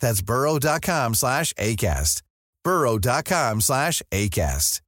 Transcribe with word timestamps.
That's 0.00 0.22
burrow.com 0.22 1.14
slash 1.14 1.52
ACAST. 1.54 2.22
burrow.com 2.64 3.60
slash 3.60 4.02
ACAST. 4.10 4.80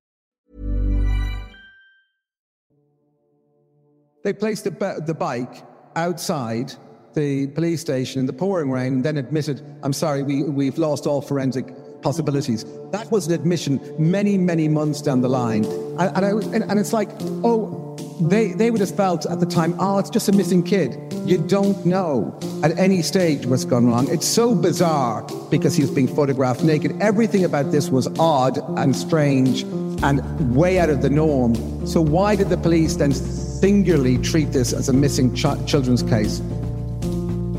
They 4.24 4.32
placed 4.32 4.64
the, 4.64 5.02
the 5.06 5.14
bike 5.14 5.64
outside 5.96 6.72
the 7.14 7.46
police 7.48 7.80
station 7.80 8.20
in 8.20 8.26
the 8.26 8.32
pouring 8.32 8.70
rain 8.70 8.94
and 8.94 9.04
then 9.04 9.16
admitted, 9.16 9.62
I'm 9.82 9.92
sorry, 9.92 10.22
we, 10.22 10.42
we've 10.42 10.76
lost 10.76 11.06
all 11.06 11.22
forensic 11.22 11.66
possibilities. 12.02 12.64
That 12.90 13.10
was 13.10 13.26
an 13.26 13.32
admission 13.32 13.80
many, 13.98 14.36
many 14.36 14.68
months 14.68 15.00
down 15.02 15.20
the 15.20 15.28
line. 15.28 15.64
And, 15.64 16.16
and, 16.16 16.24
I, 16.24 16.30
and, 16.30 16.64
and 16.64 16.78
it's 16.78 16.92
like, 16.92 17.08
oh, 17.42 17.96
they, 18.20 18.52
they 18.52 18.70
would 18.70 18.80
have 18.80 18.94
felt 18.94 19.26
at 19.26 19.40
the 19.40 19.46
time, 19.46 19.74
oh, 19.78 19.98
it's 19.98 20.10
just 20.10 20.28
a 20.28 20.32
missing 20.32 20.62
kid. 20.62 20.96
You 21.28 21.36
don't 21.36 21.84
know 21.84 22.34
at 22.62 22.78
any 22.78 23.02
stage 23.02 23.44
what's 23.44 23.66
gone 23.66 23.86
wrong. 23.86 24.08
It's 24.08 24.26
so 24.26 24.54
bizarre 24.54 25.26
because 25.50 25.76
he 25.76 25.82
was 25.82 25.90
being 25.90 26.08
photographed 26.08 26.62
naked. 26.62 26.96
Everything 27.02 27.44
about 27.44 27.70
this 27.70 27.90
was 27.90 28.08
odd 28.18 28.56
and 28.78 28.96
strange 28.96 29.60
and 30.02 30.56
way 30.56 30.78
out 30.78 30.88
of 30.88 31.02
the 31.02 31.10
norm. 31.10 31.54
So 31.86 32.00
why 32.00 32.34
did 32.34 32.48
the 32.48 32.56
police 32.56 32.96
then 32.96 33.12
singularly 33.12 34.16
treat 34.16 34.52
this 34.52 34.72
as 34.72 34.88
a 34.88 34.94
missing 34.94 35.34
ch- 35.34 35.66
children's 35.66 36.02
case? 36.02 36.40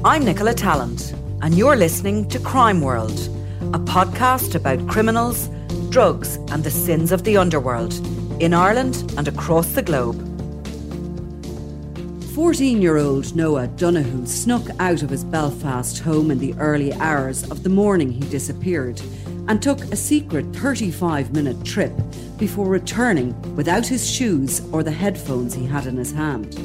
I'm 0.03 0.25
Nicola 0.25 0.55
Tallant, 0.55 1.13
and 1.43 1.53
you're 1.53 1.75
listening 1.75 2.27
to 2.29 2.39
Crime 2.39 2.81
World, 2.81 3.19
a 3.75 3.79
podcast 3.79 4.55
about 4.55 4.87
criminals, 4.87 5.47
drugs, 5.91 6.37
and 6.49 6.63
the 6.63 6.71
sins 6.71 7.11
of 7.11 7.23
the 7.23 7.37
underworld 7.37 7.93
in 8.41 8.55
Ireland 8.55 9.13
and 9.15 9.27
across 9.27 9.73
the 9.73 9.83
globe. 9.83 10.28
14 12.39 12.81
year 12.81 12.95
old 12.95 13.35
Noah 13.35 13.67
Donohoe 13.67 14.23
snuck 14.23 14.65
out 14.79 15.03
of 15.03 15.09
his 15.09 15.25
Belfast 15.25 15.99
home 15.99 16.31
in 16.31 16.39
the 16.39 16.53
early 16.53 16.93
hours 16.93 17.43
of 17.51 17.63
the 17.63 17.69
morning 17.69 18.09
he 18.09 18.21
disappeared 18.29 19.01
and 19.49 19.61
took 19.61 19.81
a 19.91 19.97
secret 19.97 20.45
35 20.55 21.33
minute 21.33 21.61
trip 21.65 21.91
before 22.37 22.65
returning 22.65 23.35
without 23.57 23.85
his 23.85 24.09
shoes 24.09 24.61
or 24.71 24.83
the 24.83 24.91
headphones 24.91 25.53
he 25.53 25.65
had 25.65 25.85
in 25.85 25.97
his 25.97 26.13
hand. 26.13 26.55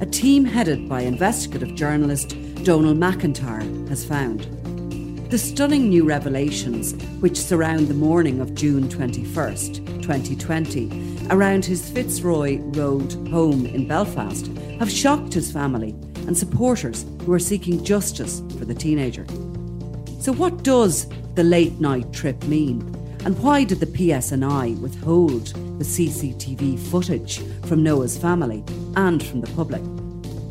A 0.00 0.06
team 0.06 0.44
headed 0.44 0.88
by 0.88 1.00
investigative 1.00 1.74
journalist 1.74 2.36
Donal 2.62 2.94
MacIntyre 2.94 3.88
has 3.88 4.04
found. 4.04 4.42
The 5.32 5.38
stunning 5.38 5.88
new 5.88 6.04
revelations 6.04 6.92
which 7.18 7.36
surround 7.36 7.88
the 7.88 7.94
morning 7.94 8.40
of 8.40 8.54
June 8.54 8.88
21st, 8.88 10.02
2020, 10.02 11.15
around 11.30 11.64
his 11.64 11.88
Fitzroy 11.90 12.58
Road 12.58 13.12
home 13.28 13.66
in 13.66 13.88
Belfast 13.88 14.46
have 14.78 14.90
shocked 14.90 15.32
his 15.32 15.50
family 15.50 15.90
and 16.26 16.36
supporters 16.36 17.04
who 17.24 17.32
are 17.32 17.38
seeking 17.38 17.84
justice 17.84 18.40
for 18.58 18.64
the 18.64 18.74
teenager. 18.74 19.26
So, 20.20 20.32
what 20.32 20.62
does 20.62 21.06
the 21.34 21.44
late 21.44 21.80
night 21.80 22.12
trip 22.12 22.42
mean? 22.44 22.80
And 23.24 23.38
why 23.40 23.64
did 23.64 23.80
the 23.80 23.86
PSNI 23.86 24.78
withhold 24.80 25.46
the 25.78 25.84
CCTV 25.84 26.78
footage 26.78 27.40
from 27.66 27.82
Noah's 27.82 28.16
family 28.16 28.64
and 28.96 29.24
from 29.24 29.40
the 29.40 29.50
public? 29.52 29.82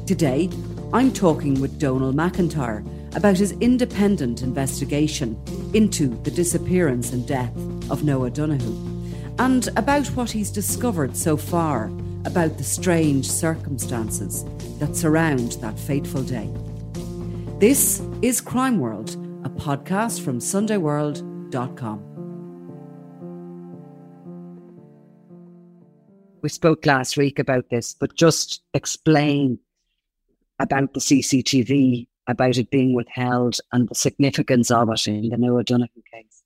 Today, 0.05 0.49
I'm 0.93 1.11
talking 1.11 1.59
with 1.61 1.79
Donal 1.79 2.13
MacIntyre 2.13 2.83
about 3.15 3.37
his 3.37 3.53
independent 3.53 4.41
investigation 4.41 5.41
into 5.73 6.09
the 6.23 6.31
disappearance 6.31 7.13
and 7.13 7.25
death 7.25 7.55
of 7.89 8.03
Noah 8.03 8.29
Donohoe 8.29 8.94
and 9.39 9.67
about 9.75 10.07
what 10.07 10.31
he's 10.31 10.49
discovered 10.49 11.15
so 11.17 11.35
far 11.35 11.91
about 12.25 12.57
the 12.57 12.63
strange 12.63 13.29
circumstances 13.29 14.45
that 14.79 14.95
surround 14.95 15.53
that 15.53 15.77
fateful 15.77 16.23
day. 16.23 16.49
This 17.59 18.01
is 18.21 18.39
Crime 18.41 18.79
World, 18.79 19.15
a 19.43 19.49
podcast 19.49 20.21
from 20.21 20.39
SundayWorld.com. 20.39 22.11
We 26.41 26.49
spoke 26.49 26.85
last 26.85 27.17
week 27.17 27.39
about 27.39 27.69
this, 27.69 27.93
but 27.93 28.15
just 28.15 28.61
explain 28.73 29.59
about 30.59 30.93
the 30.93 30.99
CCTV, 30.99 32.07
about 32.27 32.57
it 32.57 32.69
being 32.69 32.93
withheld, 32.93 33.57
and 33.73 33.89
the 33.89 33.95
significance 33.95 34.71
of 34.71 34.89
it 34.89 35.07
in 35.07 35.29
the 35.29 35.37
Noah 35.37 35.63
Donohoe 35.63 35.89
case. 36.13 36.44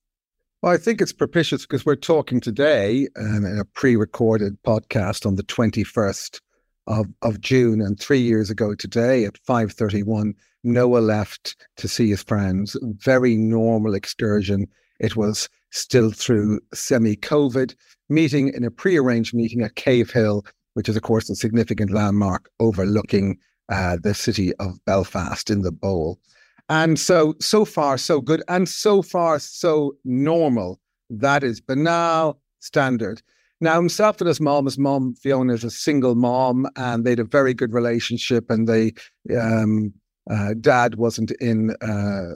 Well, 0.62 0.74
I 0.74 0.78
think 0.78 1.00
it's 1.00 1.14
propitious 1.14 1.62
because 1.62 1.86
we're 1.86 1.96
talking 1.96 2.42
today 2.42 3.08
um, 3.18 3.46
in 3.46 3.59
a 3.59 3.64
pre-recorded 3.64 4.62
podcast 4.64 5.25
on 5.25 5.36
the 5.36 5.44
21st 5.44 6.42
of, 6.86 7.06
of 7.22 7.40
June, 7.40 7.80
and 7.80 7.97
three 7.97 8.20
years 8.20 8.50
ago 8.50 8.75
today 8.75 9.24
at 9.24 9.42
5:31, 9.47 10.34
Noah 10.66 11.00
left 11.00 11.56
to 11.78 11.88
see 11.88 12.09
his 12.09 12.24
friends. 12.24 12.75
Very 12.81 13.38
normal 13.38 13.94
excursion. 13.94 14.68
It 15.00 15.16
was 15.16 15.47
still 15.72 16.12
through 16.12 16.59
semi-COVID 16.74 17.74
meeting 18.09 18.52
in 18.53 18.66
a 18.66 18.72
pre-arranged 18.72 19.34
meeting 19.34 19.62
at 19.62 19.76
Cave 19.76 20.12
Hill, 20.12 20.46
which 20.74 20.90
is 20.90 20.97
of 20.97 21.03
course 21.03 21.30
a 21.30 21.38
significant 21.38 21.91
landmark 21.91 22.50
overlooking 22.59 23.38
uh, 23.70 23.96
the 24.03 24.14
city 24.14 24.53
of 24.56 24.84
Belfast 24.84 25.50
in 25.50 25.62
the 25.62 25.72
bowl. 25.72 26.20
And 26.69 27.00
so, 27.00 27.35
so 27.40 27.66
far, 27.66 27.97
so 27.97 28.22
good. 28.22 28.44
And 28.47 28.69
so 28.69 29.02
far, 29.02 29.40
so 29.40 29.96
normal. 30.06 30.80
That 31.09 31.44
is 31.44 31.59
banal, 31.59 32.40
standard. 32.59 33.22
Now, 33.59 33.75
himself 33.75 34.22
and 34.22 34.28
his 34.28 34.40
mom, 34.40 34.66
his 34.66 34.78
mom, 34.78 35.16
Fiona, 35.16 35.53
is 35.53 35.63
a 35.63 35.72
single 35.72 36.16
mom, 36.16 36.68
and 36.75 37.03
they 37.03 37.12
had 37.12 37.19
a 37.19 37.25
very 37.25 37.53
good 37.53 37.74
relationship. 37.74 38.50
And 38.50 38.68
they, 38.68 38.94
um, 39.38 39.94
uh, 40.29 40.53
dad 40.62 40.96
wasn't 40.96 41.31
in 41.41 41.72
uh, 41.81 42.35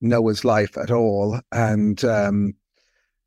Noah's 0.00 0.44
life 0.44 0.78
at 0.78 0.90
all. 0.90 1.40
And 1.50 2.04
um, 2.04 2.54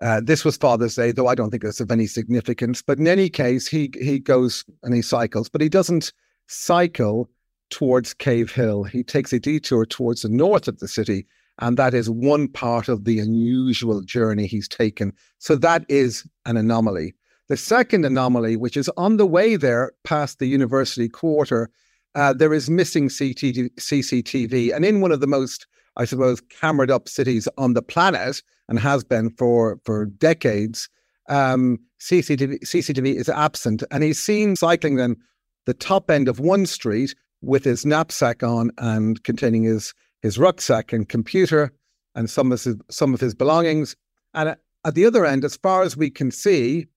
uh, 0.02 0.22
this 0.24 0.46
was 0.46 0.58
Father's 0.58 0.96
Day, 0.96 1.12
though 1.12 1.28
I 1.28 1.36
don't 1.36 1.52
think 1.52 1.64
it's 1.64 1.80
of 1.80 1.92
any 1.92 2.08
significance. 2.08 2.82
But 2.82 3.00
in 3.00 3.08
any 3.08 3.30
case, 3.30 3.68
he 3.68 3.92
he 4.00 4.20
goes 4.20 4.66
and 4.84 4.94
he 4.94 5.02
cycles, 5.02 5.50
but 5.50 5.62
he 5.62 5.70
doesn't 5.70 6.14
cycle 6.48 7.30
towards 7.70 8.14
Cave 8.14 8.52
Hill. 8.52 8.84
He 8.84 9.04
takes 9.04 9.34
a 9.34 9.40
detour 9.40 9.86
towards 9.86 10.22
the 10.22 10.30
north 10.30 10.68
of 10.68 10.80
the 10.80 10.88
city, 10.88 11.26
and 11.60 11.78
that 11.78 11.94
is 11.94 12.10
one 12.10 12.48
part 12.48 12.88
of 12.88 13.06
the 13.06 13.20
unusual 13.20 14.02
journey 14.02 14.48
he's 14.48 14.68
taken. 14.68 15.14
So 15.40 15.56
that 15.58 15.86
is 15.90 16.28
an 16.46 16.58
anomaly. 16.58 17.16
The 17.48 17.58
second 17.58 18.06
anomaly, 18.06 18.58
which 18.58 18.76
is 18.76 18.90
on 18.98 19.18
the 19.18 19.26
way 19.28 19.56
there 19.56 19.92
past 20.04 20.40
the 20.40 20.48
university 20.48 21.08
quarter, 21.08 21.70
uh, 22.16 22.34
there 22.34 22.54
is 22.54 22.70
missing 22.70 23.10
CCTV. 23.10 24.76
And 24.76 24.86
in 24.86 25.02
one 25.02 25.12
of 25.12 25.20
the 25.20 25.28
most, 25.28 25.68
I 25.98 26.06
suppose, 26.06 26.42
camered 26.42 26.90
up 26.90 27.08
cities 27.08 27.48
on 27.58 27.74
the 27.74 27.82
planet, 27.82 28.42
and 28.68 28.80
has 28.80 29.04
been 29.04 29.30
for, 29.32 29.80
for 29.86 30.06
decades, 30.06 30.90
um, 31.30 31.78
CCTV, 32.00 32.60
CCTV 32.62 33.16
is 33.16 33.30
absent. 33.30 33.84
And 33.92 34.04
he's 34.04 34.20
seen 34.20 34.56
cycling 34.56 34.96
then 34.96 35.18
the 35.66 35.74
top 35.74 36.10
end 36.10 36.28
of 36.28 36.40
one 36.40 36.66
street 36.66 37.16
with 37.42 37.64
his 37.64 37.86
knapsack 37.86 38.44
on 38.44 38.72
and 38.78 39.24
containing 39.24 39.64
his 39.64 39.94
his 40.26 40.40
rucksack 40.40 40.92
and 40.92 41.08
computer 41.08 41.72
and 42.16 42.32
some 42.32 42.52
of 42.52 42.64
his, 42.64 42.76
some 42.90 43.14
of 43.14 43.20
his 43.20 43.36
belongings. 43.36 43.96
And 44.34 44.50
at, 44.84 44.96
the 44.96 45.06
other 45.06 45.24
end, 45.24 45.46
as 45.46 45.56
far 45.58 45.84
as 45.84 45.96
we 45.96 46.10
can 46.10 46.32
see, 46.32 46.88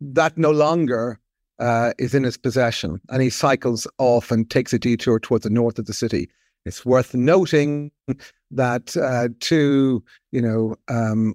that 0.00 0.36
no 0.36 0.50
longer 0.50 1.18
uh, 1.58 1.92
is 1.98 2.14
in 2.14 2.24
his 2.24 2.36
possession. 2.36 3.00
And 3.08 3.22
he 3.22 3.30
cycles 3.30 3.86
off 3.96 4.30
and 4.30 4.50
takes 4.50 4.74
a 4.74 4.78
detour 4.78 5.18
towards 5.18 5.44
the 5.44 5.50
north 5.50 5.78
of 5.78 5.86
the 5.86 5.94
city. 5.94 6.28
It's 6.66 6.84
worth 6.84 7.14
noting 7.14 7.90
that 8.50 8.96
uh, 8.98 9.28
two, 9.40 10.04
you 10.30 10.42
know, 10.42 10.74
um, 10.88 11.34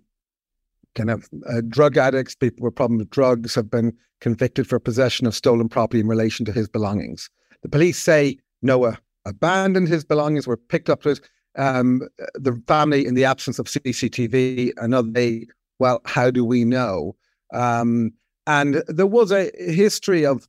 kind 0.94 1.10
of 1.10 1.28
uh, 1.48 1.62
drug 1.68 1.98
addicts, 1.98 2.36
people 2.36 2.64
with 2.64 2.76
problems 2.76 3.02
with 3.02 3.10
drugs, 3.10 3.56
have 3.56 3.72
been 3.72 3.98
convicted 4.22 4.68
for 4.68 4.80
possession 4.80 5.26
of 5.26 5.34
stolen 5.34 5.68
property 5.68 6.00
in 6.00 6.08
relation 6.08 6.46
to 6.46 6.52
his 6.52 6.68
belongings. 6.68 7.30
The 7.64 7.70
police 7.70 7.98
say 8.00 8.38
Noah 8.62 9.00
abandoned 9.26 9.88
his 9.88 10.04
belongings, 10.04 10.48
were 10.48 10.58
picked 10.58 10.90
up 10.90 11.06
with 11.06 11.22
um, 11.58 12.08
the 12.36 12.62
family 12.68 13.06
in 13.06 13.16
the 13.16 13.26
absence 13.26 13.60
of 13.60 13.68
CCTV. 13.68 14.72
Another 14.78 15.10
day, 15.10 15.48
well, 15.80 16.02
how 16.06 16.32
do 16.32 16.46
we 16.46 16.64
know? 16.66 17.16
Um, 17.54 18.12
and 18.48 18.84
there 18.88 19.08
was 19.08 19.32
a 19.32 19.52
history 19.58 20.26
of 20.26 20.48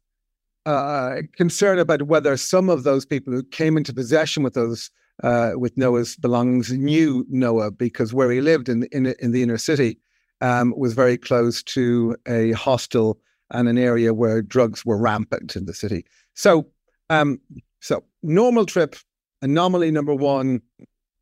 uh, 0.66 1.16
concern 1.36 1.78
about 1.78 2.02
whether 2.02 2.36
some 2.36 2.68
of 2.68 2.84
those 2.84 3.04
people 3.06 3.32
who 3.32 3.42
came 3.42 3.76
into 3.76 3.94
possession 3.94 4.42
with 4.42 4.54
those 4.54 4.90
uh, 5.22 5.52
with 5.54 5.76
Noah's 5.76 6.16
belongings 6.16 6.72
knew 6.72 7.26
Noah 7.28 7.70
because 7.70 8.14
where 8.14 8.30
he 8.30 8.40
lived 8.40 8.68
in 8.68 8.84
in, 8.84 9.06
in 9.20 9.32
the 9.32 9.42
inner 9.42 9.58
city 9.58 9.98
um, 10.40 10.74
was 10.76 10.94
very 10.94 11.18
close 11.18 11.62
to 11.62 12.16
a 12.26 12.52
hostel 12.52 13.18
and 13.50 13.68
an 13.68 13.78
area 13.78 14.14
where 14.14 14.42
drugs 14.42 14.84
were 14.84 14.96
rampant 14.96 15.56
in 15.56 15.66
the 15.66 15.74
city. 15.74 16.04
So, 16.34 16.66
um, 17.10 17.38
so 17.80 18.02
normal 18.22 18.64
trip, 18.64 18.96
anomaly 19.42 19.90
number 19.90 20.14
one. 20.14 20.62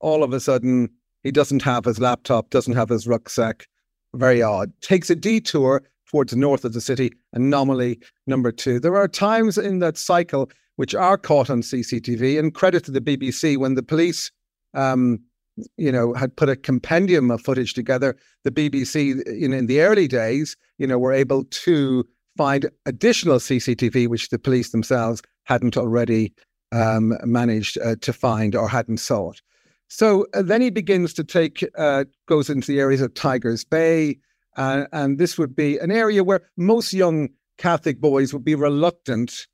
All 0.01 0.23
of 0.23 0.33
a 0.33 0.39
sudden, 0.39 0.89
he 1.25 1.33
doesn't 1.33 1.63
have 1.63 1.85
his 1.85 1.99
laptop, 1.99 2.51
doesn't 2.51 2.77
have 2.77 2.89
his 2.89 3.09
rucksack. 3.09 3.67
Very 4.15 4.41
odd. 4.41 4.73
Takes 4.81 5.11
a 5.11 5.17
detour 5.17 5.83
towards 6.09 6.33
the 6.33 6.39
north 6.39 6.65
of 6.65 6.73
the 6.73 6.81
city. 6.81 7.11
Anomaly 7.33 7.99
number 8.29 8.53
two. 8.53 8.79
There 8.79 8.97
are 8.97 9.09
times 9.09 9.59
in 9.59 9.81
that 9.81 9.99
cycle 9.99 10.49
which 10.77 10.95
are 10.95 11.19
caught 11.19 11.51
on 11.51 11.63
CCTV, 11.63 12.39
and 12.39 12.55
credit 12.55 12.85
to 12.85 12.93
the 12.93 13.01
BBC 13.01 13.57
when 13.57 13.75
the 13.75 13.83
police 13.83 14.31
um, 14.75 15.19
you 15.77 15.93
know, 15.93 16.15
had 16.15 16.37
put 16.37 16.49
a 16.49 16.57
compendium 16.57 17.31
of 17.31 17.41
footage 17.41 17.75
together. 17.75 18.17
The 18.45 18.51
BBC, 18.51 19.27
in, 19.27 19.53
in 19.53 19.67
the 19.67 19.81
early 19.81 20.09
days, 20.09 20.57
you 20.79 20.87
know, 20.87 20.99
were 20.99 21.13
able 21.13 21.45
to 21.45 22.07
find 22.39 22.71
additional 22.87 23.39
CCTV, 23.39 24.07
which 24.07 24.31
the 24.31 24.39
police 24.39 24.71
themselves 24.71 25.21
hadn't 25.45 25.77
already 25.77 26.33
um, 26.73 27.15
managed 27.25 27.77
uh, 27.85 27.97
to 28.01 28.13
find 28.13 28.55
or 28.55 28.69
hadn't 28.69 28.99
sought. 28.99 29.43
So 29.89 30.27
uh, 30.35 30.43
then 30.43 30.61
he 30.61 30.71
begins 30.71 31.13
to 31.15 31.25
take, 31.25 31.65
uh, 31.77 32.05
goes 32.27 32.49
into 32.49 32.69
the 32.69 32.79
areas 32.79 33.01
of 33.01 33.15
Tigers 33.15 33.65
Bay, 33.65 34.19
uh, 34.57 34.85
and 34.93 35.19
this 35.19 35.37
would 35.37 35.57
be 35.57 35.79
an 35.79 35.91
area 35.91 36.23
where 36.23 36.43
most 36.57 36.93
young 36.93 37.29
Catholic 37.59 38.01
boys 38.01 38.33
would 38.33 38.45
be 38.45 38.55
reluctant, 38.55 39.47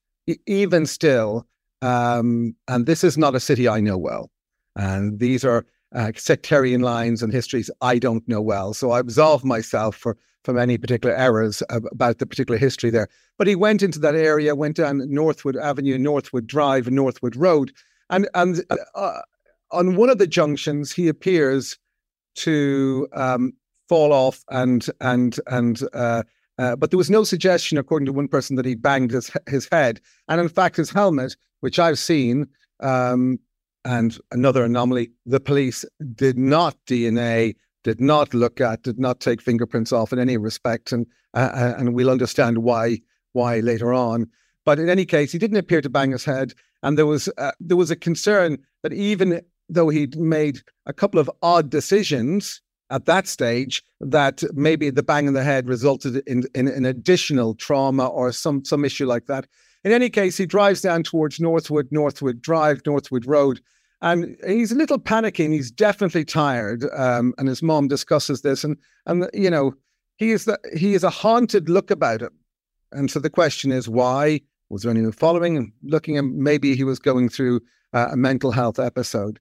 even 0.46 0.84
still. 0.84 1.46
Um, 1.80 2.54
and 2.69 2.84
this 2.84 3.02
is 3.02 3.16
not 3.16 3.34
a 3.34 3.40
city 3.40 3.66
I 3.66 3.80
know 3.80 3.96
well. 3.96 4.30
And 4.76 5.19
these 5.19 5.44
are 5.44 5.64
uh, 5.94 6.12
sectarian 6.16 6.82
lines 6.82 7.22
and 7.22 7.32
histories 7.32 7.70
I 7.80 7.98
don't 7.98 8.26
know 8.28 8.42
well. 8.42 8.75
So 8.75 8.90
I 8.90 9.00
absolve 9.00 9.44
myself 9.44 9.96
for 9.96 10.16
from 10.44 10.58
any 10.58 10.76
particular 10.79 11.17
errors 11.17 11.62
about 11.70 12.19
the 12.19 12.26
particular 12.26 12.58
history 12.58 12.91
there. 12.91 13.08
But 13.38 13.46
he 13.46 13.56
went 13.56 13.82
into 13.82 13.99
that 14.00 14.14
area, 14.14 14.55
went 14.55 14.76
down 14.76 15.02
Northwood 15.11 15.56
Avenue, 15.56 15.99
Northwood 15.99 16.46
Drive, 16.46 16.91
Northwood 16.91 17.35
Road, 17.35 17.73
and 18.11 18.29
and 18.35 18.62
uh, 18.94 19.20
on 19.73 19.96
one 19.96 20.11
of 20.11 20.19
the 20.19 20.26
junctions 20.26 20.93
he 20.93 21.08
appears 21.08 21.79
to 22.37 23.08
um, 23.14 23.52
fall 23.88 24.12
off 24.12 24.44
and 24.50 24.87
and 25.00 25.41
and. 25.46 25.82
Uh, 25.93 26.23
uh, 26.56 26.76
but 26.76 26.93
there 26.93 26.99
was 26.99 27.11
no 27.11 27.25
suggestion, 27.25 27.79
according 27.79 28.06
to 28.06 28.12
one 28.12 28.29
person, 28.29 28.55
that 28.55 28.64
he 28.64 28.76
banged 28.76 29.11
his 29.11 29.29
his 29.49 29.69
head, 29.73 30.00
and 30.29 30.40
in 30.40 30.49
fact, 30.49 30.76
his 30.76 30.88
helmet, 30.88 31.35
which 31.61 31.81
I've 31.81 31.99
seen, 31.99 32.47
um, 32.79 33.40
and 33.85 34.17
another 34.31 34.62
anomaly, 34.64 35.11
the 35.26 35.40
police 35.40 35.85
did 36.14 36.38
not 36.38 36.76
DNA, 36.87 37.56
did 37.84 38.00
not 38.00 38.34
look 38.34 38.60
at, 38.60 38.82
did 38.82 38.98
not 38.98 39.20
take 39.20 39.40
fingerprints 39.40 39.92
off 39.92 40.12
in 40.12 40.19
any 40.19 40.36
respect, 40.36 40.90
and 40.90 41.06
uh, 41.34 41.50
uh, 41.54 41.75
and 41.78 41.94
we'll 41.94 42.10
understand 42.10 42.58
why 42.58 42.98
why 43.32 43.60
later 43.60 43.94
on. 43.94 44.26
But 44.64 44.78
in 44.78 44.88
any 44.88 45.04
case, 45.04 45.31
he 45.31 45.38
didn't 45.38 45.58
appear 45.58 45.82
to 45.82 45.90
bang 45.90 46.10
his 46.10 46.25
head, 46.25 46.54
and 46.82 46.98
there 46.98 47.06
was 47.06 47.28
uh, 47.38 47.52
there 47.60 47.76
was 47.76 47.90
a 47.90 47.96
concern 47.96 48.58
that 48.82 48.92
even 48.92 49.40
though 49.69 49.90
he'd 49.90 50.16
made 50.16 50.60
a 50.86 50.92
couple 50.92 51.20
of 51.20 51.31
odd 51.42 51.70
decisions 51.70 52.60
at 52.90 53.06
that 53.06 53.26
stage, 53.26 53.82
that 54.00 54.42
maybe 54.54 54.90
the 54.90 55.02
bang 55.02 55.26
in 55.26 55.34
the 55.34 55.42
head 55.42 55.69
resulted 55.69 56.16
in, 56.26 56.44
in 56.54 56.69
an 56.69 56.84
additional 56.84 57.54
trauma 57.54 58.06
or 58.06 58.32
some 58.32 58.64
some 58.64 58.84
issue 58.84 59.06
like 59.06 59.26
that. 59.26 59.46
In 59.84 59.92
any 59.92 60.08
case, 60.08 60.38
he 60.38 60.46
drives 60.46 60.80
down 60.80 61.02
towards 61.02 61.40
Northwood, 61.40 61.88
Northwood 61.90 62.40
Drive, 62.40 62.80
Northwood 62.87 63.26
Road, 63.26 63.60
and 64.04 64.36
he's 64.46 64.70
a 64.70 64.76
little 64.76 64.98
panicking. 64.98 65.52
He's 65.52 65.70
definitely 65.70 66.26
tired. 66.26 66.84
Um, 66.94 67.32
and 67.38 67.48
his 67.48 67.62
mom 67.62 67.88
discusses 67.88 68.42
this, 68.42 68.62
and 68.62 68.76
and 69.06 69.28
you 69.32 69.50
know, 69.50 69.74
he 70.16 70.30
is 70.30 70.44
the, 70.44 70.58
he 70.76 70.94
is 70.94 71.02
a 71.02 71.10
haunted 71.10 71.68
look 71.68 71.90
about 71.90 72.20
him. 72.20 72.38
And 72.92 73.10
so 73.10 73.18
the 73.18 73.30
question 73.30 73.72
is, 73.72 73.88
why 73.88 74.42
was 74.68 74.82
there 74.82 74.90
anyone 74.90 75.12
following 75.12 75.56
and 75.56 75.72
looking? 75.82 76.18
And 76.18 76.36
maybe 76.36 76.76
he 76.76 76.84
was 76.84 76.98
going 76.98 77.30
through 77.30 77.62
uh, 77.94 78.08
a 78.12 78.16
mental 78.16 78.52
health 78.52 78.78
episode. 78.78 79.40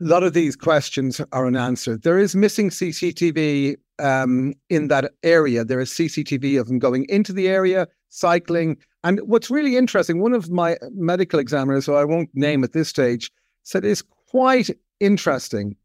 A 0.00 0.04
lot 0.04 0.22
of 0.22 0.34
these 0.34 0.54
questions 0.54 1.20
are 1.32 1.46
unanswered. 1.46 2.04
There 2.04 2.18
is 2.18 2.36
missing 2.36 2.70
CCTV 2.70 3.74
um, 3.98 4.54
in 4.70 4.86
that 4.88 5.12
area. 5.24 5.64
There 5.64 5.80
is 5.80 5.90
CCTV 5.90 6.60
of 6.60 6.68
him 6.68 6.78
going 6.78 7.06
into 7.08 7.32
the 7.32 7.48
area, 7.48 7.88
cycling. 8.08 8.76
And 9.02 9.18
what's 9.24 9.50
really 9.50 9.76
interesting, 9.76 10.20
one 10.20 10.32
of 10.32 10.48
my 10.48 10.76
medical 10.92 11.40
examiners, 11.40 11.86
who 11.86 11.94
I 11.94 12.04
won't 12.04 12.30
name 12.34 12.62
at 12.62 12.72
this 12.72 12.88
stage, 12.88 13.32
said 13.62 13.84
it's 13.84 14.02
quite 14.30 14.70
interesting. 15.00 15.76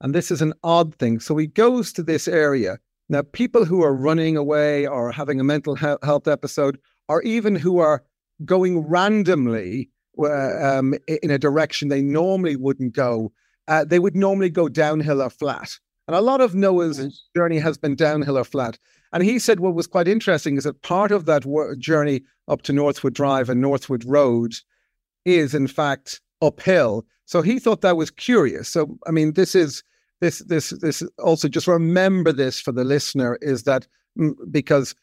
And 0.00 0.14
this 0.14 0.30
is 0.30 0.42
an 0.42 0.54
odd 0.62 0.94
thing. 0.96 1.20
So 1.20 1.36
he 1.36 1.46
goes 1.46 1.92
to 1.94 2.02
this 2.02 2.28
area. 2.28 2.78
Now, 3.08 3.22
people 3.22 3.64
who 3.64 3.82
are 3.82 3.94
running 3.94 4.36
away 4.36 4.86
or 4.86 5.10
having 5.10 5.40
a 5.40 5.44
mental 5.44 5.74
health 5.74 6.28
episode, 6.28 6.78
or 7.08 7.22
even 7.22 7.56
who 7.56 7.78
are 7.78 8.04
going 8.44 8.80
randomly 8.80 9.90
um, 10.18 10.94
in 11.22 11.30
a 11.30 11.38
direction 11.38 11.88
they 11.88 12.02
normally 12.02 12.56
wouldn't 12.56 12.92
go, 12.92 13.32
uh, 13.66 13.84
they 13.84 13.98
would 13.98 14.14
normally 14.14 14.50
go 14.50 14.68
downhill 14.68 15.22
or 15.22 15.30
flat. 15.30 15.78
And 16.06 16.16
a 16.16 16.20
lot 16.20 16.40
of 16.40 16.54
Noah's 16.54 17.28
journey 17.36 17.58
has 17.58 17.76
been 17.76 17.94
downhill 17.94 18.38
or 18.38 18.44
flat. 18.44 18.78
And 19.12 19.22
he 19.22 19.38
said 19.38 19.60
what 19.60 19.74
was 19.74 19.86
quite 19.86 20.08
interesting 20.08 20.56
is 20.56 20.64
that 20.64 20.82
part 20.82 21.12
of 21.12 21.26
that 21.26 21.44
journey 21.78 22.22
up 22.46 22.62
to 22.62 22.72
Northwood 22.72 23.14
Drive 23.14 23.48
and 23.48 23.60
Northwood 23.60 24.04
Road 24.04 24.54
is, 25.24 25.54
in 25.54 25.66
fact, 25.66 26.20
uphill. 26.42 27.04
So 27.24 27.42
he 27.42 27.58
thought 27.58 27.82
that 27.82 27.96
was 27.96 28.10
curious. 28.10 28.68
So 28.68 28.98
I 29.06 29.10
mean, 29.10 29.34
this 29.34 29.54
is 29.54 29.82
this 30.20 30.38
this 30.40 30.70
this 30.70 31.02
also 31.18 31.48
just 31.48 31.66
remember 31.66 32.32
this 32.32 32.60
for 32.60 32.72
the 32.72 32.84
listener 32.84 33.38
is 33.40 33.64
that 33.64 33.86
mm, 34.18 34.34
because 34.50 34.94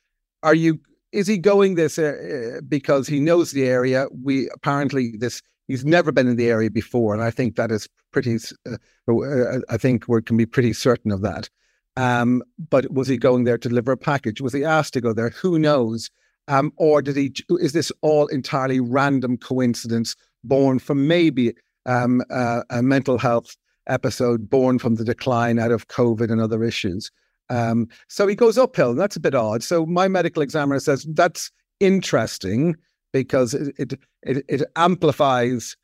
are 0.43 0.55
you 0.55 0.79
is 1.11 1.27
he 1.27 1.37
going 1.37 1.75
this 1.75 1.97
uh, 1.97 2.59
because 2.67 3.07
he 3.07 3.19
knows 3.19 3.51
the 3.51 3.65
area? 3.65 4.07
We 4.23 4.49
apparently 4.53 5.13
this 5.17 5.41
he's 5.67 5.85
never 5.85 6.11
been 6.11 6.27
in 6.27 6.35
the 6.35 6.49
area 6.49 6.69
before, 6.69 7.13
and 7.13 7.23
I 7.23 7.31
think 7.31 7.55
that 7.55 7.71
is 7.71 7.87
pretty. 8.11 8.37
Uh, 8.67 8.77
uh, 9.07 9.59
I 9.69 9.77
think 9.77 10.07
we 10.07 10.21
can 10.21 10.37
be 10.37 10.45
pretty 10.45 10.73
certain 10.73 11.11
of 11.11 11.21
that. 11.21 11.49
Um, 11.97 12.43
but 12.69 12.91
was 12.91 13.07
he 13.07 13.17
going 13.17 13.45
there 13.45 13.57
to 13.57 13.69
deliver 13.69 13.93
a 13.93 13.97
package? 13.97 14.41
Was 14.41 14.53
he 14.53 14.65
asked 14.65 14.93
to 14.93 15.01
go 15.01 15.13
there? 15.13 15.29
Who 15.29 15.57
knows? 15.57 16.09
Um, 16.47 16.73
or 16.75 17.01
did 17.01 17.15
he? 17.15 17.33
Is 17.59 17.73
this 17.73 17.91
all 18.01 18.27
entirely 18.27 18.79
random 18.79 19.37
coincidence? 19.37 20.15
Born 20.47 20.79
from 20.79 21.07
maybe 21.07 21.53
um, 21.85 22.21
uh, 22.29 22.61
a 22.69 22.81
mental 22.81 23.17
health 23.17 23.55
episode 23.87 24.49
born 24.49 24.79
from 24.79 24.95
the 24.95 25.03
decline 25.03 25.59
out 25.59 25.71
of 25.71 25.87
COVID 25.87 26.31
and 26.31 26.41
other 26.41 26.63
issues. 26.63 27.11
Um, 27.49 27.87
so 28.07 28.27
he 28.27 28.35
goes 28.35 28.57
uphill, 28.57 28.91
and 28.91 28.99
that's 28.99 29.15
a 29.15 29.19
bit 29.19 29.35
odd. 29.35 29.63
So 29.63 29.85
my 29.85 30.07
medical 30.07 30.41
examiner 30.41 30.79
says 30.79 31.05
that's 31.13 31.51
interesting 31.79 32.75
because 33.13 33.53
it, 33.53 33.93
it, 34.23 34.43
it, 34.47 34.63
amplifies 34.75 35.77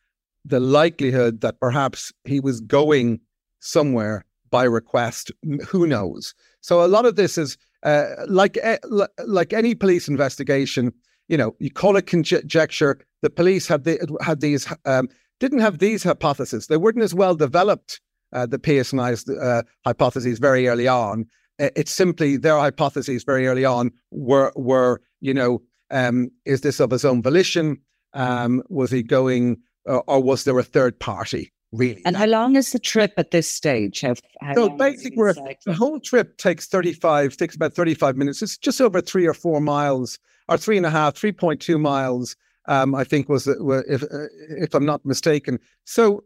the 0.43 0.59
likelihood 0.59 1.41
that 1.41 1.59
perhaps 1.59 2.11
he 2.25 2.39
was 2.39 2.61
going 2.61 3.19
somewhere 3.59 4.25
by 4.49 4.63
request. 4.63 5.31
Who 5.67 5.85
knows? 5.85 6.33
So 6.61 6.83
a 6.83 6.87
lot 6.87 7.05
of 7.05 7.15
this 7.15 7.37
is 7.37 7.57
uh, 7.83 8.07
like 8.27 8.57
eh, 8.61 8.77
like 9.25 9.53
any 9.53 9.75
police 9.75 10.07
investigation. 10.07 10.91
You 11.31 11.37
know, 11.37 11.55
you 11.59 11.71
call 11.71 11.95
it 11.95 12.05
conjecture 12.05 12.99
the 13.21 13.29
police 13.29 13.67
had 13.67 13.85
the, 13.85 14.17
had 14.21 14.41
these 14.41 14.71
um, 14.85 15.07
didn't 15.39 15.59
have 15.59 15.79
these 15.79 16.03
hypotheses. 16.03 16.67
They 16.67 16.77
weren't 16.77 17.01
as 17.01 17.15
well 17.15 17.35
developed. 17.35 18.01
Uh, 18.33 18.45
the 18.45 18.59
PSNI's 18.59 19.27
uh, 19.27 19.63
hypotheses 19.85 20.39
very 20.39 20.67
early 20.67 20.87
on. 20.87 21.25
It's 21.57 21.91
simply 21.91 22.37
their 22.37 22.57
hypotheses 22.57 23.23
very 23.23 23.47
early 23.47 23.65
on 23.65 23.91
were 24.11 24.51
were 24.55 25.01
you 25.19 25.33
know 25.33 25.61
um, 25.89 26.29
is 26.45 26.61
this 26.61 26.79
of 26.79 26.91
his 26.91 27.05
own 27.05 27.21
volition? 27.21 27.77
Um, 28.13 28.61
was 28.69 28.91
he 28.91 29.03
going 29.03 29.57
or, 29.85 30.03
or 30.07 30.21
was 30.21 30.43
there 30.43 30.57
a 30.59 30.63
third 30.63 30.99
party? 30.99 31.51
Really? 31.71 32.01
And 32.05 32.17
how 32.17 32.25
long 32.25 32.57
is 32.57 32.73
the 32.73 32.79
trip 32.79 33.13
at 33.17 33.31
this 33.31 33.49
stage? 33.49 34.01
How, 34.01 34.15
how 34.41 34.53
so 34.53 34.69
basically, 34.69 35.33
the 35.65 35.73
whole 35.73 36.01
trip 36.01 36.37
takes 36.37 36.67
35, 36.67 37.37
takes 37.37 37.55
about 37.55 37.73
35 37.73 38.17
minutes. 38.17 38.41
It's 38.41 38.57
just 38.57 38.81
over 38.81 38.99
three 38.99 39.25
or 39.25 39.33
four 39.33 39.61
miles, 39.61 40.19
or 40.49 40.57
three 40.57 40.77
and 40.77 40.85
a 40.85 40.89
half, 40.89 41.15
3.2 41.15 41.79
miles, 41.79 42.35
um, 42.67 42.93
I 42.95 43.03
think 43.03 43.29
was, 43.29 43.47
if, 43.47 44.03
uh, 44.03 44.27
if 44.57 44.73
I'm 44.73 44.85
not 44.85 45.05
mistaken. 45.05 45.59
So 45.85 46.23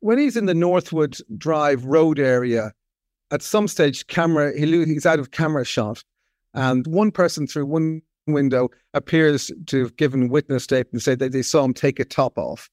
when 0.00 0.18
he's 0.18 0.36
in 0.36 0.46
the 0.46 0.54
Northwood 0.54 1.18
Drive 1.36 1.84
Road 1.84 2.18
area, 2.18 2.72
at 3.30 3.42
some 3.42 3.66
stage, 3.66 4.06
camera 4.08 4.52
he, 4.58 4.66
he's 4.84 5.06
out 5.06 5.18
of 5.18 5.30
camera 5.30 5.64
shot, 5.64 6.04
and 6.54 6.86
one 6.86 7.10
person 7.10 7.46
through 7.46 7.66
one 7.66 8.02
window 8.26 8.70
appears 8.94 9.50
to 9.66 9.80
have 9.80 9.96
given 9.96 10.28
witness 10.28 10.64
statement 10.64 10.92
and 10.92 11.02
said 11.02 11.18
that 11.18 11.32
they 11.32 11.42
saw 11.42 11.64
him 11.64 11.74
take 11.74 11.98
a 11.98 12.04
top 12.04 12.36
off 12.38 12.68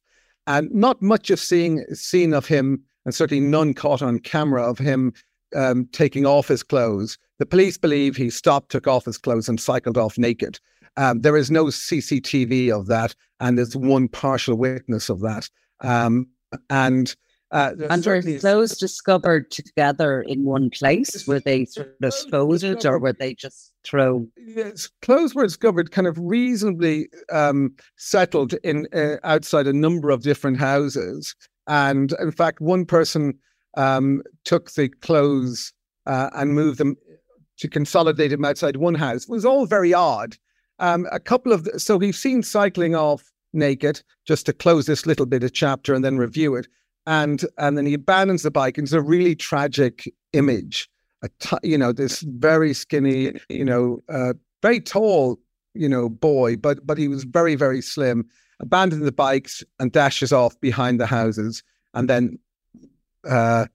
and 0.49 0.71
not 0.73 0.99
much 0.99 1.29
of 1.29 1.39
seeing 1.39 1.85
seen 1.93 2.33
of 2.33 2.47
him, 2.47 2.83
and 3.05 3.13
certainly 3.13 3.39
none 3.39 3.73
caught 3.73 4.01
on 4.01 4.17
camera 4.17 4.67
of 4.67 4.79
him 4.79 5.13
um, 5.55 5.87
taking 5.91 6.25
off 6.25 6.47
his 6.47 6.63
clothes. 6.63 7.19
The 7.37 7.45
police 7.45 7.77
believe 7.77 8.15
he 8.15 8.31
stopped, 8.31 8.71
took 8.71 8.87
off 8.87 9.05
his 9.05 9.19
clothes, 9.19 9.47
and 9.47 9.61
cycled 9.61 9.97
off 9.97 10.17
naked. 10.17 10.59
Um, 10.97 11.21
there 11.21 11.37
is 11.37 11.51
no 11.51 11.65
CCTV 11.65 12.71
of 12.71 12.87
that, 12.87 13.15
and 13.39 13.57
there's 13.57 13.75
one 13.75 14.07
partial 14.07 14.55
witness 14.55 15.09
of 15.09 15.21
that. 15.21 15.49
Um, 15.81 16.27
and 16.69 17.15
uh, 17.51 17.73
and 17.89 18.05
were 18.05 18.21
those 18.21 18.77
discovered 18.77 19.49
together 19.49 20.21
in 20.21 20.43
one 20.43 20.69
place? 20.69 21.25
Were 21.27 21.39
they 21.39 21.65
sort 21.65 21.95
of 22.03 22.13
folded 22.29 22.85
or 22.85 22.99
were 22.99 23.13
they 23.13 23.33
just 23.33 23.73
thrown? 23.83 24.31
Yes, 24.37 24.87
clothes 25.01 25.33
were 25.33 25.45
discovered 25.47 25.91
kind 25.91 26.05
of 26.05 26.17
reasonably 26.19 27.09
um, 27.31 27.73
settled 27.97 28.53
in 28.63 28.87
uh, 28.93 29.15
outside 29.23 29.65
a 29.65 29.73
number 29.73 30.11
of 30.11 30.21
different 30.21 30.59
houses. 30.59 31.35
And 31.65 32.13
in 32.19 32.31
fact, 32.31 32.61
one 32.61 32.85
person 32.85 33.33
um, 33.77 34.21
took 34.45 34.71
the 34.73 34.89
clothes 34.89 35.73
uh, 36.05 36.29
and 36.35 36.53
moved 36.53 36.77
them 36.77 36.97
to 37.57 37.67
consolidate 37.67 38.29
them 38.29 38.45
outside 38.45 38.77
one 38.77 38.95
house. 38.95 39.23
It 39.23 39.29
was 39.29 39.45
all 39.45 39.65
very 39.65 39.93
odd. 39.93 40.37
Um, 40.79 41.07
a 41.11 41.19
couple 41.19 41.51
of 41.51 41.65
the, 41.65 41.79
so 41.79 41.97
we've 41.97 42.15
seen 42.15 42.43
cycling 42.43 42.95
off 42.95 43.31
naked 43.53 44.01
just 44.25 44.45
to 44.45 44.53
close 44.53 44.85
this 44.85 45.05
little 45.05 45.25
bit 45.25 45.43
of 45.43 45.53
chapter 45.53 45.93
and 45.93 46.03
then 46.03 46.17
review 46.17 46.55
it 46.55 46.67
and 47.09 47.43
and 47.57 47.75
then 47.75 47.87
he 47.87 47.95
abandons 47.95 48.43
the 48.43 48.51
bike. 48.51 48.77
And 48.77 48.85
it's 48.85 48.93
a 48.93 49.01
really 49.01 49.35
tragic 49.35 50.13
image. 50.33 50.87
A 51.23 51.29
t- 51.39 51.57
you 51.63 51.77
know, 51.77 51.91
this 51.91 52.21
very 52.21 52.73
skinny, 52.73 53.33
you 53.49 53.65
know, 53.65 53.99
uh, 54.09 54.33
very 54.61 54.79
tall, 54.79 55.39
you 55.73 55.89
know, 55.89 56.07
boy, 56.07 56.55
but 56.55 56.85
but 56.85 56.99
he 56.99 57.07
was 57.07 57.23
very 57.23 57.55
very 57.55 57.81
slim. 57.81 58.25
Abandons 58.59 59.03
the 59.03 59.11
bikes 59.11 59.63
and 59.79 59.91
dashes 59.91 60.31
off 60.31 60.59
behind 60.61 60.99
the 60.99 61.07
houses, 61.07 61.63
and 61.93 62.09
then. 62.09 62.39
Uh, 63.27 63.65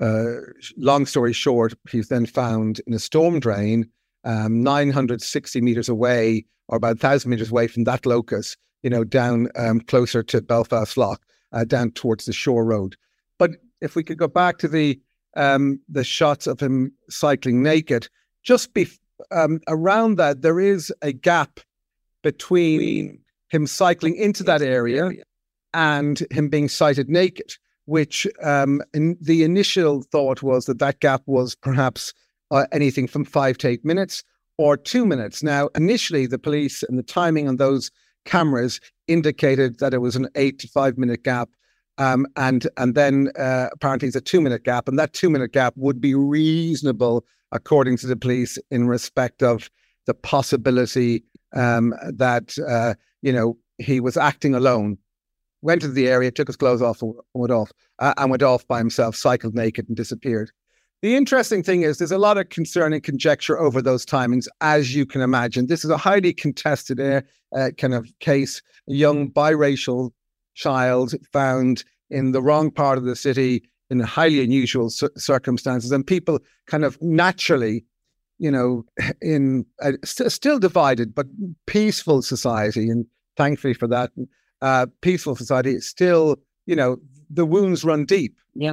uh, 0.00 0.40
long 0.76 1.06
story 1.06 1.32
short, 1.32 1.72
he's 1.88 2.08
then 2.08 2.26
found 2.26 2.80
in 2.84 2.94
a 2.94 2.98
storm 2.98 3.38
drain, 3.38 3.88
um, 4.24 4.62
960 4.62 5.60
meters 5.60 5.88
away, 5.88 6.44
or 6.68 6.76
about 6.76 6.96
1,000 7.02 7.30
meters 7.30 7.50
away 7.50 7.66
from 7.66 7.84
that 7.84 8.06
locus, 8.06 8.56
you 8.82 8.90
know, 8.90 9.04
down 9.04 9.48
um, 9.56 9.80
closer 9.80 10.22
to 10.22 10.40
Belfast 10.40 10.96
Lough, 10.96 11.16
uh, 11.52 11.64
down 11.64 11.90
towards 11.92 12.24
the 12.24 12.32
shore 12.32 12.64
road. 12.64 12.96
But 13.38 13.52
if 13.80 13.94
we 13.96 14.02
could 14.02 14.18
go 14.18 14.28
back 14.28 14.58
to 14.58 14.68
the 14.68 15.00
um, 15.36 15.80
the 15.88 16.04
shots 16.04 16.46
of 16.46 16.60
him 16.60 16.92
cycling 17.10 17.60
naked, 17.60 18.08
just 18.44 18.72
be, 18.72 18.86
um, 19.32 19.60
around 19.66 20.16
that 20.16 20.42
there 20.42 20.60
is 20.60 20.92
a 21.02 21.12
gap 21.12 21.58
between 22.22 23.18
him 23.48 23.66
cycling 23.66 24.14
into 24.14 24.44
that 24.44 24.62
area 24.62 25.10
and 25.72 26.22
him 26.30 26.48
being 26.48 26.68
sighted 26.68 27.08
naked. 27.08 27.56
Which 27.86 28.26
um, 28.42 28.80
in 28.94 29.18
the 29.20 29.42
initial 29.42 30.02
thought 30.02 30.42
was 30.42 30.64
that 30.64 30.78
that 30.78 31.00
gap 31.00 31.22
was 31.26 31.54
perhaps 31.54 32.14
uh, 32.54 32.66
anything 32.72 33.06
from 33.08 33.24
five 33.24 33.58
to 33.58 33.68
eight 33.68 33.84
minutes 33.84 34.22
or 34.58 34.76
two 34.76 35.04
minutes. 35.04 35.42
Now, 35.42 35.68
initially, 35.74 36.26
the 36.26 36.38
police 36.38 36.84
and 36.84 36.96
the 36.96 37.02
timing 37.02 37.48
on 37.48 37.56
those 37.56 37.90
cameras 38.24 38.80
indicated 39.08 39.80
that 39.80 39.92
it 39.92 39.98
was 39.98 40.14
an 40.16 40.28
eight 40.36 40.60
to 40.60 40.68
five 40.68 40.96
minute 40.96 41.24
gap. 41.24 41.50
Um, 41.98 42.26
and 42.36 42.66
and 42.76 42.94
then 42.94 43.30
uh, 43.38 43.68
apparently 43.72 44.08
it's 44.08 44.16
a 44.16 44.20
two 44.20 44.40
minute 44.40 44.64
gap, 44.64 44.88
and 44.88 44.98
that 44.98 45.12
two 45.12 45.30
minute 45.30 45.52
gap 45.52 45.74
would 45.76 46.00
be 46.00 46.14
reasonable 46.14 47.24
according 47.52 47.96
to 47.98 48.06
the 48.06 48.16
police 48.16 48.58
in 48.70 48.88
respect 48.88 49.42
of 49.42 49.70
the 50.06 50.14
possibility 50.14 51.24
um, 51.54 51.94
that 52.02 52.56
uh, 52.68 52.94
you 53.22 53.32
know 53.32 53.56
he 53.78 54.00
was 54.00 54.16
acting 54.16 54.54
alone. 54.54 54.98
Went 55.62 55.80
to 55.80 55.88
the 55.88 56.08
area, 56.08 56.30
took 56.30 56.48
his 56.48 56.56
clothes 56.56 56.82
off, 56.82 57.00
and 57.00 57.14
went 57.32 57.52
off, 57.52 57.72
uh, 58.00 58.14
and 58.16 58.30
went 58.30 58.42
off 58.42 58.66
by 58.68 58.78
himself, 58.78 59.16
cycled 59.16 59.54
naked, 59.54 59.88
and 59.88 59.96
disappeared. 59.96 60.50
The 61.04 61.16
interesting 61.16 61.62
thing 61.62 61.82
is, 61.82 61.98
there's 61.98 62.12
a 62.12 62.16
lot 62.16 62.38
of 62.38 62.48
concern 62.48 62.94
and 62.94 63.02
conjecture 63.02 63.60
over 63.60 63.82
those 63.82 64.06
timings, 64.06 64.48
as 64.62 64.96
you 64.96 65.04
can 65.04 65.20
imagine. 65.20 65.66
This 65.66 65.84
is 65.84 65.90
a 65.90 65.98
highly 65.98 66.32
contested 66.32 66.98
uh, 66.98 67.20
uh, 67.54 67.72
kind 67.76 67.92
of 67.92 68.08
case. 68.20 68.62
A 68.88 68.94
young 68.94 69.30
biracial 69.30 70.12
child 70.54 71.12
found 71.30 71.84
in 72.08 72.32
the 72.32 72.40
wrong 72.40 72.70
part 72.70 72.96
of 72.96 73.04
the 73.04 73.16
city 73.16 73.68
in 73.90 74.00
highly 74.00 74.42
unusual 74.42 74.88
circumstances, 74.88 75.92
and 75.92 76.06
people 76.06 76.38
kind 76.68 76.86
of 76.86 76.96
naturally, 77.02 77.84
you 78.38 78.50
know, 78.50 78.86
in 79.20 79.66
a 79.80 79.92
st- 80.06 80.32
still 80.32 80.58
divided 80.58 81.14
but 81.14 81.26
peaceful 81.66 82.22
society, 82.22 82.88
and 82.88 83.04
thankfully 83.36 83.74
for 83.74 83.88
that, 83.88 84.10
uh, 84.62 84.86
peaceful 85.02 85.36
society, 85.36 85.72
it's 85.72 85.86
still, 85.86 86.38
you 86.64 86.74
know, 86.74 86.96
the 87.28 87.44
wounds 87.44 87.84
run 87.84 88.06
deep. 88.06 88.38
Yeah. 88.54 88.72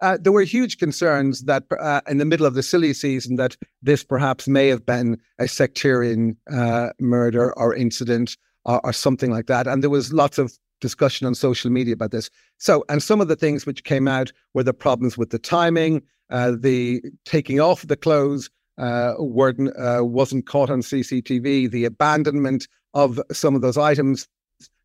Uh, 0.00 0.16
there 0.20 0.32
were 0.32 0.42
huge 0.42 0.78
concerns 0.78 1.42
that 1.42 1.64
uh, 1.78 2.00
in 2.08 2.18
the 2.18 2.24
middle 2.24 2.46
of 2.46 2.54
the 2.54 2.62
silly 2.62 2.94
season 2.94 3.36
that 3.36 3.56
this 3.82 4.02
perhaps 4.02 4.48
may 4.48 4.68
have 4.68 4.86
been 4.86 5.18
a 5.38 5.46
sectarian 5.46 6.36
uh, 6.50 6.88
murder 6.98 7.56
or 7.58 7.74
incident 7.74 8.36
or, 8.64 8.84
or, 8.84 8.92
something 8.92 9.30
like 9.30 9.46
that. 9.46 9.66
And 9.66 9.82
there 9.82 9.90
was 9.90 10.12
lots 10.12 10.38
of 10.38 10.52
discussion 10.80 11.26
on 11.26 11.34
social 11.34 11.70
media 11.70 11.94
about 11.94 12.12
this. 12.12 12.30
So, 12.58 12.84
and 12.88 13.02
some 13.02 13.20
of 13.20 13.28
the 13.28 13.36
things 13.36 13.66
which 13.66 13.84
came 13.84 14.08
out 14.08 14.32
were 14.54 14.62
the 14.62 14.72
problems 14.72 15.18
with 15.18 15.30
the 15.30 15.38
timing, 15.38 16.02
uh, 16.30 16.52
the 16.58 17.02
taking 17.24 17.60
off 17.60 17.86
the 17.86 17.96
clothes 17.96 18.50
uh, 18.78 19.14
were, 19.18 19.54
uh, 19.78 20.02
wasn't 20.02 20.46
caught 20.46 20.70
on 20.70 20.80
CCTV, 20.80 21.70
the 21.70 21.84
abandonment 21.84 22.66
of 22.94 23.20
some 23.30 23.54
of 23.54 23.60
those 23.60 23.76
items. 23.76 24.26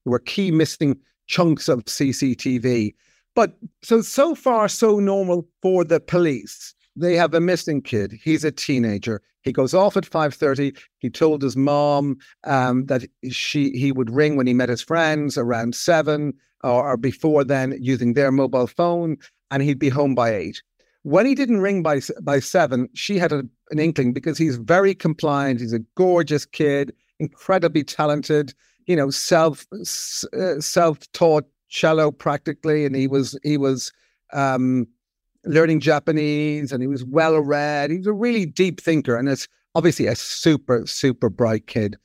There 0.04 0.12
were 0.12 0.20
key 0.20 0.52
missing 0.52 0.98
chunks 1.28 1.70
of 1.70 1.86
CCTV. 1.86 2.94
But 3.36 3.58
so 3.84 4.02
so 4.02 4.34
far 4.34 4.68
so 4.68 5.00
normal 5.00 5.48
for 5.62 5.84
the 5.84 6.00
police. 6.00 6.74
They 6.96 7.16
have 7.16 7.34
a 7.34 7.42
missing 7.42 7.82
kid. 7.82 8.14
He's 8.24 8.46
a 8.46 8.52
teenager. 8.52 9.22
He 9.44 9.52
goes 9.52 9.74
off 9.74 9.98
at 9.98 10.06
five 10.06 10.34
thirty. 10.34 10.74
He 11.00 11.10
told 11.10 11.42
his 11.42 11.58
mom 11.58 12.18
um, 12.46 12.86
that 12.86 13.04
she 13.30 13.72
he 13.72 13.92
would 13.92 14.10
ring 14.10 14.38
when 14.38 14.48
he 14.48 14.54
met 14.54 14.70
his 14.70 14.82
friends 14.82 15.38
around 15.38 15.76
seven 15.76 16.34
or, 16.64 16.92
or 16.92 16.98
before 16.98 17.44
then 17.44 17.78
using 17.80 18.14
their 18.14 18.32
mobile 18.32 18.68
phone, 18.68 19.18
and 19.52 19.62
he'd 19.62 19.80
be 19.80 19.90
home 19.90 20.16
by 20.16 20.34
eight. 20.34 20.64
When 21.04 21.26
he 21.26 21.36
didn't 21.36 21.62
ring 21.62 21.84
by 21.84 22.00
by 22.22 22.40
seven, 22.40 22.88
she 22.94 23.20
had 23.20 23.34
a, 23.34 23.44
an 23.70 23.80
inkling 23.80 24.14
because 24.14 24.38
he's 24.38 24.56
very 24.56 24.96
compliant. 24.96 25.60
He's 25.60 25.74
a 25.74 25.86
gorgeous 25.96 26.46
kid, 26.46 26.94
incredibly 27.20 27.84
talented. 27.84 28.54
You 28.88 28.96
know, 28.96 29.10
self 29.10 29.68
uh, 29.74 30.60
self 30.62 31.12
taught 31.12 31.46
cello 31.76 32.10
practically, 32.10 32.86
and 32.86 32.96
he 32.96 33.08
was 33.08 33.38
he 33.44 33.58
was 33.58 33.92
um, 34.34 34.88
learning 35.44 35.82
Japanese, 35.82 36.72
and 36.72 36.82
he 36.82 36.88
was 36.88 37.04
well 37.04 37.38
read. 37.40 37.92
He 37.92 37.98
was 37.98 38.08
a 38.08 38.14
really 38.14 38.46
deep 38.46 38.82
thinker, 38.82 39.16
and 39.16 39.28
it's 39.28 39.48
obviously 39.76 40.08
a 40.08 40.16
super 40.16 40.88
super 40.88 41.30
bright 41.30 41.68
kid, 41.68 41.98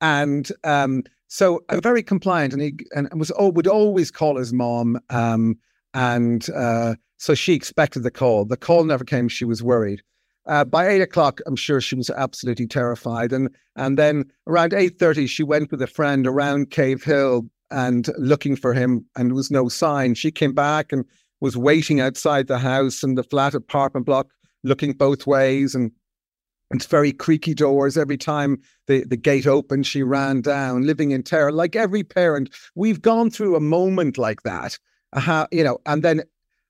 and 0.00 0.50
um, 0.64 1.04
so 1.28 1.60
uh, 1.68 1.80
very 1.80 2.02
compliant. 2.02 2.54
And 2.54 2.62
he 2.62 2.78
and 2.92 3.08
was 3.14 3.30
oh, 3.38 3.50
would 3.50 3.66
always 3.66 4.10
call 4.10 4.38
his 4.38 4.52
mom, 4.52 4.98
um, 5.10 5.56
and 5.94 6.48
uh, 6.50 6.94
so 7.18 7.34
she 7.34 7.52
expected 7.52 8.02
the 8.02 8.10
call. 8.10 8.46
The 8.46 8.56
call 8.56 8.84
never 8.84 9.04
came. 9.04 9.28
She 9.28 9.44
was 9.44 9.62
worried. 9.62 10.02
Uh, 10.46 10.64
by 10.64 10.88
eight 10.88 11.02
o'clock, 11.02 11.42
I'm 11.46 11.56
sure 11.56 11.78
she 11.78 11.94
was 11.94 12.08
absolutely 12.08 12.66
terrified. 12.66 13.32
And 13.34 13.50
and 13.76 13.98
then 13.98 14.24
around 14.46 14.72
eight 14.72 14.98
thirty, 14.98 15.26
she 15.26 15.42
went 15.42 15.70
with 15.70 15.82
a 15.82 15.86
friend 15.86 16.26
around 16.26 16.70
Cave 16.70 17.04
Hill 17.04 17.42
and 17.70 18.08
looking 18.18 18.56
for 18.56 18.74
him, 18.74 19.04
and 19.16 19.30
there 19.30 19.34
was 19.34 19.50
no 19.50 19.68
sign. 19.68 20.14
She 20.14 20.30
came 20.30 20.54
back 20.54 20.92
and 20.92 21.04
was 21.40 21.56
waiting 21.56 22.00
outside 22.00 22.46
the 22.46 22.58
house 22.58 23.02
and 23.02 23.16
the 23.16 23.22
flat 23.22 23.54
apartment 23.54 24.06
block, 24.06 24.28
looking 24.64 24.92
both 24.92 25.26
ways, 25.26 25.74
and 25.74 25.92
it's 26.70 26.86
very 26.86 27.12
creaky 27.12 27.54
doors. 27.54 27.96
Every 27.96 28.18
time 28.18 28.60
the, 28.86 29.04
the 29.04 29.16
gate 29.16 29.46
opened, 29.46 29.86
she 29.86 30.02
ran 30.02 30.42
down, 30.42 30.86
living 30.86 31.12
in 31.12 31.22
terror. 31.22 31.52
Like 31.52 31.76
every 31.76 32.04
parent, 32.04 32.50
we've 32.74 33.00
gone 33.00 33.30
through 33.30 33.56
a 33.56 33.60
moment 33.60 34.18
like 34.18 34.42
that. 34.42 34.78
Uh, 35.12 35.46
you 35.50 35.64
know, 35.64 35.78
and 35.86 36.02
then, 36.02 36.22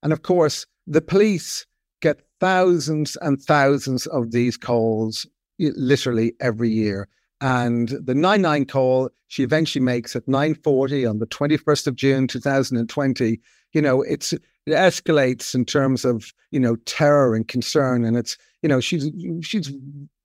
and 0.03 0.13
of 0.13 0.23
course, 0.23 0.67
the 0.87 1.01
police 1.01 1.67
get 2.01 2.23
thousands 2.39 3.17
and 3.21 3.43
thousands 3.43 4.07
of 4.07 4.31
these 4.31 4.57
calls 4.57 5.27
literally 5.59 6.35
every 6.41 6.71
year 6.71 7.09
and 7.41 7.89
the 7.89 8.15
99 8.15 8.65
call 8.67 9.11
she 9.29 9.43
eventually 9.43 9.85
makes 9.85 10.17
at 10.17 10.27
9:40 10.27 11.09
on 11.09 11.19
the 11.19 11.27
21st 11.27 11.87
of 11.87 11.97
June 11.97 12.27
2020 12.27 13.41
you 13.73 13.83
know 13.83 14.03
it's 14.03 14.35
it 14.69 14.75
escalates 14.75 15.55
in 15.55 15.65
terms 15.65 16.05
of 16.05 16.33
you 16.51 16.61
know 16.61 16.77
terror 16.85 17.35
and 17.35 17.49
concern. 17.49 18.05
And 18.05 18.17
it's 18.17 18.37
you 18.63 18.69
know 18.69 18.81
she's 18.81 19.11
she's 19.43 19.73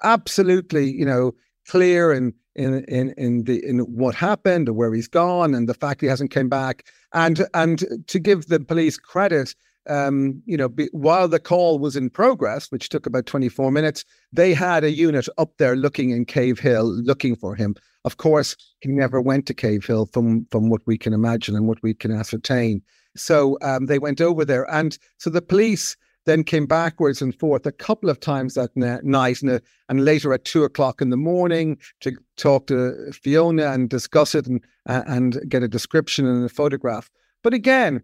absolutely 0.04 0.92
you 0.92 1.06
know 1.06 1.34
clear 1.68 2.12
in 2.12 2.34
in 2.56 2.84
in 2.86 3.14
in 3.18 3.44
the 3.44 3.66
in 3.66 3.80
what 3.80 4.16
happened 4.16 4.70
or 4.70 4.74
where 4.74 4.94
he's 4.94 5.08
gone 5.08 5.56
and 5.56 5.68
the 5.68 5.74
fact 5.74 6.02
he 6.02 6.08
hasn't 6.08 6.32
came 6.32 6.50
back. 6.50 6.86
And 7.14 7.46
and 7.54 7.84
to 8.08 8.20
give 8.20 8.48
the 8.48 8.60
police 8.60 8.98
credit 8.98 9.56
um, 9.88 10.42
you 10.46 10.58
know, 10.58 10.70
be, 10.70 10.90
while 10.92 11.28
the 11.28 11.40
call 11.40 11.80
was 11.80 11.96
in 11.96 12.10
progress, 12.10 12.72
which 12.72 12.90
took 12.90 13.06
about 13.06 13.26
24 13.26 13.72
minutes, 13.72 14.06
they 14.32 14.54
had 14.54 14.84
a 14.84 14.92
unit 14.92 15.28
up 15.38 15.58
there 15.58 15.76
looking 15.76 16.12
in 16.12 16.26
Cave 16.26 16.60
Hill, 16.60 16.86
looking 16.86 17.36
for 17.36 17.56
him. 17.56 17.76
Of 18.06 18.18
course, 18.18 18.56
he 18.82 18.90
never 18.90 19.22
went 19.22 19.46
to 19.48 19.54
Cave 19.54 19.86
Hill 19.86 20.08
from, 20.08 20.46
from 20.52 20.70
what 20.70 20.82
we 20.86 20.98
can 20.98 21.14
imagine 21.14 21.56
and 21.56 21.68
what 21.68 21.82
we 21.82 21.94
can 21.94 22.12
ascertain. 22.12 22.82
So 23.16 23.58
um, 23.62 23.86
they 23.86 24.00
went 24.00 24.22
over 24.22 24.44
there. 24.44 24.70
And 24.72 24.98
so 25.18 25.30
the 25.30 25.42
police 25.42 25.96
then 26.26 26.44
came 26.44 26.66
backwards 26.66 27.22
and 27.22 27.38
forth 27.38 27.66
a 27.66 27.72
couple 27.72 28.10
of 28.10 28.20
times 28.20 28.54
that 28.54 28.72
night 28.76 29.42
and, 29.42 29.52
uh, 29.52 29.60
and 29.90 30.06
later 30.06 30.34
at 30.34 30.46
two 30.46 30.64
o'clock 30.64 31.02
in 31.02 31.10
the 31.10 31.18
morning 31.18 31.78
to 32.00 32.14
talk 32.38 32.68
to 32.68 33.12
Fiona 33.12 33.72
and 33.72 33.90
discuss 33.90 34.34
it 34.34 34.48
and, 34.48 34.64
uh, 34.88 35.04
and 35.06 35.42
get 35.50 35.64
a 35.64 35.68
description 35.68 36.26
and 36.26 36.46
a 36.46 36.50
photograph. 36.50 37.10
But 37.44 37.54
again, 37.54 38.02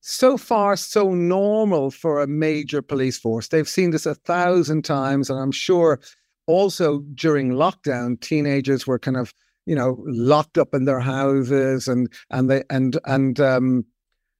so 0.00 0.36
far 0.36 0.76
so 0.76 1.14
normal 1.14 1.90
for 1.90 2.20
a 2.20 2.26
major 2.26 2.82
police 2.82 3.18
force. 3.18 3.48
They've 3.48 3.68
seen 3.68 3.90
this 3.90 4.06
a 4.06 4.14
thousand 4.14 4.84
times, 4.84 5.30
and 5.30 5.38
I'm 5.38 5.52
sure 5.52 6.00
also 6.46 7.00
during 7.14 7.52
lockdown, 7.52 8.20
teenagers 8.20 8.86
were 8.86 8.98
kind 8.98 9.16
of 9.16 9.34
you 9.66 9.74
know 9.74 10.02
locked 10.06 10.58
up 10.58 10.74
in 10.74 10.84
their 10.84 11.00
houses, 11.00 11.88
and 11.88 12.10
and 12.30 12.50
they 12.50 12.62
and 12.70 12.98
and 13.04 13.38
um, 13.40 13.84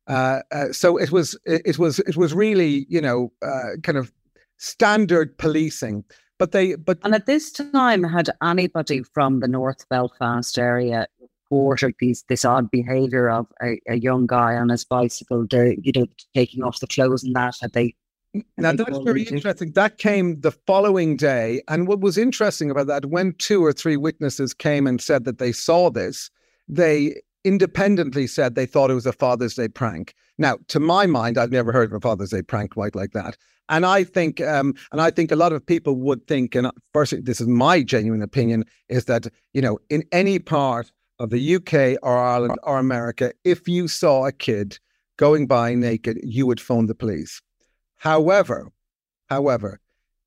uh, 0.08 0.40
uh, 0.52 0.72
so 0.72 0.96
it 0.96 1.12
was 1.12 1.38
it, 1.44 1.78
was 1.78 1.98
it 2.00 2.16
was 2.16 2.32
really 2.32 2.86
you 2.88 3.00
know 3.00 3.32
uh, 3.42 3.76
kind 3.82 3.98
of 3.98 4.12
standard 4.56 5.36
policing. 5.38 6.04
But 6.38 6.52
they 6.52 6.76
but 6.76 6.98
and 7.02 7.14
at 7.14 7.26
this 7.26 7.52
time 7.52 8.04
had 8.04 8.30
anybody 8.42 9.02
from 9.02 9.40
the 9.40 9.48
North 9.48 9.88
Belfast 9.88 10.58
area 10.58 11.06
reported 11.50 11.94
these 11.98 12.24
this 12.28 12.44
odd 12.44 12.70
behaviour 12.70 13.28
of 13.28 13.46
a, 13.62 13.80
a, 13.88 13.96
young 13.96 14.26
guy 14.26 14.56
on 14.56 14.68
his 14.68 14.84
bicycle, 14.84 15.46
the, 15.48 15.76
you 15.82 15.92
know, 15.94 16.06
taking 16.34 16.62
off 16.62 16.80
the 16.80 16.86
clothes 16.86 17.24
and 17.24 17.34
that. 17.34 17.54
Had 17.60 17.72
they? 17.72 17.94
Now 18.56 18.72
that's 18.72 18.98
very 18.98 19.22
interesting. 19.22 19.72
That 19.72 19.98
came 19.98 20.40
the 20.40 20.52
following 20.52 21.16
day, 21.16 21.62
and 21.68 21.88
what 21.88 22.00
was 22.00 22.18
interesting 22.18 22.70
about 22.70 22.86
that, 22.88 23.06
when 23.06 23.34
two 23.38 23.64
or 23.64 23.72
three 23.72 23.96
witnesses 23.96 24.54
came 24.54 24.86
and 24.86 25.00
said 25.00 25.24
that 25.24 25.38
they 25.38 25.52
saw 25.52 25.90
this, 25.90 26.30
they 26.68 27.20
independently 27.44 28.26
said 28.26 28.54
they 28.54 28.66
thought 28.66 28.90
it 28.90 28.94
was 28.94 29.06
a 29.06 29.12
Father's 29.12 29.54
Day 29.54 29.68
prank. 29.68 30.14
Now, 30.36 30.58
to 30.68 30.78
my 30.78 31.06
mind, 31.06 31.38
I've 31.38 31.50
never 31.50 31.72
heard 31.72 31.90
of 31.90 31.94
a 31.94 32.00
Father's 32.00 32.30
Day 32.30 32.42
prank 32.42 32.74
quite 32.74 32.94
like 32.94 33.12
that. 33.12 33.36
And 33.70 33.84
I 33.84 34.04
think, 34.04 34.40
um, 34.40 34.74
and 34.92 35.00
I 35.00 35.10
think 35.10 35.30
a 35.30 35.36
lot 35.36 35.52
of 35.52 35.64
people 35.64 35.96
would 35.96 36.26
think, 36.26 36.54
and 36.54 36.70
first, 36.92 37.14
this 37.24 37.40
is 37.40 37.46
my 37.46 37.82
genuine 37.82 38.22
opinion, 38.22 38.64
is 38.88 39.04
that 39.06 39.26
you 39.52 39.60
know, 39.60 39.78
in 39.90 40.04
any 40.12 40.38
part 40.38 40.90
of 41.18 41.30
the 41.30 41.56
UK 41.56 41.98
or 42.02 42.18
Ireland 42.18 42.58
or 42.62 42.78
America, 42.78 43.32
if 43.44 43.68
you 43.68 43.88
saw 43.88 44.26
a 44.26 44.32
kid 44.32 44.78
going 45.16 45.46
by 45.46 45.74
naked, 45.74 46.18
you 46.22 46.46
would 46.46 46.60
phone 46.60 46.86
the 46.86 46.94
police. 46.94 47.40
However, 47.96 48.68
however, 49.28 49.80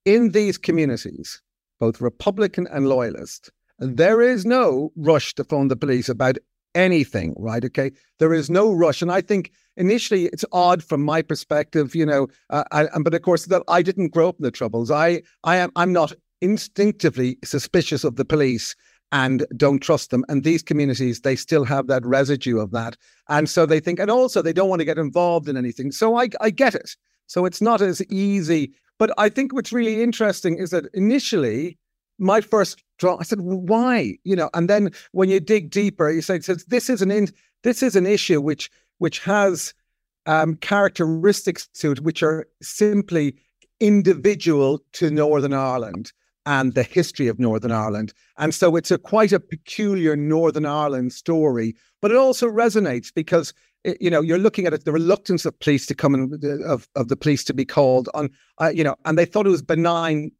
in 0.06 0.32
these 0.32 0.58
communities, 0.58 1.42
both 1.80 2.02
Republican 2.02 2.68
and 2.72 2.88
loyalist, 2.88 3.52
there 3.80 4.22
is 4.22 4.46
no 4.46 4.92
rush 4.96 5.34
to 5.36 5.44
phone 5.44 5.70
the 5.70 5.76
police 5.76 6.10
about 6.10 6.38
anything, 6.76 7.34
right? 7.38 7.66
Okay. 7.66 7.92
There 8.20 8.34
is 8.34 8.50
no 8.50 8.72
rush. 8.72 9.02
And 9.02 9.12
I 9.12 9.22
think 9.22 9.52
initially 9.78 10.26
it's 10.28 10.46
odd 10.52 10.84
from 10.84 11.04
my 11.04 11.22
perspective, 11.22 11.96
you 11.96 12.06
know, 12.06 12.28
uh, 12.50 12.64
I, 12.72 12.88
but 13.02 13.14
of 13.14 13.22
course 13.22 13.46
that 13.48 13.64
I 13.68 13.82
didn't 13.82 14.10
grow 14.10 14.30
up 14.30 14.38
in 14.40 14.44
the 14.44 14.52
troubles. 14.52 14.92
I, 14.92 15.22
I 15.44 15.58
am, 15.58 15.72
I'm 15.76 15.92
not 15.92 16.14
instinctively 16.42 17.38
suspicious 17.44 18.04
of 18.04 18.16
the 18.16 18.26
police 18.26 18.76
and 19.12 19.46
don't 19.58 19.80
trust 19.80 20.10
them. 20.10 20.24
And 20.30 20.44
these 20.44 20.64
communities, 20.64 21.22
they 21.22 21.36
still 21.36 21.66
have 21.66 21.88
that 21.88 22.06
residue 22.06 22.60
of 22.60 22.72
that. 22.72 22.98
And 23.28 23.50
so 23.50 23.66
they 23.66 23.80
think, 23.80 24.00
and 24.00 24.10
also 24.10 24.42
they 24.42 24.54
don't 24.54 24.70
want 24.70 24.80
to 24.80 24.86
get 24.86 24.98
involved 24.98 25.50
in 25.50 25.58
anything. 25.58 25.92
So 25.92 26.18
I, 26.18 26.30
I 26.40 26.50
get 26.50 26.76
it. 26.76 26.96
So 27.28 27.46
it's 27.46 27.62
not 27.62 27.82
as 27.82 28.02
easy. 28.12 28.74
But 28.98 29.12
I 29.18 29.30
think 29.30 29.54
what's 29.54 29.74
really 29.74 30.02
interesting 30.02 30.58
is 30.58 30.70
that 30.70 30.86
initially, 30.94 31.78
my 32.20 32.40
first 32.40 32.84
draw, 33.00 33.18
I 33.20 33.24
said, 33.24 33.42
why? 33.42 34.18
You 34.24 34.36
know, 34.36 34.50
and 34.54 34.70
then 34.70 34.92
when 35.12 35.30
you 35.30 35.40
dig 35.40 35.72
deeper, 35.72 36.10
you 36.12 36.22
say, 36.22 36.40
says 36.40 36.66
this 36.66 36.90
is 36.90 37.02
an 37.02 37.12
in, 37.12 37.30
this 37.64 37.82
is 37.84 37.96
an 37.96 38.06
issue 38.06 38.40
which 38.42 38.70
which 39.00 39.18
has 39.20 39.74
um, 40.28 40.56
characteristics 40.58 41.68
to 41.74 41.92
it 41.92 42.02
which 42.02 42.22
are 42.22 42.48
simply 42.62 43.36
individual 43.80 44.80
to 44.94 45.10
Northern 45.10 45.54
Ireland 45.54 46.12
and 46.46 46.74
the 46.74 46.84
history 46.84 47.28
of 47.28 47.40
Northern 47.40 47.72
Ireland. 47.72 48.14
And 48.38 48.54
so 48.54 48.76
it's 48.76 48.92
a 48.92 48.98
quite 48.98 49.32
a 49.32 49.40
peculiar 49.40 50.16
Northern 50.16 50.66
Ireland 50.66 51.14
story, 51.14 51.76
but 52.02 52.12
it 52.12 52.18
also 52.18 52.48
resonates 52.48 53.14
because 53.14 53.54
you 54.00 54.12
know 54.12 54.22
you're 54.22 54.38
looking 54.38 54.68
at 54.68 54.74
it 54.74 54.86
the 54.86 54.92
reluctance 54.92 55.44
of 55.44 55.60
police 55.60 55.88
to 55.88 55.96
come 55.96 56.14
and 56.14 56.44
of 56.64 56.88
of 56.96 57.08
the 57.08 57.16
police 57.16 57.44
to 57.44 57.54
be 57.54 57.66
called 57.66 58.10
on 58.14 58.30
uh, 58.62 58.72
you 58.72 58.84
know 58.84 58.96
and 59.06 59.18
they 59.18 59.26
thought 59.26 59.48
it 59.48 59.50
was 59.50 59.64
benign 59.64 60.32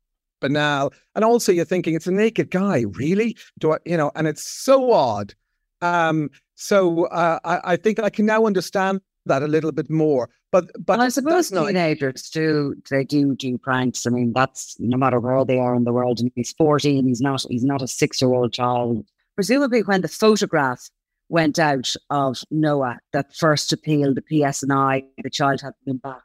banal 0.42 0.94
and 1.16 1.26
also 1.26 1.52
you're 1.52 1.66
thinking 1.66 1.96
it's 1.96 2.06
a 2.06 2.12
naked 2.12 2.52
guy 2.52 2.86
really 2.92 3.36
do 3.58 3.74
I 3.74 3.78
you 3.84 3.98
know 3.98 4.12
and 4.14 4.28
it's 4.28 4.48
so 4.48 4.92
odd 4.92 5.34
um 5.82 6.30
so 6.62 7.06
uh, 7.06 7.40
I, 7.44 7.74
I 7.74 7.76
think 7.76 8.00
I 8.00 8.12
can 8.12 8.28
now 8.28 8.46
understand 8.46 9.02
that 9.26 9.42
a 9.42 9.48
little 9.48 9.72
bit 9.72 9.90
more. 9.90 10.30
But 10.52 10.70
but 10.86 11.00
I 11.00 11.08
suppose 11.10 11.50
teenagers 11.50 12.30
do 12.30 12.76
they 12.90 13.06
do 13.06 13.36
do 13.36 13.58
pranks. 13.58 14.06
I 14.06 14.10
mean, 14.10 14.34
that's 14.34 14.76
no 14.80 14.98
matter 14.98 15.20
where 15.20 15.46
they 15.46 15.58
are 15.58 15.76
in 15.76 15.86
the 15.86 15.94
world. 15.94 16.20
And 16.20 16.32
he's 16.36 16.52
fourteen. 16.52 17.08
He's 17.08 17.22
not. 17.22 17.46
He's 17.50 17.64
not 17.64 17.82
a 17.82 17.88
six 17.88 18.22
year 18.22 18.34
old 18.34 18.54
child. 18.54 19.06
Presumably, 19.36 19.82
when 19.84 20.02
the 20.02 20.10
photograph 20.10 20.90
went 21.30 21.58
out 21.58 21.94
of 22.10 22.44
Noah 22.52 23.00
that 23.14 23.34
first 23.34 23.72
appeal, 23.72 24.14
the 24.14 24.22
PSNI, 24.22 25.06
the 25.24 25.30
child 25.30 25.62
had 25.62 25.74
been 25.86 25.98
back. 25.98 26.22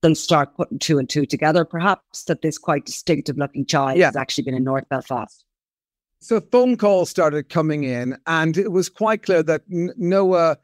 Then 0.00 0.14
start 0.14 0.56
putting 0.56 0.78
two 0.78 0.98
and 0.98 1.08
two 1.08 1.26
together. 1.26 1.64
Perhaps 1.66 2.24
that 2.24 2.40
this 2.40 2.56
quite 2.56 2.86
distinctive 2.86 3.36
looking 3.36 3.66
child 3.66 3.98
yeah. 3.98 4.06
has 4.06 4.16
actually 4.16 4.44
been 4.44 4.54
in 4.54 4.64
North 4.64 4.88
Belfast. 4.88 5.44
So 6.20 6.40
phone 6.40 6.76
calls 6.76 7.10
started 7.10 7.50
coming 7.50 7.84
in, 7.84 8.16
and 8.26 8.56
it 8.56 8.72
was 8.72 8.88
quite 8.88 9.22
clear 9.22 9.42
that 9.42 9.62
Noah 9.68 10.56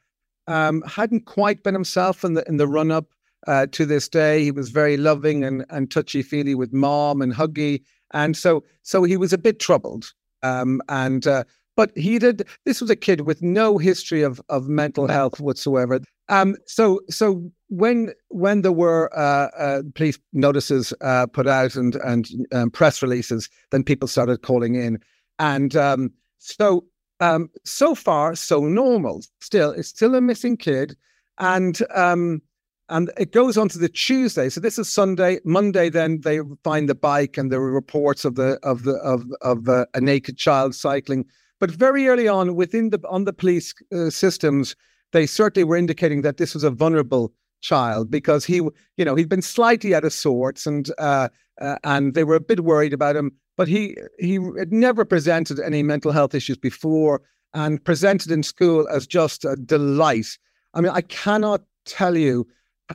um, 0.47 0.83
hadn't 0.83 1.27
quite 1.27 1.63
been 1.63 1.75
himself 1.75 2.25
in 2.25 2.35
the 2.35 2.47
in 2.49 2.57
the 2.57 2.69
run 2.69 2.91
up 2.91 3.07
uh, 3.47 3.67
to 3.73 3.87
this 3.87 4.09
day. 4.09 4.43
He 4.43 4.51
was 4.51 4.71
very 4.71 4.97
loving 4.97 5.45
and 5.45 5.65
and 5.71 5.91
touchy 5.91 6.23
feely 6.23 6.55
with 6.55 6.73
mom 6.73 7.23
and 7.23 7.33
huggy, 7.33 7.83
and 8.13 8.37
so 8.37 8.65
so 8.83 9.03
he 9.05 9.17
was 9.17 9.33
a 9.33 9.39
bit 9.39 9.59
troubled. 9.59 10.13
Um, 10.43 10.81
and 10.89 11.27
uh, 11.27 11.45
but 11.77 11.97
he 11.97 12.19
did. 12.19 12.47
This 12.65 12.81
was 12.81 12.91
a 12.91 12.97
kid 12.97 13.23
with 13.23 13.43
no 13.43 13.79
history 13.79 14.23
of 14.23 14.41
of 14.49 14.69
mental 14.69 15.09
health 15.09 15.41
whatsoever. 15.41 16.01
Um, 16.29 16.57
so 16.67 17.01
so 17.09 17.51
when 17.69 18.13
when 18.29 18.63
there 18.63 18.73
were 18.73 19.11
uh, 19.17 19.49
uh, 19.57 19.83
police 19.95 20.19
notices 20.33 20.93
uh, 21.01 21.27
put 21.27 21.47
out 21.47 21.75
and 21.75 21.97
and 21.97 22.29
um, 22.53 22.71
press 22.71 23.03
releases, 23.03 23.49
then 23.71 23.85
people 23.85 24.09
started 24.09 24.43
calling 24.43 24.75
in, 24.75 25.01
and 25.39 25.77
um, 25.77 26.13
so 26.39 26.85
um, 27.23 27.51
so 27.65 27.95
far, 27.95 28.35
so 28.35 28.65
normal. 28.65 29.23
Still, 29.41 29.71
it's 29.71 29.89
still 29.89 30.17
a 30.17 30.21
missing 30.21 30.57
kid, 30.57 30.97
and 31.39 31.79
um, 31.95 32.43
and 32.89 33.13
it 33.17 33.31
goes 33.31 33.57
on 33.57 33.69
to 33.69 33.79
the 33.79 33.89
Tuesday. 33.89 34.49
So 34.49 34.61
this 34.61 34.77
is 34.77 34.91
Sunday. 34.91 35.39
Monday, 35.45 35.89
then 35.89 36.21
they 36.23 36.41
find 36.65 36.89
the 36.89 36.97
bike, 36.97 37.39
and 37.39 37.53
there 37.53 37.61
reports 37.61 38.25
of 38.25 38.35
the 38.35 38.59
of 38.65 38.83
the 38.83 38.97
of 38.97 39.23
of 39.41 39.69
uh, 39.69 39.87
a 39.95 40.01
naked 40.01 40.37
child 40.37 40.75
cycling. 40.75 41.25
But 41.61 41.71
very 41.71 42.09
early 42.09 42.27
on, 42.27 42.57
within 42.57 42.91
the 42.91 43.01
on 43.09 43.25
the 43.25 43.33
police 43.33 43.73
uh, 43.95 44.11
systems, 44.11 44.75
they 45.13 45.27
certainly 45.27 45.63
were 45.63 45.77
indicating 45.77 46.23
that 46.23 46.39
this 46.39 46.55
was 46.55 46.65
a 46.65 46.71
vulnerable 46.71 47.33
child 47.61 48.11
because 48.11 48.45
he, 48.45 48.57
you 48.97 49.05
know, 49.05 49.15
he'd 49.15 49.29
been 49.29 49.43
slightly 49.43 49.95
out 49.95 50.05
of 50.05 50.13
sorts, 50.13 50.67
and 50.67 50.91
uh, 50.99 51.29
uh, 51.61 51.77
and 51.85 52.15
they 52.15 52.25
were 52.25 52.35
a 52.35 52.41
bit 52.41 52.65
worried 52.65 52.93
about 52.93 53.15
him 53.15 53.31
but 53.57 53.69
he 53.69 53.97
he 54.19 54.35
had 54.59 54.73
never 54.73 55.05
presented 55.05 55.61
any 55.61 55.83
mental 55.83 56.13
health 56.13 56.35
issues 56.35 56.57
before 56.57 57.23
and 57.55 57.85
presented 57.85 58.31
in 58.31 58.43
school 58.43 58.89
as 58.89 59.07
just 59.07 59.45
a 59.45 59.57
delight. 59.57 60.39
I 60.75 60.81
mean, 60.81 60.93
I 60.93 61.03
cannot 61.03 61.63
tell 61.85 62.17
you, 62.17 62.47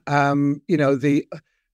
um, 0.08 0.62
you 0.68 0.78
know, 0.78 0.96
the 0.96 1.28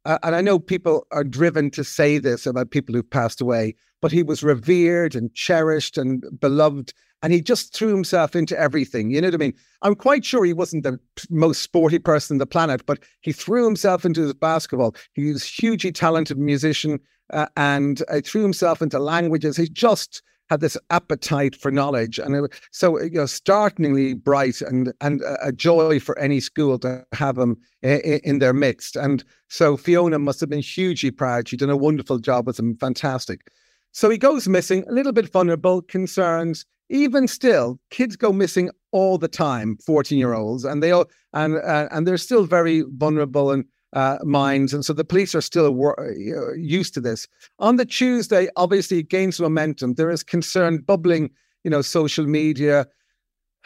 uh, 0.05 0.19
and 0.23 0.35
I 0.35 0.41
know 0.41 0.59
people 0.59 1.07
are 1.11 1.23
driven 1.23 1.71
to 1.71 1.83
say 1.83 2.17
this 2.17 2.45
about 2.45 2.71
people 2.71 2.93
who've 2.93 3.09
passed 3.09 3.39
away, 3.39 3.75
but 4.01 4.11
he 4.11 4.21
was 4.21 4.43
revered 4.43 5.15
and 5.15 5.33
cherished 5.33 5.97
and 5.97 6.23
beloved, 6.39 6.93
and 7.21 7.31
he 7.31 7.39
just 7.39 7.73
threw 7.73 7.87
himself 7.87 8.35
into 8.35 8.59
everything. 8.59 9.11
You 9.11 9.21
know 9.21 9.27
what 9.27 9.35
I 9.35 9.37
mean? 9.37 9.53
I'm 9.81 9.95
quite 9.95 10.25
sure 10.25 10.43
he 10.43 10.51
wasn't 10.51 10.83
the 10.83 10.99
most 11.29 11.61
sporty 11.61 11.99
person 11.99 12.35
on 12.35 12.39
the 12.39 12.45
planet, 12.45 12.85
but 12.85 12.99
he 13.21 13.31
threw 13.31 13.63
himself 13.63 14.03
into 14.03 14.23
his 14.23 14.33
basketball. 14.33 14.93
He 15.13 15.31
was 15.31 15.43
a 15.43 15.47
hugely 15.47 15.93
talented 15.93 16.37
musician 16.37 16.99
uh, 17.31 17.47
and 17.55 18.03
uh, 18.09 18.21
threw 18.23 18.41
himself 18.41 18.81
into 18.81 18.99
languages. 18.99 19.57
He 19.57 19.69
just 19.69 20.21
had 20.49 20.59
this 20.59 20.77
appetite 20.89 21.55
for 21.55 21.71
knowledge, 21.71 22.19
and 22.19 22.35
it, 22.35 22.53
so 22.71 23.01
you 23.01 23.11
know, 23.11 23.25
startlingly 23.25 24.13
bright 24.13 24.61
and 24.61 24.93
and 24.99 25.21
a 25.41 25.51
joy 25.51 25.99
for 25.99 26.19
any 26.19 26.39
school 26.41 26.77
to 26.79 27.03
have 27.13 27.37
him 27.37 27.57
in, 27.81 28.39
their 28.39 28.53
midst. 28.53 28.95
And 28.97 29.23
so 29.47 29.77
Fiona 29.77 30.19
must 30.19 30.41
have 30.41 30.49
been 30.49 30.61
hugely 30.61 31.11
proud. 31.11 31.47
She'd 31.47 31.59
done 31.59 31.69
a 31.69 31.77
wonderful 31.77 32.19
job 32.19 32.45
with 32.45 32.59
him, 32.59 32.75
fantastic. 32.75 33.47
So 33.93 34.09
he 34.09 34.17
goes 34.17 34.47
missing, 34.47 34.83
a 34.89 34.91
little 34.91 35.13
bit 35.13 35.31
vulnerable, 35.31 35.81
concerns. 35.81 36.65
Even 36.89 37.27
still, 37.27 37.79
kids 37.89 38.17
go 38.17 38.33
missing 38.33 38.69
all 38.91 39.17
the 39.17 39.29
time. 39.29 39.77
Fourteen-year-olds, 39.85 40.65
and 40.65 40.83
they 40.83 40.91
all 40.91 41.05
and 41.31 41.55
uh, 41.55 41.87
and 41.89 42.05
they're 42.05 42.17
still 42.17 42.45
very 42.45 42.83
vulnerable 42.97 43.49
and 43.51 43.65
uh, 43.93 44.17
minds. 44.23 44.73
And 44.73 44.83
so 44.83 44.93
the 44.93 45.05
police 45.05 45.35
are 45.35 45.41
still 45.41 45.71
wor- 45.71 46.13
used 46.57 46.93
to 46.95 47.01
this. 47.01 47.27
On 47.59 47.77
the 47.77 47.85
Tuesday, 47.85 48.49
obviously, 48.55 48.99
it 48.99 49.09
gains 49.09 49.39
momentum. 49.39 49.93
There 49.93 50.11
is 50.11 50.23
concern 50.23 50.79
bubbling, 50.79 51.29
you 51.63 51.71
know, 51.71 51.81
social 51.81 52.25
media 52.25 52.87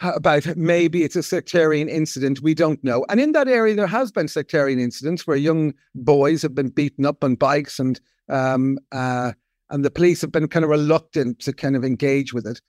about 0.00 0.46
maybe 0.56 1.02
it's 1.02 1.16
a 1.16 1.22
sectarian 1.22 1.88
incident. 1.88 2.40
We 2.40 2.54
don't 2.54 2.82
know. 2.84 3.04
And 3.08 3.20
in 3.20 3.32
that 3.32 3.48
area, 3.48 3.74
there 3.74 3.86
has 3.86 4.12
been 4.12 4.28
sectarian 4.28 4.78
incidents 4.78 5.26
where 5.26 5.36
young 5.36 5.74
boys 5.94 6.42
have 6.42 6.54
been 6.54 6.68
beaten 6.68 7.04
up 7.04 7.24
on 7.24 7.34
bikes 7.34 7.78
and 7.78 8.00
um, 8.28 8.78
uh, 8.92 9.32
and 9.70 9.84
the 9.84 9.90
police 9.90 10.20
have 10.20 10.32
been 10.32 10.48
kind 10.48 10.64
of 10.64 10.70
reluctant 10.70 11.40
to 11.40 11.52
kind 11.52 11.76
of 11.76 11.84
engage 11.84 12.32
with 12.32 12.46
it. 12.46 12.60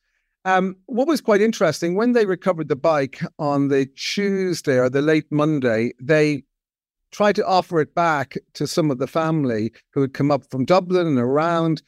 Um, 0.45 0.77
what 0.85 1.07
was 1.07 1.21
quite 1.21 1.41
interesting 1.41 1.95
when 1.95 2.13
they 2.13 2.25
recovered 2.25 2.69
the 2.69 2.75
bike 2.75 3.21
on 3.37 3.67
the 3.67 3.85
Tuesday 3.85 4.77
or 4.77 4.89
the 4.89 5.01
late 5.01 5.25
Monday, 5.31 5.93
they 6.01 6.43
tried 7.11 7.35
to 7.35 7.45
offer 7.45 7.79
it 7.79 7.95
back 7.95 8.35
to 8.53 8.67
some 8.67 8.91
of 8.91 8.99
the 8.99 9.07
family 9.07 9.71
who 9.91 10.01
had 10.01 10.13
come 10.13 10.31
up 10.31 10.49
from 10.49 10.65
Dublin 10.65 11.07
and 11.07 11.19
around. 11.19 11.81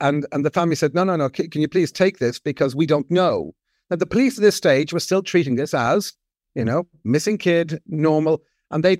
And, 0.00 0.26
and 0.32 0.44
the 0.44 0.50
family 0.50 0.76
said, 0.76 0.94
no, 0.94 1.04
no, 1.04 1.16
no, 1.16 1.28
can, 1.28 1.48
you 1.54 1.68
please 1.68 1.90
take 1.90 2.18
this 2.18 2.38
because 2.38 2.76
we 2.76 2.86
don't 2.86 3.10
know. 3.10 3.54
Now, 3.90 3.96
the 3.96 4.06
police 4.06 4.38
at 4.38 4.42
this 4.42 4.56
stage 4.56 4.92
were 4.92 5.00
still 5.00 5.22
treating 5.22 5.56
this 5.56 5.74
as, 5.74 6.12
you 6.54 6.64
know, 6.64 6.86
missing 7.04 7.38
kid, 7.38 7.80
normal. 7.86 8.42
And 8.70 8.84
they, 8.84 8.98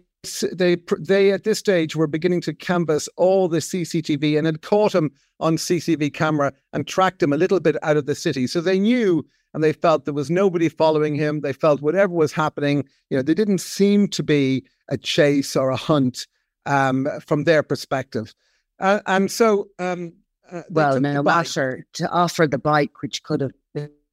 they, 0.52 0.76
they 0.98 1.32
at 1.32 1.44
this 1.44 1.58
stage 1.58 1.96
were 1.96 2.06
beginning 2.06 2.40
to 2.42 2.54
canvass 2.54 3.08
all 3.16 3.48
the 3.48 3.58
CCTV 3.58 4.36
and 4.36 4.46
had 4.46 4.62
caught 4.62 4.94
him 4.94 5.10
on 5.40 5.56
CCTV 5.56 6.12
camera 6.14 6.52
and 6.72 6.86
tracked 6.86 7.22
him 7.22 7.32
a 7.32 7.38
little 7.38 7.60
bit 7.60 7.76
out 7.82 7.96
of 7.96 8.06
the 8.06 8.14
city. 8.14 8.46
So 8.46 8.60
they 8.60 8.78
knew 8.78 9.24
and 9.54 9.62
they 9.62 9.72
felt 9.72 10.04
there 10.04 10.14
was 10.14 10.30
nobody 10.30 10.68
following 10.68 11.14
him. 11.14 11.40
They 11.40 11.52
felt 11.52 11.82
whatever 11.82 12.14
was 12.14 12.32
happening, 12.32 12.84
you 13.10 13.16
know, 13.16 13.22
there 13.22 13.34
didn't 13.34 13.58
seem 13.58 14.08
to 14.08 14.22
be 14.22 14.64
a 14.92 14.98
chase 14.98 15.56
or 15.56 15.70
a 15.70 15.76
hunt 15.76 16.26
um, 16.66 17.08
from 17.26 17.44
their 17.44 17.62
perspective. 17.62 18.34
Uh, 18.78 19.00
and 19.06 19.30
so, 19.30 19.68
um, 19.78 20.12
uh, 20.50 20.62
well, 20.70 21.00
now, 21.00 21.24
Asher, 21.26 21.86
to 21.94 22.08
offer 22.10 22.46
the 22.46 22.58
bike, 22.58 23.00
which 23.00 23.22
could 23.22 23.40
have 23.40 23.52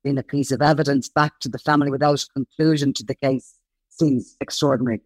been 0.03 0.17
a 0.17 0.23
piece 0.23 0.51
of 0.51 0.61
evidence 0.61 1.09
back 1.09 1.39
to 1.41 1.49
the 1.49 1.59
family 1.59 1.91
without 1.91 2.23
a 2.23 2.27
conclusion 2.33 2.93
to 2.93 3.03
the 3.03 3.15
case, 3.15 3.55
seems 3.89 4.37
extraordinary. 4.39 5.01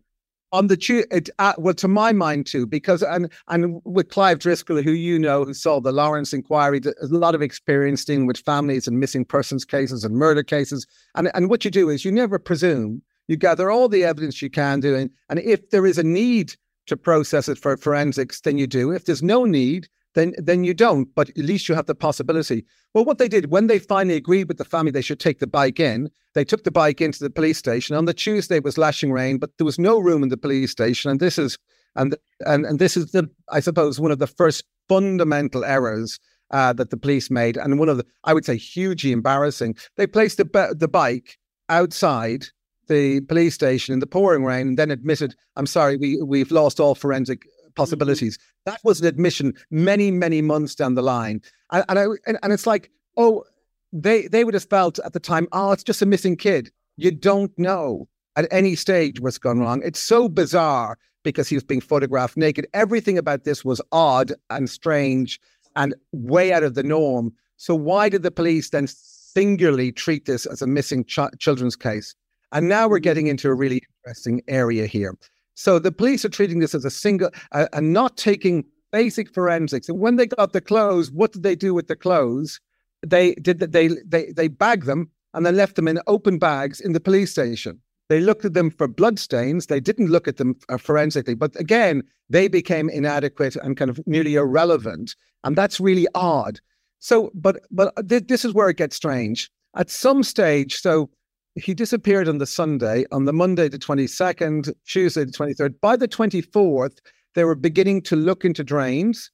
On 0.51 0.67
the 0.67 1.07
it, 1.09 1.31
uh, 1.39 1.53
well 1.57 1.73
to 1.73 1.87
my 1.87 2.11
mind 2.11 2.45
too 2.45 2.67
because 2.67 3.01
and 3.01 3.31
and 3.47 3.81
with 3.85 4.09
Clive 4.09 4.37
Driscoll 4.37 4.83
who 4.83 4.91
you 4.91 5.17
know 5.17 5.43
who 5.43 5.53
saw 5.55 5.81
the 5.81 5.91
Lawrence 5.91 6.31
inquiry 6.31 6.79
a 7.01 7.05
lot 7.07 7.33
of 7.33 7.41
experience 7.41 8.05
dealing 8.05 8.27
with 8.27 8.37
families 8.37 8.87
and 8.87 8.99
missing 8.99 9.25
persons 9.25 9.65
cases 9.65 10.03
and 10.03 10.13
murder 10.13 10.43
cases. 10.43 10.85
And 11.15 11.31
and 11.33 11.49
what 11.49 11.65
you 11.65 11.71
do 11.71 11.89
is 11.89 12.05
you 12.05 12.11
never 12.11 12.37
presume 12.37 13.01
you 13.27 13.37
gather 13.37 13.71
all 13.71 13.87
the 13.87 14.03
evidence 14.03 14.41
you 14.41 14.49
can 14.49 14.79
do 14.79 14.95
and, 14.95 15.09
and 15.29 15.39
if 15.39 15.69
there 15.69 15.85
is 15.85 15.97
a 15.97 16.03
need 16.03 16.55
to 16.87 16.97
process 16.97 17.47
it 17.47 17.57
for 17.57 17.77
forensics 17.77 18.41
then 18.41 18.57
you 18.57 18.67
do 18.67 18.91
if 18.91 19.05
there's 19.05 19.23
no 19.23 19.45
need 19.45 19.87
then 20.13 20.33
then 20.37 20.63
you 20.63 20.73
don't. 20.73 21.13
But 21.15 21.29
at 21.29 21.37
least 21.37 21.67
you 21.67 21.75
have 21.75 21.85
the 21.85 21.95
possibility. 21.95 22.65
Well, 22.93 23.05
what 23.05 23.17
they 23.17 23.27
did 23.27 23.51
when 23.51 23.67
they 23.67 23.79
finally 23.79 24.15
agreed 24.15 24.47
with 24.47 24.57
the 24.57 24.65
family 24.65 24.91
they 24.91 25.01
should 25.01 25.19
take 25.19 25.39
the 25.39 25.47
bike 25.47 25.79
in, 25.79 26.09
they 26.33 26.45
took 26.45 26.63
the 26.63 26.71
bike 26.71 27.01
into 27.01 27.23
the 27.23 27.29
police 27.29 27.57
station. 27.57 27.95
On 27.95 28.05
the 28.05 28.13
Tuesday 28.13 28.57
it 28.57 28.63
was 28.63 28.77
lashing 28.77 29.11
rain, 29.11 29.37
but 29.37 29.51
there 29.57 29.65
was 29.65 29.79
no 29.79 29.99
room 29.99 30.23
in 30.23 30.29
the 30.29 30.37
police 30.37 30.71
station. 30.71 31.11
And 31.11 31.19
this 31.19 31.37
is 31.37 31.57
and 31.95 32.15
and 32.45 32.65
and 32.65 32.79
this 32.79 32.97
is 32.97 33.11
the 33.11 33.29
I 33.49 33.59
suppose 33.59 33.99
one 33.99 34.11
of 34.11 34.19
the 34.19 34.27
first 34.27 34.63
fundamental 34.87 35.63
errors 35.63 36.19
uh, 36.51 36.73
that 36.73 36.91
the 36.91 36.97
police 36.97 37.31
made, 37.31 37.57
and 37.57 37.79
one 37.79 37.89
of 37.89 37.97
the 37.97 38.05
I 38.23 38.33
would 38.33 38.45
say 38.45 38.57
hugely 38.57 39.11
embarrassing. 39.11 39.75
They 39.97 40.07
placed 40.07 40.37
the 40.37 40.75
the 40.77 40.87
bike 40.87 41.37
outside 41.69 42.45
the 42.87 43.21
police 43.21 43.53
station 43.53 43.93
in 43.93 43.99
the 43.99 44.07
pouring 44.07 44.43
rain, 44.43 44.69
and 44.69 44.77
then 44.77 44.91
admitted, 44.91 45.35
"I'm 45.55 45.67
sorry, 45.67 45.97
we 45.97 46.21
we've 46.21 46.51
lost 46.51 46.79
all 46.79 46.95
forensic 46.95 47.45
possibilities. 47.75 48.37
Mm-hmm. 48.37 48.71
That 48.71 48.79
was 48.83 49.01
an 49.01 49.07
admission 49.07 49.53
many, 49.71 50.11
many 50.11 50.41
months 50.41 50.75
down 50.75 50.95
the 50.95 51.01
line, 51.01 51.41
and 51.71 51.83
and, 51.89 51.99
I, 51.99 52.03
and, 52.27 52.39
and 52.41 52.53
it's 52.53 52.67
like, 52.67 52.91
oh, 53.17 53.43
they 53.91 54.27
they 54.27 54.43
would 54.43 54.53
have 54.53 54.65
felt 54.65 54.99
at 54.99 55.13
the 55.13 55.19
time, 55.19 55.47
oh, 55.51 55.71
it's 55.71 55.83
just 55.83 56.01
a 56.01 56.05
missing 56.05 56.35
kid. 56.35 56.71
You 56.97 57.11
don't 57.11 57.57
know 57.57 58.07
at 58.35 58.47
any 58.51 58.75
stage 58.75 59.19
what's 59.19 59.37
gone 59.37 59.59
wrong. 59.59 59.81
It's 59.83 59.99
so 59.99 60.27
bizarre 60.27 60.97
because 61.23 61.47
he 61.47 61.55
was 61.55 61.63
being 61.63 61.81
photographed 61.81 62.37
naked. 62.37 62.67
Everything 62.73 63.17
about 63.17 63.43
this 63.43 63.63
was 63.63 63.81
odd 63.91 64.33
and 64.49 64.69
strange 64.69 65.39
and 65.75 65.95
way 66.11 66.51
out 66.51 66.63
of 66.63 66.75
the 66.75 66.83
norm. 66.83 67.33
So 67.57 67.75
why 67.75 68.09
did 68.09 68.23
the 68.23 68.31
police 68.31 68.69
then 68.69 68.87
singularly 68.87 69.91
treat 69.91 70.25
this 70.25 70.45
as 70.45 70.61
a 70.61 70.67
missing 70.67 71.05
ch- 71.05 71.19
children's 71.39 71.75
case? 71.75 72.15
And 72.53 72.69
now 72.69 72.87
we're 72.87 72.99
getting 72.99 73.27
into 73.27 73.49
a 73.49 73.55
really 73.55 73.81
interesting 74.05 74.41
area 74.47 74.85
here. 74.85 75.17
So 75.55 75.79
the 75.79 75.91
police 75.91 76.23
are 76.23 76.29
treating 76.29 76.59
this 76.59 76.73
as 76.73 76.85
a 76.85 76.91
single 76.91 77.29
uh, 77.51 77.67
and 77.73 77.91
not 77.91 78.15
taking 78.15 78.63
basic 78.91 79.33
forensics. 79.33 79.89
And 79.89 79.99
when 79.99 80.15
they 80.15 80.27
got 80.27 80.53
the 80.53 80.61
clothes, 80.61 81.11
what 81.11 81.33
did 81.33 81.43
they 81.43 81.55
do 81.55 81.73
with 81.73 81.87
the 81.87 81.95
clothes? 81.95 82.59
They 83.05 83.33
did 83.35 83.59
that. 83.59 83.71
They 83.73 83.89
they 84.05 84.31
they 84.31 84.47
bagged 84.47 84.85
them 84.85 85.09
and 85.33 85.45
then 85.45 85.57
left 85.57 85.75
them 85.75 85.87
in 85.87 85.99
open 86.07 86.37
bags 86.37 86.79
in 86.79 86.93
the 86.93 86.99
police 86.99 87.31
station. 87.31 87.81
They 88.09 88.19
looked 88.19 88.45
at 88.45 88.53
them 88.53 88.69
for 88.69 88.87
blood 88.87 89.17
stains. 89.17 89.65
They 89.65 89.79
didn't 89.79 90.11
look 90.11 90.27
at 90.27 90.37
them 90.37 90.55
uh, 90.69 90.77
forensically. 90.77 91.35
But 91.35 91.59
again, 91.59 92.03
they 92.29 92.47
became 92.47 92.89
inadequate 92.89 93.55
and 93.55 93.75
kind 93.75 93.89
of 93.89 93.99
nearly 94.05 94.35
irrelevant. 94.35 95.15
And 95.43 95.55
that's 95.55 95.79
really 95.79 96.07
odd. 96.13 96.59
So, 96.99 97.31
but 97.33 97.61
but 97.71 97.93
th- 98.07 98.27
this 98.27 98.45
is 98.45 98.53
where 98.53 98.69
it 98.69 98.77
gets 98.77 98.95
strange. 98.95 99.49
At 99.75 99.89
some 99.89 100.23
stage, 100.23 100.79
so 100.79 101.09
he 101.55 101.73
disappeared 101.73 102.27
on 102.27 102.39
the 102.39 102.45
Sunday. 102.45 103.05
On 103.11 103.25
the 103.25 103.33
Monday, 103.33 103.67
the 103.67 103.79
22nd, 103.79 104.73
Tuesday, 104.85 105.23
the 105.23 105.31
23rd. 105.31 105.79
By 105.81 105.95
the 105.95 106.07
24th, 106.07 106.99
they 107.35 107.43
were 107.43 107.55
beginning 107.55 108.01
to 108.03 108.15
look 108.15 108.43
into 108.45 108.63
drains. 108.63 109.31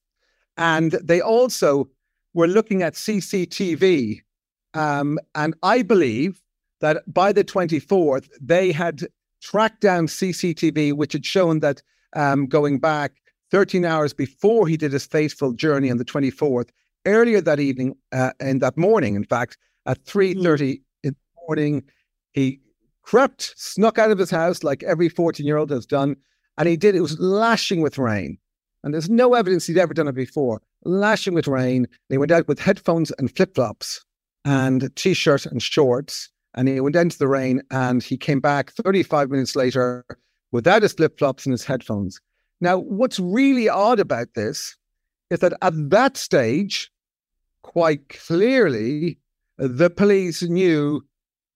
And 0.58 0.92
they 1.04 1.22
also 1.22 1.90
were 2.34 2.48
looking 2.48 2.84
at 2.84 2.94
CCTV. 2.94 4.22
Um, 4.74 5.20
and 5.36 5.56
I 5.64 5.82
believe 5.82 6.42
that 6.82 7.04
by 7.12 7.32
the 7.32 7.44
24th, 7.44 8.28
they 8.42 8.72
had 8.72 9.08
tracked 9.42 9.82
down 9.82 10.08
CCTV, 10.08 10.94
which 10.94 11.14
had 11.14 11.26
shown 11.26 11.60
that 11.60 11.82
um, 12.16 12.46
going 12.46 12.80
back 12.80 13.14
13 13.52 13.86
hours 13.86 14.14
before 14.14 14.68
he 14.68 14.78
did 14.78 14.92
his 14.92 15.06
fateful 15.06 15.54
journey 15.54 15.90
on 15.90 15.98
the 15.98 16.06
24th, 16.06 16.70
earlier 17.06 17.42
that 17.42 17.60
evening, 17.60 17.96
uh, 18.12 18.32
in 18.40 18.60
that 18.60 18.78
morning, 18.78 19.16
in 19.16 19.24
fact, 19.24 19.58
at 19.86 20.04
3.30 20.04 20.36
mm. 20.36 20.82
in 21.04 21.12
the 21.14 21.42
morning, 21.48 21.84
he 22.34 22.62
crept, 23.04 23.54
snuck 23.58 23.98
out 23.98 24.12
of 24.12 24.18
his 24.18 24.30
house 24.30 24.64
like 24.64 24.84
every 24.84 25.10
14 25.10 25.46
year 25.46 25.58
old 25.58 25.72
has 25.72 25.86
done. 25.86 26.16
And 26.58 26.68
he 26.68 26.78
did, 26.78 26.96
it 26.96 27.02
was 27.02 27.20
lashing 27.20 27.82
with 27.82 27.98
rain. 27.98 28.38
And 28.84 28.94
there's 28.94 29.10
no 29.10 29.34
evidence 29.34 29.68
he'd 29.68 29.78
ever 29.78 29.94
done 29.94 30.08
it 30.08 30.16
before. 30.16 30.62
Lashing 30.84 31.34
with 31.34 31.48
rain. 31.48 31.88
He 32.10 32.18
went 32.18 32.32
out 32.32 32.48
with 32.48 32.60
headphones 32.60 33.12
and 33.18 33.36
flip 33.36 33.56
flops 33.56 34.06
and 34.46 34.94
t 34.96 35.14
shirt 35.14 35.46
and 35.46 35.62
shorts. 35.62 36.30
And 36.56 36.68
he 36.68 36.80
went 36.80 36.96
into 36.96 37.18
the 37.18 37.28
rain 37.28 37.62
and 37.72 38.02
he 38.02 38.18
came 38.18 38.40
back 38.40 38.72
35 38.72 39.30
minutes 39.30 39.56
later 39.56 40.06
without 40.52 40.82
his 40.82 40.94
flip 40.94 41.18
flops 41.20 41.46
and 41.46 41.54
his 41.54 41.66
headphones. 41.66 42.20
Now, 42.62 42.78
what's 42.78 43.20
really 43.20 43.70
odd 43.70 44.00
about 44.00 44.28
this 44.36 44.76
is 45.30 45.40
that 45.40 45.54
at 45.62 45.74
that 45.90 46.18
stage, 46.18 46.92
quite 47.62 48.10
clearly, 48.10 49.20
the 49.58 49.90
police 49.90 50.42
knew 50.42 51.02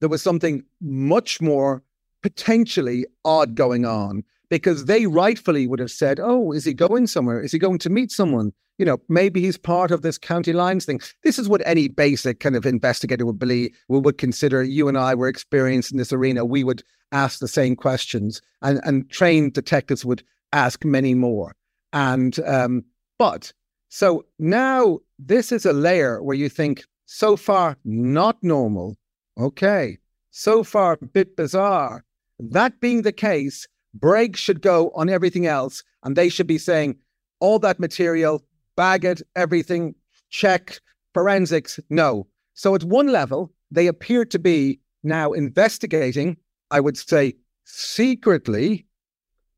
there 0.03 0.09
was 0.09 0.21
something 0.21 0.63
much 0.81 1.39
more 1.39 1.81
potentially 2.21 3.05
odd 3.23 3.55
going 3.55 3.85
on 3.85 4.21
because 4.49 4.83
they 4.83 5.07
rightfully 5.07 5.65
would 5.65 5.79
have 5.79 5.91
said, 5.91 6.19
Oh, 6.19 6.51
is 6.51 6.65
he 6.65 6.73
going 6.73 7.07
somewhere? 7.07 7.41
Is 7.41 7.53
he 7.53 7.57
going 7.57 7.79
to 7.79 7.89
meet 7.89 8.11
someone? 8.11 8.51
You 8.77 8.85
know, 8.85 8.97
maybe 9.07 9.39
he's 9.39 9.57
part 9.57 9.91
of 9.91 10.01
this 10.01 10.17
county 10.17 10.51
lines 10.51 10.83
thing. 10.83 10.99
This 11.23 11.39
is 11.39 11.47
what 11.47 11.61
any 11.65 11.87
basic 11.87 12.41
kind 12.41 12.57
of 12.57 12.65
investigator 12.65 13.25
would 13.25 13.39
believe, 13.39 13.73
would 13.87 14.17
consider. 14.17 14.61
You 14.61 14.89
and 14.89 14.97
I 14.97 15.15
were 15.15 15.29
experienced 15.29 15.93
in 15.93 15.97
this 15.97 16.11
arena. 16.11 16.43
We 16.43 16.65
would 16.65 16.83
ask 17.13 17.39
the 17.39 17.47
same 17.47 17.77
questions, 17.77 18.41
and, 18.61 18.81
and 18.83 19.09
trained 19.09 19.53
detectives 19.53 20.03
would 20.03 20.21
ask 20.51 20.83
many 20.83 21.13
more. 21.13 21.55
And, 21.93 22.37
um, 22.41 22.83
but 23.17 23.53
so 23.87 24.25
now 24.37 24.99
this 25.17 25.53
is 25.53 25.65
a 25.65 25.71
layer 25.71 26.21
where 26.21 26.35
you 26.35 26.49
think, 26.49 26.83
so 27.05 27.37
far, 27.37 27.77
not 27.85 28.37
normal, 28.41 28.97
Okay, 29.37 29.97
so 30.31 30.63
far, 30.63 30.97
a 31.01 31.05
bit 31.05 31.35
bizarre. 31.35 32.03
That 32.39 32.79
being 32.79 33.01
the 33.01 33.11
case, 33.11 33.67
brakes 33.93 34.39
should 34.39 34.61
go 34.61 34.91
on 34.95 35.09
everything 35.09 35.47
else, 35.47 35.83
and 36.03 36.15
they 36.15 36.29
should 36.29 36.47
be 36.47 36.57
saying 36.57 36.97
all 37.39 37.59
that 37.59 37.79
material, 37.79 38.43
bag 38.75 39.05
it, 39.05 39.21
everything, 39.35 39.95
check, 40.29 40.79
forensics, 41.13 41.79
no. 41.89 42.27
So 42.53 42.75
at 42.75 42.83
one 42.83 43.07
level, 43.07 43.51
they 43.71 43.87
appear 43.87 44.25
to 44.25 44.39
be 44.39 44.79
now 45.03 45.33
investigating, 45.33 46.37
I 46.71 46.79
would 46.79 46.97
say, 46.97 47.33
secretly, 47.65 48.85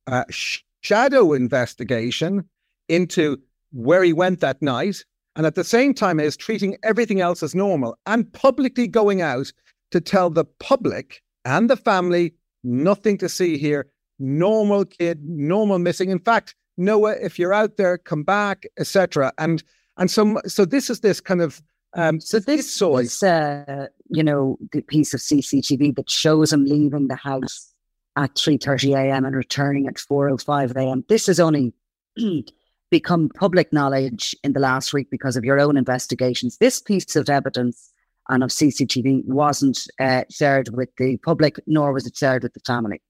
uh, 0.07 0.23
shadow 0.29 1.33
investigation 1.33 2.47
into 2.88 3.38
where 3.71 4.03
he 4.03 4.13
went 4.13 4.39
that 4.39 4.61
night. 4.61 5.03
And 5.35 5.45
at 5.45 5.55
the 5.55 5.63
same 5.65 5.93
time, 5.93 6.19
is 6.19 6.38
treating 6.38 6.77
everything 6.83 7.19
else 7.19 7.43
as 7.43 7.53
normal 7.53 7.97
and 8.05 8.31
publicly 8.31 8.88
going 8.88 9.21
out 9.21 9.51
to 9.91 10.02
tell 10.02 10.30
the 10.30 10.45
public 10.45 11.21
and 11.43 11.69
the 11.69 11.78
family 11.78 12.34
nothing 12.63 13.17
to 13.19 13.30
see 13.30 13.58
here. 13.58 13.88
Normal 14.19 14.86
kid, 14.86 15.24
normal 15.24 15.80
missing. 15.80 16.10
In 16.10 16.19
fact, 16.19 16.56
Noah, 16.78 17.15
if 17.21 17.38
you're 17.38 17.54
out 17.54 17.78
there, 17.78 17.98
come 17.98 18.24
back, 18.24 18.65
etc. 18.78 19.32
And 19.38 19.63
and 19.98 20.10
so 20.12 20.41
so 20.45 20.65
this 20.65 20.89
is 20.89 21.02
this 21.02 21.21
kind 21.21 21.41
of 21.41 21.62
um, 21.95 22.19
so 22.19 22.39
this, 22.39 22.78
this 22.80 23.24
uh, 23.24 23.88
you 24.10 24.21
know, 24.21 24.58
the 24.74 24.82
piece 24.82 25.13
of 25.13 25.21
CCTV 25.21 25.95
that 25.95 26.10
shows 26.10 26.52
him 26.52 26.65
leaving 26.65 27.08
the 27.08 27.15
house 27.15 27.74
at 28.17 28.36
3.30 28.36 28.98
a.m. 28.98 29.26
and 29.26 29.36
returning 29.36 29.88
at 29.88 29.95
4.05 29.95 30.76
a.m. 30.76 31.06
This 31.08 31.28
has 31.28 31.39
only 31.39 31.74
become 32.91 33.30
public 33.30 33.71
knowledge 33.71 34.36
in 34.43 34.54
the 34.54 34.60
last 34.60 34.93
week 34.93 35.10
because 35.10 35.38
of 35.38 35.45
your 35.45 35.60
own 35.60 35.78
investigations. 35.78 36.58
This 36.58 36.82
piece 36.82 37.15
of 37.15 37.30
evidence 37.30 37.93
and 38.29 38.43
of 38.43 38.49
CCTV 38.49 39.25
wasn't 39.25 39.79
uh, 39.99 40.23
shared 40.29 40.69
with 40.75 40.89
the 40.97 41.17
public, 41.17 41.59
nor 41.67 41.93
was 41.93 42.05
it 42.05 42.17
shared 42.17 42.43
with 42.43 42.53
the 42.53 42.59
family. 42.61 43.01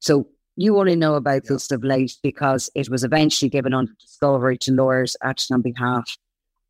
So 0.00 0.28
you 0.56 0.78
only 0.78 0.96
know 0.96 1.14
about 1.14 1.42
yeah. 1.44 1.50
this 1.50 1.70
of 1.70 1.84
late 1.84 2.16
because 2.22 2.70
it 2.74 2.88
was 2.88 3.04
eventually 3.04 3.48
given 3.48 3.74
under 3.74 3.92
discovery 4.00 4.58
to 4.58 4.72
lawyers 4.72 5.16
acting 5.22 5.54
on 5.54 5.62
behalf 5.62 6.16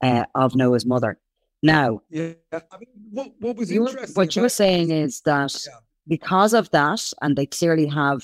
uh, 0.03 0.25
of 0.35 0.55
Noah's 0.55 0.87
mother. 0.87 1.19
Now, 1.63 2.01
yeah, 2.11 2.33
I 2.53 2.59
mean, 2.79 2.89
what, 3.11 3.33
what 3.41 3.57
was 3.57 3.71
interesting? 3.71 4.15
What 4.15 4.37
you're 4.37 4.51
saying 4.51 4.91
is 4.91 5.23
that 5.23 5.59
yeah 5.67 5.79
because 6.07 6.55
of 6.55 6.71
that, 6.71 7.13
and 7.23 7.37
they 7.37 7.47
clearly 7.47 7.87
have, 7.87 8.23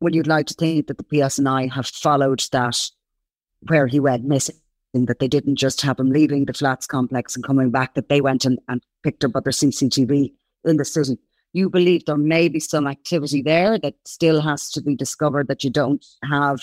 well, 0.00 0.14
you'd 0.14 0.26
like 0.26 0.46
to 0.46 0.54
think 0.54 0.86
that 0.86 0.98
the 0.98 1.04
PSNI 1.04 1.70
have 1.72 1.86
followed 1.86 2.44
that 2.52 2.90
where 3.62 3.86
he 3.86 4.00
went 4.00 4.24
missing, 4.24 4.56
that 5.04 5.18
they 5.18 5.28
didn't 5.28 5.56
just 5.56 5.82
have 5.82 6.00
him 6.00 6.10
leaving 6.10 6.46
the 6.46 6.54
flats 6.54 6.86
complex 6.86 7.36
and 7.36 7.44
coming 7.44 7.70
back, 7.70 7.94
that 7.94 8.08
they 8.08 8.22
went 8.22 8.44
and, 8.46 8.58
and 8.68 8.82
picked 9.04 9.24
up 9.24 9.36
other 9.36 9.50
CCTV 9.50 10.32
in 10.64 10.76
the 10.78 10.84
city. 10.84 11.18
You 11.52 11.68
believe 11.70 12.06
there 12.06 12.16
may 12.16 12.48
be 12.48 12.60
some 12.60 12.86
activity 12.86 13.42
there 13.42 13.78
that 13.78 13.94
still 14.06 14.40
has 14.40 14.70
to 14.70 14.82
be 14.82 14.96
discovered 14.96 15.48
that 15.48 15.62
you 15.62 15.70
don't 15.70 16.04
have 16.28 16.60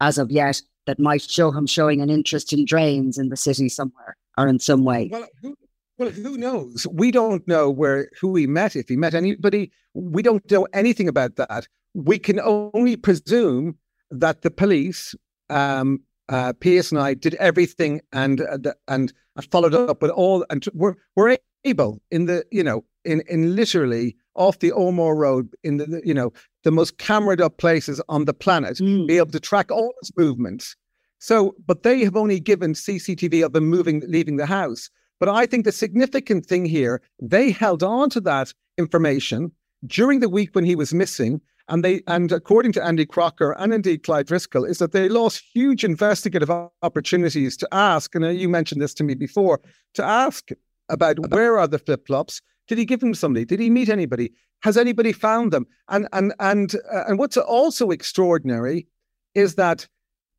as 0.00 0.18
of 0.18 0.30
yet 0.30 0.60
that 0.86 0.98
might 0.98 1.22
show 1.22 1.50
him 1.50 1.66
showing 1.66 2.00
an 2.00 2.10
interest 2.10 2.52
in 2.52 2.64
drains 2.64 3.18
in 3.18 3.28
the 3.28 3.36
city 3.36 3.68
somewhere 3.68 4.16
or 4.38 4.48
in 4.48 4.58
some 4.58 4.84
way. 4.84 5.08
Well, 5.10 5.26
who, 5.42 5.56
well, 5.98 6.10
who 6.10 6.36
knows? 6.36 6.86
We 6.92 7.10
don't 7.10 7.46
know 7.48 7.70
where 7.70 8.10
who 8.20 8.36
he 8.36 8.46
met. 8.46 8.76
If 8.76 8.88
he 8.88 8.96
met 8.96 9.14
anybody, 9.14 9.72
we 9.94 10.22
don't 10.22 10.48
know 10.50 10.66
anything 10.72 11.08
about 11.08 11.36
that. 11.36 11.66
We 11.94 12.18
can 12.18 12.40
only 12.40 12.96
presume 12.96 13.78
that 14.10 14.42
the 14.42 14.50
police, 14.50 15.14
um, 15.48 16.02
uh, 16.28 16.52
I 16.62 17.14
did 17.14 17.34
everything 17.34 18.00
and 18.12 18.40
uh, 18.40 18.72
and 18.88 19.12
followed 19.50 19.74
up 19.74 20.02
with 20.02 20.10
all, 20.10 20.44
and 20.50 20.64
were 20.74 20.96
were 21.14 21.36
able 21.64 22.00
in 22.10 22.26
the 22.26 22.44
you 22.50 22.64
know 22.64 22.84
in 23.04 23.22
in 23.28 23.54
literally 23.54 24.16
off 24.34 24.58
the 24.58 24.72
Ormeau 24.72 25.16
Road 25.16 25.54
in 25.62 25.76
the 25.78 26.02
you 26.04 26.14
know 26.14 26.32
the 26.64 26.70
most 26.70 26.98
camered 26.98 27.40
up 27.40 27.58
places 27.58 28.00
on 28.08 28.24
the 28.24 28.34
planet, 28.34 28.78
mm. 28.78 29.06
be 29.06 29.18
able 29.18 29.30
to 29.30 29.40
track 29.40 29.70
all 29.70 29.94
his 30.02 30.10
movements. 30.16 30.76
So, 31.18 31.54
but 31.64 31.82
they 31.82 32.04
have 32.04 32.16
only 32.16 32.40
given 32.40 32.74
CCTV 32.74 33.44
of 33.44 33.54
him 33.54 33.68
moving, 33.68 34.02
leaving 34.06 34.36
the 34.36 34.46
house. 34.46 34.90
But 35.18 35.28
I 35.28 35.46
think 35.46 35.64
the 35.64 35.72
significant 35.72 36.44
thing 36.44 36.66
here, 36.66 37.00
they 37.22 37.50
held 37.50 37.82
on 37.82 38.10
to 38.10 38.20
that 38.22 38.52
information 38.76 39.52
during 39.86 40.20
the 40.20 40.28
week 40.28 40.54
when 40.54 40.64
he 40.64 40.74
was 40.74 40.92
missing. 40.92 41.40
And 41.68 41.84
they, 41.84 42.02
and 42.06 42.30
according 42.30 42.72
to 42.72 42.84
Andy 42.84 43.04
Crocker 43.06 43.52
and 43.58 43.74
indeed 43.74 44.04
Clive 44.04 44.26
Driscoll, 44.26 44.64
is 44.64 44.78
that 44.78 44.92
they 44.92 45.08
lost 45.08 45.42
huge 45.52 45.84
investigative 45.84 46.50
opportunities 46.82 47.56
to 47.56 47.68
ask. 47.72 48.14
And 48.14 48.38
you 48.38 48.48
mentioned 48.48 48.80
this 48.80 48.94
to 48.94 49.04
me 49.04 49.14
before 49.14 49.60
to 49.94 50.04
ask 50.04 50.50
about 50.88 51.30
where 51.30 51.58
are 51.58 51.66
the 51.66 51.78
flip 51.78 52.06
flops? 52.06 52.40
Did 52.68 52.78
he 52.78 52.84
give 52.84 53.00
them 53.00 53.14
somebody? 53.14 53.44
Did 53.44 53.60
he 53.60 53.70
meet 53.70 53.88
anybody? 53.88 54.32
Has 54.62 54.76
anybody 54.76 55.12
found 55.12 55.52
them? 55.52 55.66
And 55.88 56.08
and 56.12 56.32
and 56.38 56.74
uh, 56.92 57.04
and 57.08 57.18
what's 57.18 57.36
also 57.36 57.90
extraordinary 57.90 58.86
is 59.34 59.56
that 59.56 59.86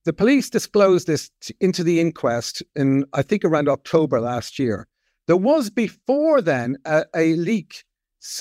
the 0.05 0.13
police 0.13 0.49
disclosed 0.49 1.07
this 1.07 1.29
t- 1.41 1.53
into 1.59 1.83
the 1.83 1.99
inquest 1.99 2.63
in, 2.75 3.05
I 3.13 3.21
think, 3.21 3.43
around 3.43 3.67
October 3.67 4.21
last 4.21 4.57
year. 4.57 4.87
There 5.27 5.37
was 5.37 5.69
before 5.69 6.41
then 6.41 6.77
a, 6.85 7.05
a 7.13 7.35
leak, 7.35 7.83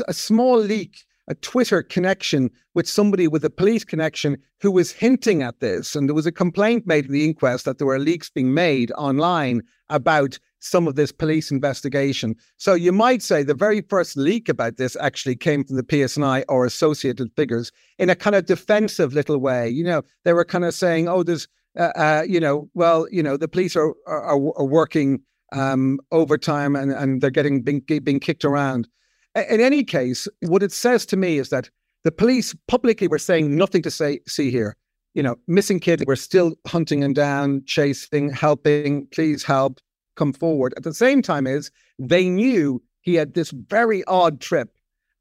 a 0.06 0.14
small 0.14 0.58
leak, 0.58 1.04
a 1.28 1.34
Twitter 1.34 1.82
connection 1.82 2.50
with 2.74 2.88
somebody 2.88 3.26
with 3.26 3.44
a 3.44 3.50
police 3.50 3.84
connection 3.84 4.36
who 4.60 4.70
was 4.70 4.92
hinting 4.92 5.42
at 5.42 5.60
this. 5.60 5.96
And 5.96 6.08
there 6.08 6.14
was 6.14 6.26
a 6.26 6.32
complaint 6.32 6.86
made 6.86 7.06
in 7.06 7.12
the 7.12 7.24
inquest 7.24 7.64
that 7.64 7.78
there 7.78 7.86
were 7.86 7.98
leaks 7.98 8.30
being 8.30 8.54
made 8.54 8.92
online 8.92 9.62
about 9.88 10.38
some 10.60 10.88
of 10.88 10.94
this 10.96 11.12
police 11.12 11.50
investigation. 11.50 12.34
So 12.56 12.74
you 12.74 12.92
might 12.92 13.22
say 13.22 13.42
the 13.42 13.54
very 13.54 13.82
first 13.82 14.16
leak 14.16 14.48
about 14.48 14.76
this 14.76 14.96
actually 14.96 15.36
came 15.36 15.64
from 15.64 15.76
the 15.76 15.82
PSNI 15.82 16.44
or 16.48 16.64
associated 16.64 17.30
figures 17.36 17.70
in 17.98 18.10
a 18.10 18.16
kind 18.16 18.36
of 18.36 18.46
defensive 18.46 19.12
little 19.12 19.38
way. 19.38 19.68
You 19.68 19.84
know, 19.84 20.02
they 20.24 20.32
were 20.32 20.44
kind 20.44 20.64
of 20.64 20.74
saying, 20.74 21.08
"Oh, 21.08 21.22
there's, 21.22 21.46
uh, 21.78 21.92
uh, 21.96 22.24
you 22.26 22.40
know, 22.40 22.68
well, 22.74 23.06
you 23.10 23.22
know, 23.22 23.36
the 23.36 23.48
police 23.48 23.76
are 23.76 23.94
are, 24.06 24.38
are 24.56 24.66
working 24.66 25.20
um, 25.52 26.00
overtime 26.10 26.74
and 26.74 26.90
and 26.90 27.20
they're 27.20 27.30
getting 27.30 27.62
being, 27.62 27.82
being 28.02 28.20
kicked 28.20 28.44
around." 28.44 28.88
In 29.36 29.60
any 29.60 29.84
case, 29.84 30.26
what 30.40 30.62
it 30.62 30.72
says 30.72 31.04
to 31.06 31.16
me 31.16 31.38
is 31.38 31.50
that 31.50 31.68
the 32.04 32.12
police 32.12 32.54
publicly 32.68 33.06
were 33.06 33.18
saying 33.18 33.54
nothing 33.54 33.82
to 33.82 33.90
say 33.90 34.20
see 34.26 34.50
here. 34.50 34.76
You 35.14 35.22
know, 35.22 35.36
missing 35.46 35.80
kid, 35.80 36.04
we're 36.06 36.16
still 36.16 36.56
hunting 36.66 37.02
him 37.02 37.12
down, 37.12 37.62
chasing, 37.66 38.30
helping, 38.30 39.06
please 39.08 39.42
help 39.42 39.80
come 40.16 40.32
forward. 40.32 40.74
At 40.76 40.82
the 40.82 40.94
same 40.94 41.22
time, 41.22 41.46
is 41.46 41.70
they 41.98 42.28
knew 42.28 42.82
he 43.00 43.14
had 43.14 43.34
this 43.34 43.50
very 43.50 44.04
odd 44.04 44.40
trip, 44.40 44.70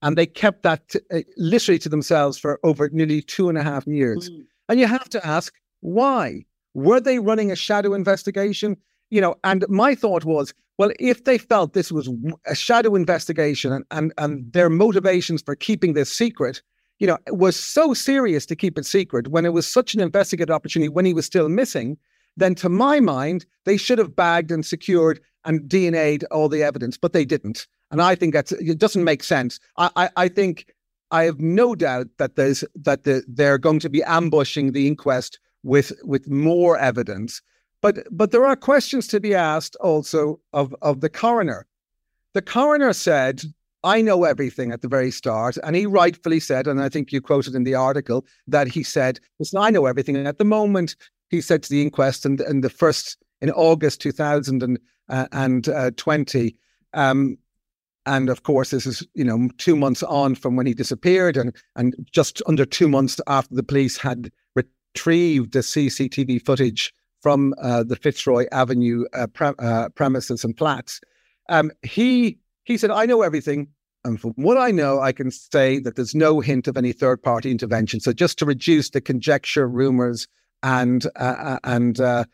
and 0.02 0.18
they 0.18 0.26
kept 0.26 0.64
that 0.64 0.88
to, 0.90 1.02
uh, 1.14 1.22
literally 1.38 1.80
to 1.80 1.90
themselves 1.90 2.38
for 2.38 2.60
over 2.64 2.90
nearly 2.90 3.22
two 3.22 3.50
and 3.50 3.58
a 3.58 3.64
half 3.64 3.86
years. 3.86 4.30
Mm. 4.30 4.46
And 4.70 4.80
you 4.80 4.88
have 4.88 5.10
to 5.10 5.26
ask 5.26 5.54
why. 5.82 6.46
Were 6.74 7.00
they 7.00 7.20
running 7.20 7.52
a 7.52 7.56
shadow 7.56 7.94
investigation? 7.94 8.76
You 9.10 9.22
know, 9.22 9.36
and 9.44 9.66
my 9.70 9.96
thought 9.96 10.26
was, 10.26 10.54
well, 10.78 10.92
if 11.00 11.24
they 11.24 11.38
felt 11.38 11.74
this 11.74 11.92
was 11.92 12.10
a 12.46 12.56
shadow 12.56 12.96
investigation 12.96 13.72
and, 13.72 13.86
and, 13.92 14.14
and 14.18 14.52
their 14.52 14.70
motivations 14.70 15.42
for 15.42 15.56
keeping 15.56 15.94
this 15.94 16.14
secret, 16.14 16.62
you 17.00 17.08
know, 17.08 17.18
was 17.28 17.56
so 17.56 17.94
serious 17.94 18.46
to 18.48 18.56
keep 18.56 18.78
it 18.78 18.86
secret 18.86 19.28
when 19.30 19.46
it 19.46 19.54
was 19.54 19.68
such 19.68 19.94
an 19.94 20.02
investigative 20.02 20.54
opportunity 20.54 20.90
when 20.90 21.06
he 21.06 21.14
was 21.14 21.26
still 21.26 21.50
missing, 21.50 21.98
then 22.38 22.56
to 22.56 22.70
my 22.70 23.00
mind, 23.00 23.46
they 23.66 23.78
should 23.78 23.98
have 23.98 24.16
bagged 24.16 24.52
and 24.52 24.66
secured 24.66 25.20
and 25.46 25.62
DNA'd 25.70 26.24
all 26.32 26.50
the 26.50 26.64
evidence, 26.64 26.98
but 26.98 27.14
they 27.14 27.26
didn't. 27.26 27.68
And 27.92 28.02
I 28.02 28.16
think 28.16 28.34
that's 28.34 28.52
it 28.52 28.80
doesn't 28.80 29.04
make 29.04 29.24
sense. 29.24 29.60
I, 29.78 29.90
I, 29.96 30.10
I 30.18 30.28
think 30.28 30.66
I 31.12 31.24
have 31.24 31.40
no 31.40 31.76
doubt 31.76 32.08
that 32.18 32.36
there's 32.36 32.64
that 32.76 33.04
the, 33.04 33.24
they're 33.28 33.58
going 33.58 33.80
to 33.80 33.90
be 33.90 34.04
ambushing 34.04 34.72
the 34.72 34.88
inquest 34.88 35.40
with 35.64 35.94
with 36.04 36.30
more 36.30 36.78
evidence. 36.78 37.42
But 37.86 38.08
but 38.10 38.32
there 38.32 38.48
are 38.48 38.56
questions 38.56 39.06
to 39.10 39.20
be 39.20 39.36
asked 39.36 39.76
also 39.76 40.40
of, 40.54 40.76
of 40.82 41.02
the 41.02 41.10
coroner. 41.10 41.68
The 42.34 42.42
coroner 42.42 42.94
said, 42.94 43.44
I 43.84 44.02
know 44.02 44.24
everything 44.24 44.72
at 44.72 44.82
the 44.82 44.88
very 44.88 45.12
start. 45.12 45.56
And 45.64 45.76
he 45.76 45.86
rightfully 45.86 46.40
said, 46.40 46.66
and 46.66 46.82
I 46.82 46.90
think 46.90 47.12
you 47.12 47.22
quoted 47.22 47.54
in 47.54 47.64
the 47.64 47.76
article, 47.76 48.26
that 48.48 48.68
he 48.68 48.82
said, 48.82 49.20
Listen, 49.38 49.60
I 49.60 49.70
know 49.70 49.86
everything. 49.86 50.16
And 50.16 50.28
at 50.28 50.40
the 50.40 50.46
moment, 50.46 50.96
he 51.30 51.42
said 51.42 51.62
to 51.62 51.70
the 51.70 51.84
inquest 51.84 52.26
and, 52.26 52.42
and 52.42 52.64
the 52.64 52.72
first 52.72 53.18
in 53.40 53.52
August 53.52 54.02
2020. 54.02 54.82
Uh, 55.08 57.00
um, 57.00 57.38
and 58.08 58.30
of 58.30 58.42
course, 58.42 58.72
this 58.72 58.88
is 58.88 59.08
you 59.14 59.24
know 59.24 59.48
two 59.60 59.76
months 59.76 60.02
on 60.02 60.34
from 60.34 60.56
when 60.56 60.66
he 60.66 60.74
disappeared, 60.74 61.38
and 61.38 61.56
and 61.76 61.94
just 62.12 62.42
under 62.48 62.66
two 62.66 62.88
months 62.88 63.22
after 63.28 63.54
the 63.54 63.62
police 63.62 63.96
had 63.96 64.32
retrieved 64.56 65.54
the 65.54 65.60
CCTV 65.60 66.44
footage 66.44 66.92
from 67.26 67.56
uh, 67.60 67.82
the 67.82 67.96
Fitzroy 67.96 68.46
Avenue 68.52 69.06
uh, 69.16 69.26
pre- 69.26 69.56
uh, 69.58 69.90
premises 69.90 70.44
and 70.44 70.56
flats. 70.56 71.02
Um, 71.50 71.72
he 71.82 72.38
he 72.66 72.78
said, 72.78 72.92
"I 72.92 73.08
know 73.08 73.24
everything." 73.24 73.70
And 74.04 74.22
from 74.22 74.34
what 74.36 74.60
I 74.60 74.70
know, 74.70 75.00
I 75.02 75.12
can 75.12 75.32
say 75.32 75.80
that 75.80 75.96
there's 75.96 76.14
no 76.14 76.40
hint 76.40 76.68
of 76.68 76.78
any 76.78 76.92
third 76.92 77.24
party 77.24 77.50
intervention. 77.50 78.00
So, 78.00 78.14
just 78.14 78.38
to 78.38 78.46
reduce 78.46 78.92
the 78.92 79.02
conjecture, 79.02 79.68
rumors, 79.68 80.28
and 80.62 81.08
uh, 81.16 81.20
uh, 81.20 81.60
and 81.64 82.00
uh, 82.00 82.26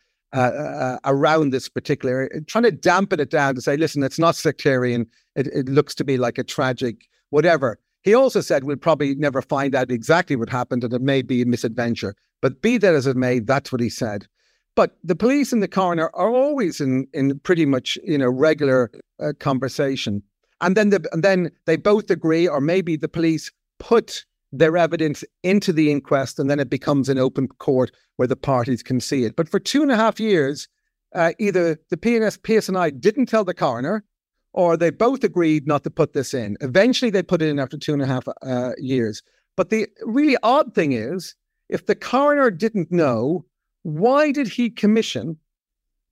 around 1.06 1.52
this 1.52 1.70
particular, 1.70 2.28
trying 2.46 2.64
to 2.64 2.70
dampen 2.70 3.18
it 3.18 3.30
down 3.30 3.54
to 3.54 3.62
say, 3.62 3.78
listen, 3.78 4.02
it's 4.02 4.18
not 4.18 4.36
sectarian. 4.36 5.06
It, 5.36 5.46
it 5.46 5.70
looks 5.70 5.94
to 5.94 6.04
be 6.04 6.18
like 6.18 6.36
a 6.36 6.44
tragic 6.44 7.08
whatever. 7.30 7.78
He 8.02 8.12
also 8.12 8.42
said 8.42 8.64
we'll 8.64 8.76
probably 8.76 9.14
never 9.14 9.40
find 9.40 9.74
out 9.74 9.90
exactly 9.90 10.36
what 10.36 10.50
happened, 10.50 10.84
and 10.84 10.92
it 10.92 11.00
may 11.00 11.22
be 11.22 11.40
a 11.40 11.46
misadventure. 11.46 12.14
But 12.42 12.60
be 12.60 12.76
that 12.76 12.94
as 12.94 13.06
it 13.06 13.16
may, 13.16 13.38
that's 13.38 13.72
what 13.72 13.80
he 13.80 13.88
said. 13.88 14.26
But 14.74 14.96
the 15.04 15.16
police 15.16 15.52
and 15.52 15.62
the 15.62 15.68
coroner 15.68 16.10
are 16.14 16.30
always 16.30 16.80
in 16.80 17.06
in 17.12 17.38
pretty 17.40 17.66
much 17.66 17.98
you 18.04 18.18
know 18.18 18.28
regular 18.28 18.90
uh, 19.20 19.32
conversation. 19.38 20.22
and 20.60 20.76
then 20.76 20.90
the, 20.90 21.08
and 21.12 21.22
then 21.22 21.50
they 21.66 21.76
both 21.76 22.10
agree, 22.10 22.48
or 22.48 22.60
maybe 22.60 22.96
the 22.96 23.08
police 23.08 23.50
put 23.78 24.24
their 24.52 24.76
evidence 24.76 25.24
into 25.42 25.72
the 25.72 25.90
inquest, 25.90 26.38
and 26.38 26.48
then 26.50 26.60
it 26.60 26.70
becomes 26.70 27.08
an 27.08 27.18
open 27.18 27.48
court 27.48 27.90
where 28.16 28.28
the 28.28 28.36
parties 28.36 28.82
can 28.82 29.00
see 29.00 29.24
it. 29.24 29.34
But 29.34 29.48
for 29.48 29.58
two 29.58 29.82
and 29.82 29.90
a 29.90 29.96
half 29.96 30.20
years, 30.20 30.68
uh, 31.14 31.32
either 31.38 31.78
the 31.90 31.96
PNS, 31.96 32.38
PSNI 32.38 33.00
didn't 33.00 33.26
tell 33.26 33.44
the 33.44 33.54
coroner, 33.54 34.04
or 34.52 34.76
they 34.76 34.90
both 34.90 35.24
agreed 35.24 35.66
not 35.66 35.84
to 35.84 35.90
put 35.90 36.12
this 36.12 36.34
in. 36.34 36.56
Eventually, 36.60 37.10
they 37.10 37.22
put 37.22 37.42
it 37.42 37.48
in 37.48 37.58
after 37.58 37.78
two 37.78 37.92
and 37.92 38.02
a 38.02 38.06
half 38.06 38.26
uh, 38.42 38.72
years. 38.78 39.22
But 39.56 39.70
the 39.70 39.88
really 40.02 40.36
odd 40.42 40.74
thing 40.74 40.92
is, 40.92 41.34
if 41.68 41.86
the 41.86 41.94
coroner 41.94 42.50
didn't 42.50 42.92
know, 42.92 43.44
why 43.82 44.32
did 44.32 44.48
he 44.48 44.70
commission 44.70 45.36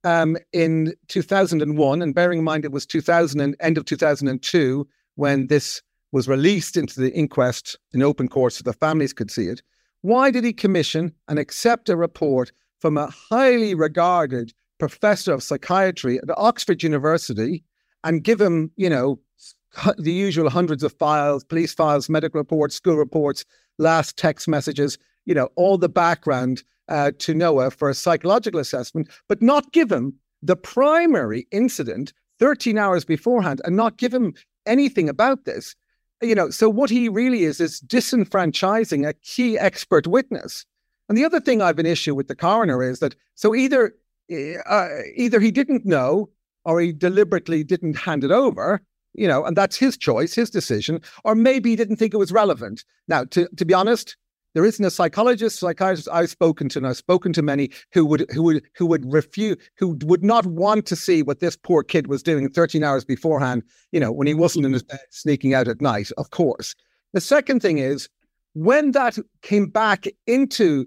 um, 0.03 0.37
in 0.53 0.93
2001? 1.07 2.01
And 2.01 2.15
bearing 2.15 2.39
in 2.39 2.45
mind 2.45 2.65
it 2.65 2.71
was 2.71 2.85
2000 2.85 3.39
and 3.39 3.55
end 3.59 3.77
of 3.77 3.85
2002 3.85 4.87
when 5.15 5.47
this 5.47 5.81
was 6.11 6.27
released 6.27 6.75
into 6.75 6.99
the 6.99 7.13
inquest 7.13 7.77
in 7.93 8.01
open 8.01 8.27
court 8.27 8.53
so 8.53 8.63
the 8.63 8.73
families 8.73 9.13
could 9.13 9.31
see 9.31 9.45
it. 9.45 9.61
Why 10.01 10.31
did 10.31 10.43
he 10.43 10.53
commission 10.53 11.13
and 11.27 11.39
accept 11.39 11.89
a 11.89 11.95
report 11.95 12.51
from 12.79 12.97
a 12.97 13.07
highly 13.07 13.75
regarded 13.75 14.51
professor 14.79 15.31
of 15.31 15.43
psychiatry 15.43 16.17
at 16.17 16.37
Oxford 16.37 16.81
University 16.81 17.63
and 18.03 18.23
give 18.23 18.41
him, 18.41 18.71
you 18.75 18.89
know, 18.89 19.19
the 19.97 20.11
usual 20.11 20.49
hundreds 20.49 20.83
of 20.83 20.91
files, 20.93 21.43
police 21.43 21.73
files, 21.73 22.09
medical 22.09 22.39
reports, 22.39 22.75
school 22.75 22.97
reports, 22.97 23.45
last 23.77 24.17
text 24.17 24.47
messages, 24.47 24.97
you 25.25 25.35
know, 25.35 25.49
all 25.55 25.77
the 25.77 25.87
background 25.87 26.63
uh, 26.91 27.11
to 27.19 27.33
Noah 27.33 27.71
for 27.71 27.89
a 27.89 27.93
psychological 27.95 28.59
assessment, 28.59 29.09
but 29.29 29.41
not 29.41 29.71
give 29.71 29.91
him 29.91 30.13
the 30.43 30.57
primary 30.57 31.47
incident 31.51 32.11
13 32.39 32.77
hours 32.77 33.05
beforehand 33.05 33.61
and 33.63 33.77
not 33.77 33.97
give 33.97 34.13
him 34.13 34.33
anything 34.65 35.07
about 35.07 35.45
this. 35.45 35.73
You 36.21 36.35
know, 36.35 36.49
so 36.49 36.69
what 36.69 36.89
he 36.89 37.07
really 37.07 37.43
is 37.43 37.61
is 37.61 37.81
disenfranchising 37.81 39.07
a 39.07 39.13
key 39.13 39.57
expert 39.57 40.05
witness. 40.05 40.65
And 41.07 41.17
the 41.17 41.25
other 41.25 41.39
thing 41.39 41.61
I've 41.61 41.79
an 41.79 41.85
issue 41.85 42.13
with 42.13 42.27
the 42.27 42.35
coroner 42.35 42.83
is 42.83 42.99
that 42.99 43.15
so 43.35 43.55
either 43.55 43.95
uh, 44.29 44.87
either 45.15 45.39
he 45.39 45.51
didn't 45.51 45.85
know 45.85 46.29
or 46.65 46.81
he 46.81 46.91
deliberately 46.91 47.63
didn't 47.63 47.97
hand 47.97 48.23
it 48.23 48.31
over, 48.31 48.81
you 49.13 49.27
know, 49.27 49.43
and 49.45 49.55
that's 49.55 49.77
his 49.77 49.97
choice, 49.97 50.33
his 50.33 50.49
decision, 50.49 51.01
or 51.23 51.35
maybe 51.35 51.69
he 51.69 51.75
didn't 51.75 51.97
think 51.97 52.13
it 52.13 52.17
was 52.17 52.31
relevant. 52.31 52.83
Now, 53.07 53.23
to, 53.25 53.47
to 53.57 53.65
be 53.65 53.73
honest, 53.73 54.15
there 54.53 54.65
isn't 54.65 54.83
a 54.83 54.91
psychologist, 54.91 55.59
psychiatrist 55.59 56.09
I've 56.11 56.29
spoken 56.29 56.69
to, 56.69 56.79
and 56.79 56.87
I've 56.87 56.97
spoken 56.97 57.33
to 57.33 57.41
many 57.41 57.69
who 57.93 58.05
would 58.05 58.29
who 58.31 58.43
would 58.43 58.63
who 58.75 58.85
would 58.85 59.11
refuse, 59.11 59.57
who 59.77 59.97
would 60.03 60.23
not 60.23 60.45
want 60.45 60.85
to 60.87 60.95
see 60.95 61.23
what 61.23 61.39
this 61.39 61.55
poor 61.55 61.83
kid 61.83 62.07
was 62.07 62.23
doing 62.23 62.49
13 62.49 62.83
hours 62.83 63.05
beforehand, 63.05 63.63
you 63.91 63.99
know, 63.99 64.11
when 64.11 64.27
he 64.27 64.33
wasn't 64.33 64.65
in 64.65 64.73
his 64.73 64.83
bed 64.83 64.99
uh, 65.01 65.05
sneaking 65.09 65.53
out 65.53 65.67
at 65.67 65.81
night, 65.81 66.11
of 66.17 66.31
course. 66.31 66.75
The 67.13 67.21
second 67.21 67.61
thing 67.61 67.77
is 67.77 68.09
when 68.53 68.91
that 68.91 69.17
came 69.41 69.67
back 69.67 70.05
into 70.27 70.85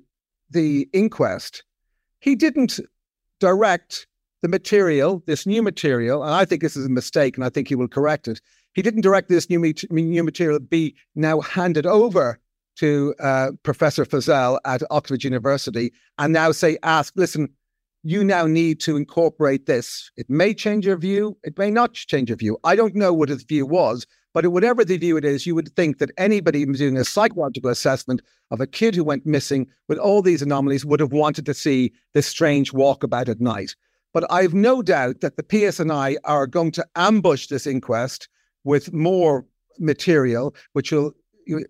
the 0.51 0.89
inquest, 0.93 1.65
he 2.21 2.35
didn't 2.35 2.81
direct 3.41 4.07
the 4.43 4.49
material, 4.49 5.23
this 5.27 5.47
new 5.47 5.63
material, 5.63 6.23
and 6.23 6.35
I 6.35 6.45
think 6.45 6.61
this 6.61 6.77
is 6.77 6.85
a 6.85 6.91
mistake, 6.91 7.37
and 7.37 7.45
I 7.45 7.49
think 7.49 7.69
he 7.69 7.75
will 7.75 7.89
correct 7.89 8.29
it. 8.29 8.43
He 8.75 8.83
didn't 8.83 9.01
direct 9.01 9.29
this 9.29 9.49
new, 9.49 9.73
new 9.91 10.23
material 10.23 10.59
be 10.59 10.95
now 11.15 11.41
handed 11.41 11.87
over 11.87 12.39
to 12.77 13.15
uh, 13.21 13.53
Professor 13.63 14.05
Fazel 14.05 14.59
at 14.65 14.83
Oxford 14.91 15.25
University 15.25 15.93
and 16.19 16.33
now 16.33 16.53
say, 16.53 16.79
ask, 16.83 17.13
listen, 17.17 17.49
you 18.03 18.23
now 18.23 18.47
need 18.47 18.81
to 18.81 18.97
incorporate 18.97 19.67
this. 19.67 20.11
It 20.17 20.29
may 20.29 20.53
change 20.53 20.87
your 20.87 20.99
view, 20.99 21.37
it 21.43 21.59
may 21.59 21.71
not 21.71 21.95
change 21.95 22.29
your 22.29 22.37
view. 22.37 22.59
I 22.65 22.77
don't 22.77 22.95
know 22.95 23.15
what 23.15 23.31
his 23.31 23.45
view 23.45 23.67
was, 23.67 24.07
but 24.35 24.47
whatever 24.49 24.85
the 24.85 24.99
view 24.99 25.17
it 25.17 25.25
is, 25.25 25.47
you 25.47 25.55
would 25.55 25.75
think 25.75 25.99
that 25.99 26.11
anybody 26.19 26.67
doing 26.67 26.99
a 26.99 27.05
psychological 27.05 27.71
assessment 27.71 28.21
of 28.51 28.61
a 28.61 28.67
kid 28.67 28.95
who 28.95 29.05
went 29.05 29.25
missing 29.25 29.69
with 29.89 29.97
all 29.97 30.21
these 30.21 30.43
anomalies 30.43 30.85
would 30.85 31.01
have 31.01 31.13
wanted 31.13 31.47
to 31.47 31.55
see 31.55 31.93
this 32.13 32.27
strange 32.27 32.73
walkabout 32.73 33.29
at 33.29 33.41
night. 33.41 33.75
But 34.13 34.31
I've 34.31 34.55
no 34.55 34.83
doubt 34.83 35.21
that 35.21 35.37
the 35.37 35.43
PSNI 35.43 36.17
are 36.25 36.47
going 36.47 36.73
to 36.73 36.87
ambush 36.95 37.47
this 37.47 37.67
inquest 37.67 38.29
with 38.65 38.93
more 38.93 39.47
material, 39.79 40.55
which 40.73 40.93
will 40.93 41.13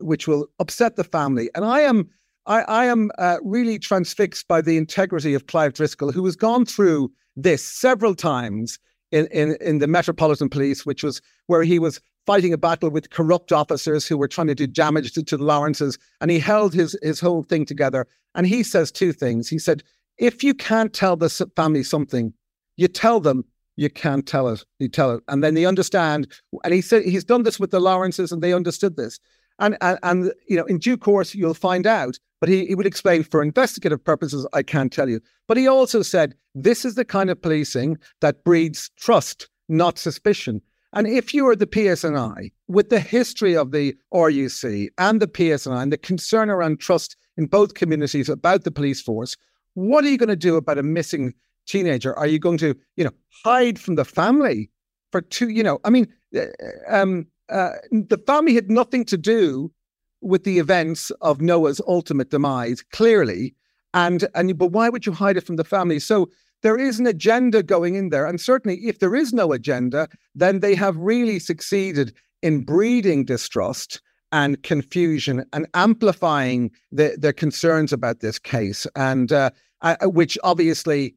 which 0.01 0.29
will 0.29 0.47
upset 0.59 0.97
the 0.97 1.05
family. 1.05 1.51
And 1.55 1.65
I 1.65 1.81
am 1.81 2.11
I, 2.47 2.63
I 2.63 2.85
am 2.87 3.11
uh, 3.19 3.39
really 3.43 3.79
transfixed 3.79 4.47
by 4.49 4.61
the 4.61 4.77
integrity 4.77 5.35
of 5.35 5.47
Clive 5.47 5.73
Driscoll, 5.73 6.13
who 6.13 6.25
has 6.27 6.37
gone 6.37 6.67
through 6.67 7.11
this 7.37 7.65
several 7.65 8.15
times 8.15 8.79
in, 9.13 9.27
in, 9.29 9.57
in 9.61 9.79
the 9.79 9.87
Metropolitan 9.87 10.49
Police, 10.49 10.85
which 10.85 11.03
was 11.03 11.23
where 11.47 11.63
he 11.63 11.79
was 11.79 12.01
fighting 12.27 12.53
a 12.53 12.59
battle 12.59 12.91
with 12.91 13.11
corrupt 13.11 13.53
officers 13.53 14.07
who 14.07 14.19
were 14.19 14.29
trying 14.29 14.47
to 14.49 14.55
do 14.55 14.67
damage 14.67 15.13
to, 15.13 15.23
to 15.23 15.37
the 15.37 15.45
Lawrences. 15.45 15.99
And 16.21 16.31
he 16.31 16.39
held 16.39 16.75
his, 16.75 16.99
his 17.03 17.21
whole 17.21 17.45
thing 17.45 17.65
together. 17.65 18.07
And 18.35 18.47
he 18.47 18.63
says 18.63 18.93
two 18.93 19.13
things. 19.13 19.49
He 19.49 19.59
said, 19.59 19.83
if 20.19 20.43
you 20.43 20.55
can't 20.55 20.93
tell 20.93 21.17
the 21.17 21.29
family 21.57 21.83
something, 21.83 22.33
you 22.77 22.89
tell 22.89 23.21
them 23.21 23.45
you 23.77 23.91
can't 23.91 24.27
tell 24.27 24.49
it. 24.49 24.65
You 24.79 24.89
tell 24.89 25.13
it, 25.13 25.23
and 25.29 25.43
then 25.43 25.55
they 25.55 25.67
understand. 25.67 26.33
And 26.63 26.73
he 26.73 26.81
said 26.81 27.05
he's 27.05 27.25
done 27.25 27.43
this 27.43 27.59
with 27.59 27.71
the 27.71 27.81
Lawrences, 27.81 28.31
and 28.31 28.43
they 28.43 28.53
understood 28.53 28.97
this. 28.97 29.19
And 29.59 29.77
and, 29.81 29.99
and 30.03 30.33
you 30.49 30.57
know, 30.57 30.65
in 30.65 30.79
due 30.79 30.97
course, 30.97 31.35
you'll 31.35 31.55
find 31.55 31.87
out. 31.87 32.19
But 32.41 32.49
he, 32.49 32.67
he 32.67 32.75
would 32.75 32.87
explain 32.87 33.23
for 33.23 33.43
investigative 33.43 34.05
purposes, 34.05 34.47
I 34.53 34.63
can't 34.63 34.93
tell 34.93 35.09
you. 35.09 35.21
But 35.49 35.57
he 35.57 35.67
also 35.67 36.03
said 36.03 36.35
this 36.55 36.85
is 36.85 36.95
the 36.95 37.05
kind 37.05 37.31
of 37.31 37.41
policing 37.41 37.99
that 38.21 38.45
breeds 38.45 38.91
trust, 38.97 39.49
not 39.69 39.99
suspicion. 39.99 40.61
And 40.93 41.09
if 41.09 41.35
you 41.35 41.49
are 41.49 41.57
the 41.57 41.67
PSNI, 41.67 42.53
with 42.69 42.89
the 42.89 43.01
history 43.01 43.57
of 43.57 43.73
the 43.73 43.97
RUC 44.13 44.89
and 44.97 45.21
the 45.21 45.27
PSNI 45.27 45.83
and 45.83 45.93
the 45.93 45.99
concern 45.99 46.51
around 46.51 46.79
trust 46.79 47.17
in 47.37 47.47
both 47.47 47.75
communities 47.75 48.29
about 48.29 48.63
the 48.63 48.71
police 48.71 49.03
force, 49.03 49.37
what 49.75 50.05
are 50.05 50.09
you 50.09 50.19
going 50.19 50.29
to 50.29 50.37
do 50.37 50.57
about 50.57 50.79
a 50.79 50.85
missing 50.85 51.35
teenager? 51.67 52.17
Are 52.17 52.29
you 52.29 52.39
going 52.39 52.59
to, 52.59 52.77
you 52.97 53.05
know, 53.05 53.11
hide 53.45 53.79
from 53.79 53.97
the 53.97 54.05
family 54.05 54.71
for 55.11 55.21
two, 55.21 55.49
you 55.49 55.65
know, 55.65 55.81
I 55.85 55.91
mean, 55.91 56.07
uh, 56.37 56.47
um, 56.89 57.27
uh, 57.49 57.73
the 57.91 58.23
family 58.27 58.55
had 58.55 58.71
nothing 58.71 59.05
to 59.07 59.17
do 59.17 59.73
with 60.21 60.45
the 60.45 60.59
events 60.59 61.11
of 61.21 61.41
Noah's 61.41 61.81
ultimate 61.87 62.31
demise, 62.31 62.83
clearly. 62.83 63.55
And, 63.93 64.27
and, 64.35 64.57
but 64.57 64.73
why 64.73 64.89
would 64.89 65.07
you 65.07 65.13
hide 65.13 65.37
it 65.37 65.47
from 65.47 65.57
the 65.57 65.65
family? 65.65 65.99
So 65.99 66.29
there 66.63 66.79
is 66.79 66.99
an 66.99 67.07
agenda 67.07 67.63
going 67.63 67.95
in 67.95 68.09
there. 68.09 68.27
And 68.27 68.41
certainly, 68.41 68.79
if 68.87 68.99
there 68.99 69.15
is 69.15 69.33
no 69.33 69.53
agenda, 69.53 70.09
then 70.35 70.61
they 70.61 70.75
have 70.75 70.97
really 70.97 71.39
succeeded 71.39 72.15
in 72.43 72.65
breeding 72.65 73.25
distrust 73.25 74.01
and 74.33 74.63
confusion 74.63 75.45
and 75.53 75.67
amplifying 75.75 76.71
the, 76.91 77.17
their 77.19 77.33
concerns 77.33 77.93
about 77.93 78.21
this 78.21 78.39
case. 78.39 78.87
And 78.97 79.31
uh, 79.31 79.51
uh, 79.83 79.97
which 80.05 80.39
obviously 80.43 81.15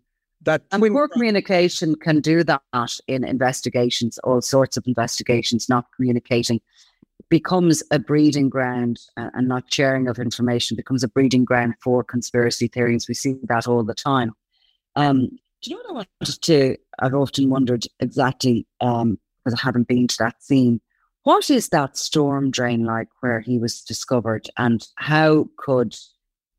that 0.47 0.63
and 0.71 0.81
poor 0.81 1.07
communication 1.07 1.95
can 1.95 2.19
do 2.21 2.43
that 2.43 2.99
in 3.07 3.23
investigations, 3.23 4.17
all 4.19 4.41
sorts 4.41 4.77
of 4.77 4.87
investigations, 4.87 5.69
not 5.69 5.85
communicating 5.95 6.59
becomes 7.29 7.83
a 7.91 7.99
breeding 7.99 8.49
ground 8.49 8.99
uh, 9.17 9.29
and 9.33 9.49
not 9.49 9.71
sharing 9.71 10.07
of 10.07 10.17
information 10.17 10.77
becomes 10.77 11.03
a 11.03 11.09
breeding 11.09 11.43
ground 11.43 11.73
for 11.81 12.03
conspiracy 12.03 12.67
theories. 12.67 13.07
We 13.07 13.13
see 13.13 13.35
that 13.43 13.67
all 13.67 13.83
the 13.83 13.93
time. 13.93 14.31
Um, 14.95 15.27
do 15.61 15.69
you 15.69 15.75
know 15.75 15.93
what 15.93 16.07
I 16.07 16.09
wanted 16.21 16.41
to? 16.41 16.77
I've 16.99 17.13
often 17.13 17.49
wondered 17.49 17.85
exactly 17.99 18.65
um, 18.79 19.19
because 19.43 19.59
I 19.59 19.63
haven't 19.63 19.89
been 19.89 20.07
to 20.07 20.17
that 20.19 20.41
scene. 20.41 20.79
What 21.23 21.49
is 21.49 21.69
that 21.69 21.97
storm 21.97 22.51
drain 22.51 22.85
like 22.85 23.09
where 23.19 23.41
he 23.41 23.59
was 23.59 23.81
discovered, 23.81 24.49
and 24.57 24.87
how 24.95 25.49
could 25.57 25.93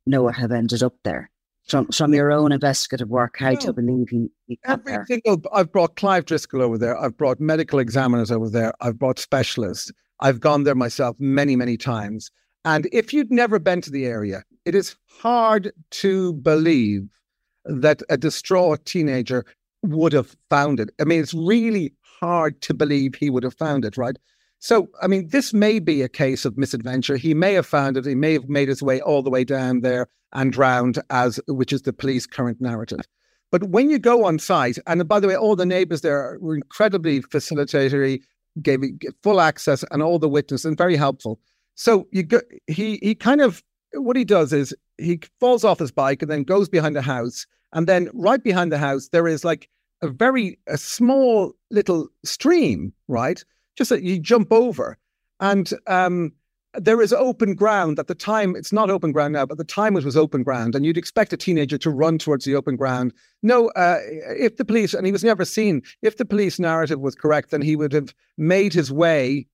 Noah 0.05 0.35
have 0.35 0.53
ended 0.53 0.83
up 0.83 0.95
there? 1.05 1.31
From 1.69 1.87
from 1.89 2.15
your 2.15 2.33
own 2.33 2.53
investigative 2.53 3.09
work 3.09 3.37
how 3.39 3.55
to 3.55 3.73
believe 3.73 4.09
he, 4.09 4.29
he 4.47 4.59
every 4.65 4.93
there. 4.93 5.07
single 5.07 5.43
I've 5.53 5.71
brought 5.71 5.97
Clive 5.97 6.25
Driscoll 6.25 6.63
over 6.63 6.79
there. 6.79 6.99
I've 6.99 7.17
brought 7.17 7.41
medical 7.41 7.79
examiners 7.79 8.31
over 8.31 8.49
there. 8.49 8.73
I've 8.81 8.99
brought 8.99 9.19
specialists. 9.19 9.93
I've 10.21 10.41
gone 10.41 10.65
there 10.65 10.75
myself 10.75 11.17
many 11.19 11.57
many 11.57 11.77
times. 11.77 12.31
And 12.65 12.89
if 12.93 13.13
you'd 13.13 13.31
never 13.31 13.59
been 13.59 13.81
to 13.83 13.91
the 13.91 14.07
area, 14.07 14.45
it 14.65 14.75
is 14.75 14.97
hard 15.07 15.73
to 15.91 16.35
believe 16.35 17.09
that 17.65 18.03
a 18.09 18.17
distraught 18.17 18.85
teenager 18.85 19.45
would 19.83 20.13
have 20.13 20.37
found 20.51 20.81
it. 20.81 20.91
I 21.01 21.05
mean, 21.05 21.21
it's 21.21 21.35
really 21.35 21.93
hard 22.21 22.61
to 22.63 22.75
believe 22.75 23.15
he 23.15 23.31
would 23.31 23.45
have 23.45 23.55
found 23.55 23.85
it, 23.85 23.97
right? 23.97 24.17
So, 24.59 24.89
I 25.01 25.07
mean, 25.07 25.29
this 25.29 25.55
may 25.55 25.79
be 25.79 26.03
a 26.03 26.09
case 26.09 26.45
of 26.45 26.59
misadventure. 26.59 27.17
He 27.17 27.33
may 27.33 27.55
have 27.55 27.67
found 27.67 27.97
it. 27.97 28.05
He 28.05 28.17
may 28.17 28.33
have 28.33 28.49
made 28.49 28.69
his 28.69 28.83
way 28.83 29.01
all 29.01 29.23
the 29.23 29.31
way 29.31 29.45
down 29.45 29.83
there 29.83 30.09
and 30.33 30.53
drowned, 30.53 31.01
as 31.11 31.41
which 31.49 31.73
is 31.73 31.83
the 31.83 31.93
police 31.93 32.27
current 32.27 32.61
narrative. 32.61 33.01
But 33.51 33.65
when 33.65 33.89
you 33.89 33.99
go 33.99 34.25
on 34.25 34.39
site, 34.39 34.79
and 34.87 35.07
by 35.09 35.21
the 35.21 35.29
way, 35.29 35.37
all 35.37 35.57
the 35.57 35.67
neighbours 35.67 36.03
there 36.03 36.39
were 36.41 36.55
incredibly 36.55 37.23
facilitatory, 37.23 38.21
gave 38.61 38.81
full 39.23 39.41
access, 39.41 39.85
and 39.91 40.03
all 40.03 40.19
the 40.19 40.29
witnesses, 40.29 40.65
and 40.65 40.77
very 40.77 40.97
helpful. 40.97 41.41
So 41.75 42.07
you 42.13 42.25
go, 42.25 42.41
he 42.67 42.99
he 43.03 43.15
kind 43.15 43.41
of 43.41 43.63
what 43.95 44.17
he 44.17 44.25
does 44.25 44.53
is 44.53 44.75
he 44.99 45.21
falls 45.41 45.65
off 45.65 45.79
his 45.79 45.93
bike 45.93 46.21
and 46.23 46.31
then 46.31 46.43
goes 46.43 46.69
behind 46.69 46.95
the 46.97 47.03
house, 47.03 47.47
and 47.73 47.87
then 47.87 48.11
right 48.13 48.43
behind 48.43 48.71
the 48.71 48.79
house 48.79 49.09
there 49.09 49.29
is 49.29 49.45
like 49.45 49.69
a 50.03 50.09
very 50.09 50.59
a 50.67 50.77
small 50.77 51.53
little 51.71 52.09
stream, 52.25 52.93
right? 53.07 53.43
just 53.79 53.91
that 53.91 54.03
you 54.03 54.19
jump 54.19 54.53
over. 54.53 54.99
And 55.41 55.73
um, 55.87 56.33
there 56.75 57.01
is 57.01 57.13
open 57.13 57.55
ground 57.55 57.99
at 57.99 58.07
the 58.07 58.15
time. 58.15 58.55
It's 58.55 58.73
not 58.73 58.91
open 58.91 59.13
ground 59.13 59.33
now, 59.33 59.47
but 59.47 59.55
at 59.55 59.59
the 59.59 59.65
time 59.65 59.97
it 59.97 60.05
was 60.05 60.17
open 60.17 60.43
ground, 60.43 60.75
and 60.75 60.85
you'd 60.85 60.99
expect 60.99 61.33
a 61.33 61.37
teenager 61.37 61.79
to 61.79 61.91
run 61.91 62.19
towards 62.19 62.45
the 62.45 62.55
open 62.55 62.77
ground. 62.77 63.13
No, 63.43 63.69
uh, 63.71 63.99
if 64.39 64.57
the 64.57 64.65
police, 64.65 64.95
and 64.95 65.07
he 65.07 65.13
was 65.13 65.25
never 65.25 65.45
seen, 65.45 65.83
if 66.03 66.17
the 66.17 66.25
police 66.25 66.59
narrative 66.59 67.01
was 67.01 67.15
correct, 67.15 67.51
then 67.51 67.63
he 67.63 67.77
would 67.77 67.93
have 67.93 68.15
made 68.37 68.75
his 68.75 68.93
way 68.93 69.47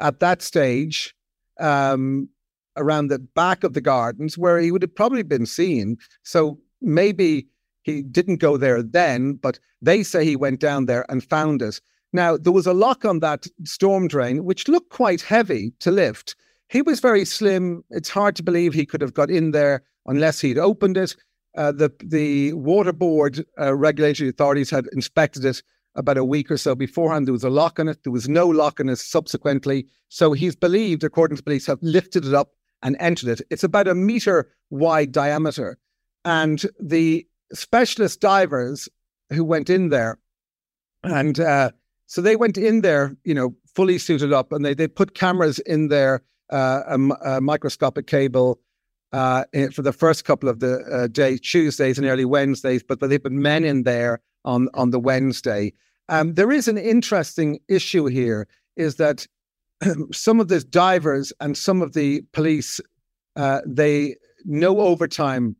at 0.00 0.20
that 0.20 0.42
stage 0.42 1.14
um, 1.60 2.28
around 2.76 3.08
the 3.08 3.18
back 3.18 3.64
of 3.64 3.74
the 3.74 3.80
gardens 3.80 4.36
where 4.36 4.58
he 4.58 4.70
would 4.72 4.82
have 4.82 4.94
probably 4.94 5.22
been 5.22 5.46
seen. 5.46 5.96
So 6.22 6.58
maybe 6.82 7.46
he 7.82 8.02
didn't 8.02 8.36
go 8.36 8.56
there 8.56 8.82
then, 8.82 9.34
but 9.34 9.58
they 9.80 10.02
say 10.02 10.24
he 10.24 10.36
went 10.36 10.60
down 10.60 10.86
there 10.86 11.06
and 11.08 11.22
found 11.22 11.62
it. 11.62 11.80
Now, 12.12 12.36
there 12.36 12.52
was 12.52 12.66
a 12.66 12.72
lock 12.72 13.04
on 13.04 13.20
that 13.20 13.46
storm 13.64 14.08
drain, 14.08 14.44
which 14.44 14.68
looked 14.68 14.90
quite 14.90 15.22
heavy 15.22 15.72
to 15.80 15.90
lift. 15.90 16.34
He 16.68 16.82
was 16.82 17.00
very 17.00 17.24
slim. 17.24 17.84
It's 17.90 18.08
hard 18.08 18.36
to 18.36 18.42
believe 18.42 18.74
he 18.74 18.86
could 18.86 19.00
have 19.00 19.14
got 19.14 19.30
in 19.30 19.52
there 19.52 19.82
unless 20.06 20.40
he'd 20.40 20.58
opened 20.58 20.96
it. 20.96 21.16
Uh, 21.56 21.72
the 21.72 21.90
the 22.04 22.52
water 22.52 22.92
board 22.92 23.44
uh, 23.58 23.74
regulatory 23.74 24.28
authorities 24.28 24.70
had 24.70 24.86
inspected 24.92 25.44
it 25.44 25.62
about 25.94 26.18
a 26.18 26.24
week 26.24 26.50
or 26.50 26.58
so 26.58 26.74
beforehand. 26.74 27.26
There 27.26 27.32
was 27.32 27.44
a 27.44 27.50
lock 27.50 27.80
on 27.80 27.88
it. 27.88 28.02
There 28.04 28.12
was 28.12 28.28
no 28.28 28.46
lock 28.46 28.80
on 28.80 28.88
it 28.88 28.96
subsequently. 28.96 29.86
So 30.08 30.32
he's 30.32 30.54
believed, 30.54 31.02
according 31.02 31.38
to 31.38 31.42
police, 31.42 31.66
have 31.66 31.78
lifted 31.82 32.26
it 32.26 32.34
up 32.34 32.50
and 32.82 32.96
entered 33.00 33.30
it. 33.30 33.40
It's 33.50 33.64
about 33.64 33.88
a 33.88 33.94
meter 33.94 34.52
wide 34.70 35.12
diameter. 35.12 35.78
And 36.24 36.62
the 36.78 37.26
specialist 37.52 38.20
divers 38.20 38.88
who 39.30 39.44
went 39.44 39.70
in 39.70 39.88
there, 39.88 40.18
and 41.02 41.40
uh, 41.40 41.70
so 42.06 42.20
they 42.20 42.36
went 42.36 42.58
in 42.58 42.82
there, 42.82 43.16
you 43.24 43.34
know, 43.34 43.54
fully 43.74 43.98
suited 43.98 44.32
up, 44.32 44.52
and 44.52 44.64
they 44.64 44.74
they 44.74 44.88
put 44.88 45.14
cameras 45.14 45.58
in 45.60 45.88
there, 45.88 46.22
a, 46.50 46.98
a, 47.24 47.40
microscopic 47.40 48.06
cable. 48.06 48.60
Uh, 49.12 49.44
for 49.72 49.82
the 49.82 49.92
first 49.92 50.24
couple 50.24 50.48
of 50.48 50.60
the 50.60 50.80
uh, 50.92 51.06
days, 51.06 51.40
Tuesdays 51.40 51.96
and 51.96 52.06
early 52.06 52.24
Wednesdays, 52.24 52.82
but, 52.82 52.98
but 52.98 53.08
they 53.08 53.18
put 53.18 53.32
men 53.32 53.64
in 53.64 53.84
there 53.84 54.20
on, 54.44 54.68
on 54.74 54.90
the 54.90 54.98
Wednesday. 54.98 55.72
Um, 56.08 56.34
there 56.34 56.50
is 56.50 56.68
an 56.68 56.76
interesting 56.76 57.60
issue 57.68 58.06
here 58.06 58.46
is 58.76 58.96
that 58.96 59.26
some 60.12 60.40
of 60.40 60.48
the 60.48 60.60
divers 60.60 61.32
and 61.40 61.56
some 61.56 61.82
of 61.82 61.92
the 61.94 62.22
police, 62.32 62.80
uh, 63.36 63.60
they 63.66 64.16
no 64.44 64.80
overtime 64.80 65.56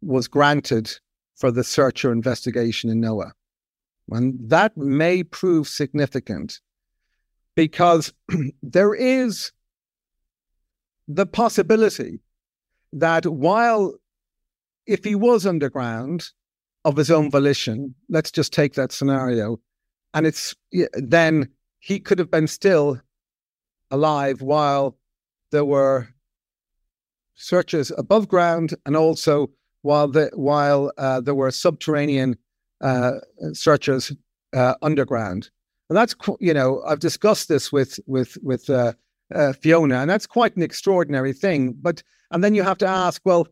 was 0.00 0.28
granted 0.28 0.90
for 1.36 1.50
the 1.50 1.64
search 1.64 2.04
or 2.04 2.12
investigation 2.12 2.88
in 2.88 3.00
Noah. 3.00 3.32
And 4.10 4.38
that 4.48 4.76
may 4.76 5.22
prove 5.22 5.66
significant 5.68 6.60
because 7.54 8.12
there 8.62 8.94
is 8.94 9.52
the 11.16 11.26
possibility 11.26 12.20
that 12.92 13.26
while 13.26 13.94
if 14.86 15.04
he 15.04 15.14
was 15.14 15.46
underground 15.46 16.28
of 16.84 16.96
his 16.96 17.10
own 17.10 17.30
volition, 17.30 17.94
let's 18.08 18.30
just 18.30 18.52
take 18.52 18.74
that 18.74 18.92
scenario, 18.92 19.60
and 20.14 20.26
it's 20.26 20.54
then 20.94 21.48
he 21.78 22.00
could 22.00 22.18
have 22.18 22.30
been 22.30 22.46
still 22.46 23.00
alive 23.90 24.40
while 24.40 24.96
there 25.50 25.64
were 25.64 26.08
searches 27.34 27.92
above 27.96 28.28
ground 28.28 28.74
and 28.86 28.96
also 28.96 29.50
while 29.82 30.08
the 30.08 30.30
while 30.34 30.92
uh, 30.98 31.20
there 31.20 31.34
were 31.34 31.50
subterranean 31.50 32.36
uh, 32.80 33.12
searches 33.52 34.12
uh, 34.54 34.74
underground. 34.82 35.50
And 35.88 35.96
that's 35.96 36.14
you 36.40 36.54
know 36.54 36.82
I've 36.86 37.00
discussed 37.00 37.48
this 37.48 37.72
with 37.72 37.98
with 38.06 38.38
with 38.42 38.68
uh, 39.34 39.52
Fiona 39.52 39.96
and 39.96 40.10
that's 40.10 40.26
quite 40.26 40.56
an 40.56 40.62
extraordinary 40.62 41.32
thing 41.32 41.74
but 41.80 42.02
and 42.30 42.42
then 42.42 42.54
you 42.54 42.62
have 42.62 42.78
to 42.78 42.86
ask 42.86 43.20
well 43.24 43.46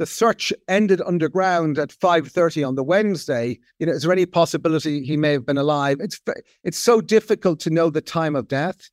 the 0.00 0.06
search 0.06 0.50
ended 0.66 1.02
underground 1.04 1.78
at 1.78 1.90
5.30 1.90 2.66
on 2.66 2.74
the 2.74 2.82
Wednesday, 2.82 3.58
you 3.78 3.84
know, 3.84 3.92
is 3.92 4.02
there 4.02 4.12
any 4.12 4.24
possibility 4.24 5.04
he 5.04 5.14
may 5.14 5.32
have 5.32 5.44
been 5.44 5.58
alive? 5.58 5.98
It's, 6.00 6.18
it's 6.64 6.78
so 6.78 7.02
difficult 7.02 7.60
to 7.60 7.70
know 7.70 7.90
the 7.90 8.00
time 8.00 8.34
of 8.34 8.48
death. 8.48 8.88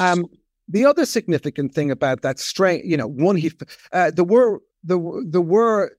Um, 0.00 0.26
the 0.66 0.84
other 0.84 1.06
significant 1.06 1.72
thing 1.72 1.88
about 1.88 2.22
that 2.22 2.40
strain, 2.40 2.82
you 2.84 2.96
know, 2.96 3.06
one, 3.06 3.36
he, 3.36 3.52
uh, 3.92 4.10
there 4.10 4.24
were, 4.24 4.60
there, 4.82 4.98
there 5.24 5.40
were 5.40 5.92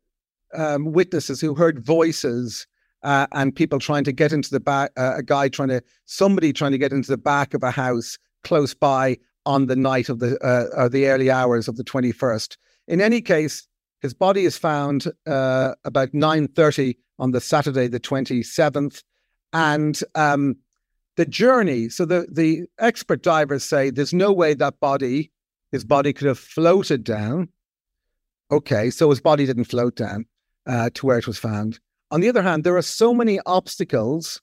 um, 0.54 0.92
witnesses 0.92 1.40
who 1.40 1.56
heard 1.56 1.86
voices 1.86 2.68
uh, 3.04 3.28
and 3.32 3.56
people 3.56 3.80
trying 3.80 4.04
to 4.04 4.12
get 4.12 4.34
into 4.34 4.50
the 4.50 4.60
back, 4.60 4.92
uh, 4.98 5.14
a 5.16 5.24
guy 5.24 5.48
trying 5.48 5.70
to, 5.70 5.82
somebody 6.08 6.52
trying 6.52 6.74
to 6.74 6.78
get 6.78 6.92
into 6.92 7.10
the 7.10 7.18
back 7.18 7.54
of 7.54 7.64
a 7.64 7.72
house 7.72 8.18
close 8.44 8.74
by 8.74 9.18
on 9.46 9.68
the 9.68 9.76
night 9.76 10.10
of 10.10 10.20
the, 10.20 10.38
uh, 10.40 10.88
the 10.88 11.08
early 11.08 11.32
hours 11.32 11.68
of 11.68 11.78
the 11.78 11.84
21st. 11.84 12.58
In 12.88 13.02
any 13.02 13.22
case, 13.22 13.68
his 14.02 14.14
body 14.14 14.46
is 14.46 14.58
found 14.58 15.08
uh, 15.28 15.76
about 15.84 16.12
9.30 16.12 16.98
on 17.20 17.32
the 17.32 17.42
Saturday, 17.42 17.88
the 17.88 18.00
27th. 18.00 19.04
And 19.54 20.00
um, 20.16 20.56
the 21.18 21.26
journey, 21.26 21.90
so 21.90 22.06
the, 22.06 22.28
the 22.32 22.64
expert 22.80 23.22
divers 23.22 23.64
say 23.64 23.90
there's 23.90 24.14
no 24.14 24.32
way 24.32 24.54
that 24.54 24.80
body, 24.80 25.32
his 25.72 25.84
body 25.84 26.14
could 26.14 26.28
have 26.28 26.40
floated 26.40 27.04
down. 27.04 27.50
Okay, 28.52 28.90
so 28.90 29.10
his 29.10 29.22
body 29.22 29.46
didn't 29.46 29.66
float 29.66 29.96
down 29.96 30.26
uh, 30.66 30.90
to 30.94 31.06
where 31.06 31.18
it 31.18 31.28
was 31.28 31.38
found. 31.38 31.80
On 32.10 32.22
the 32.22 32.30
other 32.30 32.42
hand, 32.42 32.64
there 32.64 32.76
are 32.76 32.82
so 32.82 33.14
many 33.14 33.40
obstacles 33.46 34.42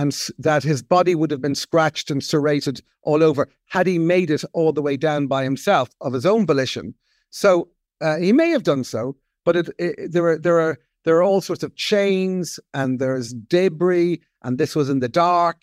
and 0.00 0.16
that 0.38 0.62
his 0.62 0.82
body 0.82 1.14
would 1.14 1.30
have 1.30 1.42
been 1.42 1.54
scratched 1.54 2.10
and 2.10 2.24
serrated 2.24 2.80
all 3.02 3.22
over 3.22 3.48
had 3.66 3.86
he 3.86 3.98
made 3.98 4.30
it 4.30 4.42
all 4.54 4.72
the 4.72 4.80
way 4.80 4.96
down 4.96 5.26
by 5.26 5.44
himself 5.44 5.90
of 6.00 6.14
his 6.14 6.24
own 6.24 6.46
volition. 6.46 6.94
So 7.28 7.68
uh, 8.00 8.16
he 8.16 8.32
may 8.32 8.48
have 8.48 8.62
done 8.62 8.82
so, 8.82 9.16
but 9.44 9.56
it, 9.56 9.68
it, 9.78 10.12
there 10.12 10.26
are 10.28 10.38
there 10.38 10.58
are 10.58 10.78
there 11.04 11.16
are 11.16 11.22
all 11.22 11.42
sorts 11.42 11.62
of 11.62 11.74
chains 11.74 12.58
and 12.72 12.98
there's 12.98 13.34
debris, 13.34 14.22
and 14.42 14.56
this 14.56 14.74
was 14.74 14.88
in 14.88 15.00
the 15.00 15.08
dark, 15.08 15.58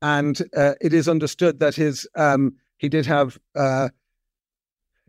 and 0.00 0.40
uh, 0.56 0.74
it 0.80 0.94
is 0.94 1.06
understood 1.06 1.60
that 1.60 1.74
his 1.74 2.08
um, 2.16 2.54
he 2.78 2.88
did 2.88 3.04
have 3.04 3.38
uh, 3.54 3.90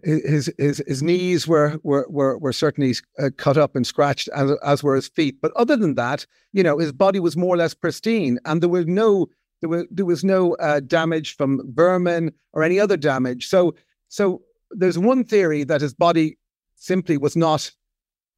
his 0.03 0.53
his 0.57 0.83
his 0.87 1.01
knees 1.01 1.47
were 1.47 1.79
were 1.83 2.05
were, 2.09 2.37
were 2.37 2.53
certainly 2.53 2.93
uh, 3.19 3.29
cut 3.37 3.57
up 3.57 3.75
and 3.75 3.85
scratched 3.87 4.27
as 4.29 4.51
as 4.63 4.83
were 4.83 4.95
his 4.95 5.07
feet. 5.07 5.39
But 5.41 5.51
other 5.55 5.75
than 5.75 5.95
that, 5.95 6.25
you 6.51 6.63
know, 6.63 6.77
his 6.77 6.91
body 6.91 7.19
was 7.19 7.37
more 7.37 7.55
or 7.55 7.57
less 7.57 7.73
pristine, 7.73 8.39
and 8.45 8.61
there 8.61 8.69
was 8.69 8.85
no 8.87 9.27
there 9.61 9.69
was 9.69 9.85
there 9.89 10.05
was 10.05 10.23
no 10.23 10.55
uh, 10.55 10.81
damage 10.81 11.35
from 11.35 11.61
vermin 11.73 12.33
or 12.53 12.63
any 12.63 12.79
other 12.79 12.97
damage. 12.97 13.47
So 13.47 13.75
so 14.09 14.41
there's 14.71 14.99
one 14.99 15.23
theory 15.23 15.63
that 15.63 15.81
his 15.81 15.93
body 15.93 16.37
simply 16.75 17.17
was 17.17 17.35
not 17.35 17.71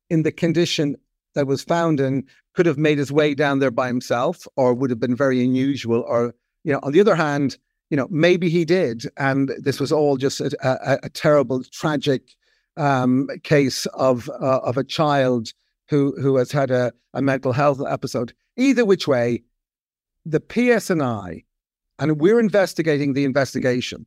in 0.10 0.24
the 0.24 0.32
condition 0.32 0.96
that 1.34 1.48
was 1.48 1.64
found 1.64 2.00
and 2.00 2.24
could 2.54 2.66
have 2.66 2.78
made 2.78 2.98
his 2.98 3.12
way 3.12 3.34
down 3.34 3.60
there 3.60 3.72
by 3.72 3.88
himself 3.88 4.48
or 4.56 4.74
would 4.74 4.90
have 4.90 5.00
been 5.00 5.16
very 5.16 5.44
unusual 5.44 6.06
or 6.08 6.34
you 6.64 6.72
know 6.72 6.80
on 6.84 6.92
the 6.92 7.02
other 7.02 7.16
hand 7.16 7.58
you 7.90 7.98
know 7.98 8.08
maybe 8.10 8.50
he 8.50 8.66
did 8.66 9.06
and 9.18 9.52
this 9.60 9.80
was 9.80 9.92
all 9.92 10.18
just 10.18 10.42
a, 10.42 10.56
a, 10.64 11.00
a 11.04 11.10
terrible 11.10 11.64
tragic 11.64 12.36
um, 12.78 13.28
case 13.44 13.86
of 13.88 14.30
uh, 14.42 14.60
of 14.60 14.78
a 14.78 14.84
child 14.84 15.54
who 15.90 16.14
who 16.20 16.36
has 16.38 16.52
had 16.52 16.72
a, 16.72 16.92
a 17.14 17.22
mental 17.22 17.54
health 17.54 17.82
episode 17.88 18.34
either 18.58 18.86
which 18.86 19.08
way 19.08 19.44
the 20.26 20.40
PSNI 20.40 21.44
and 22.00 22.20
we're 22.20 22.40
investigating 22.40 23.14
the 23.14 23.24
investigation 23.24 24.06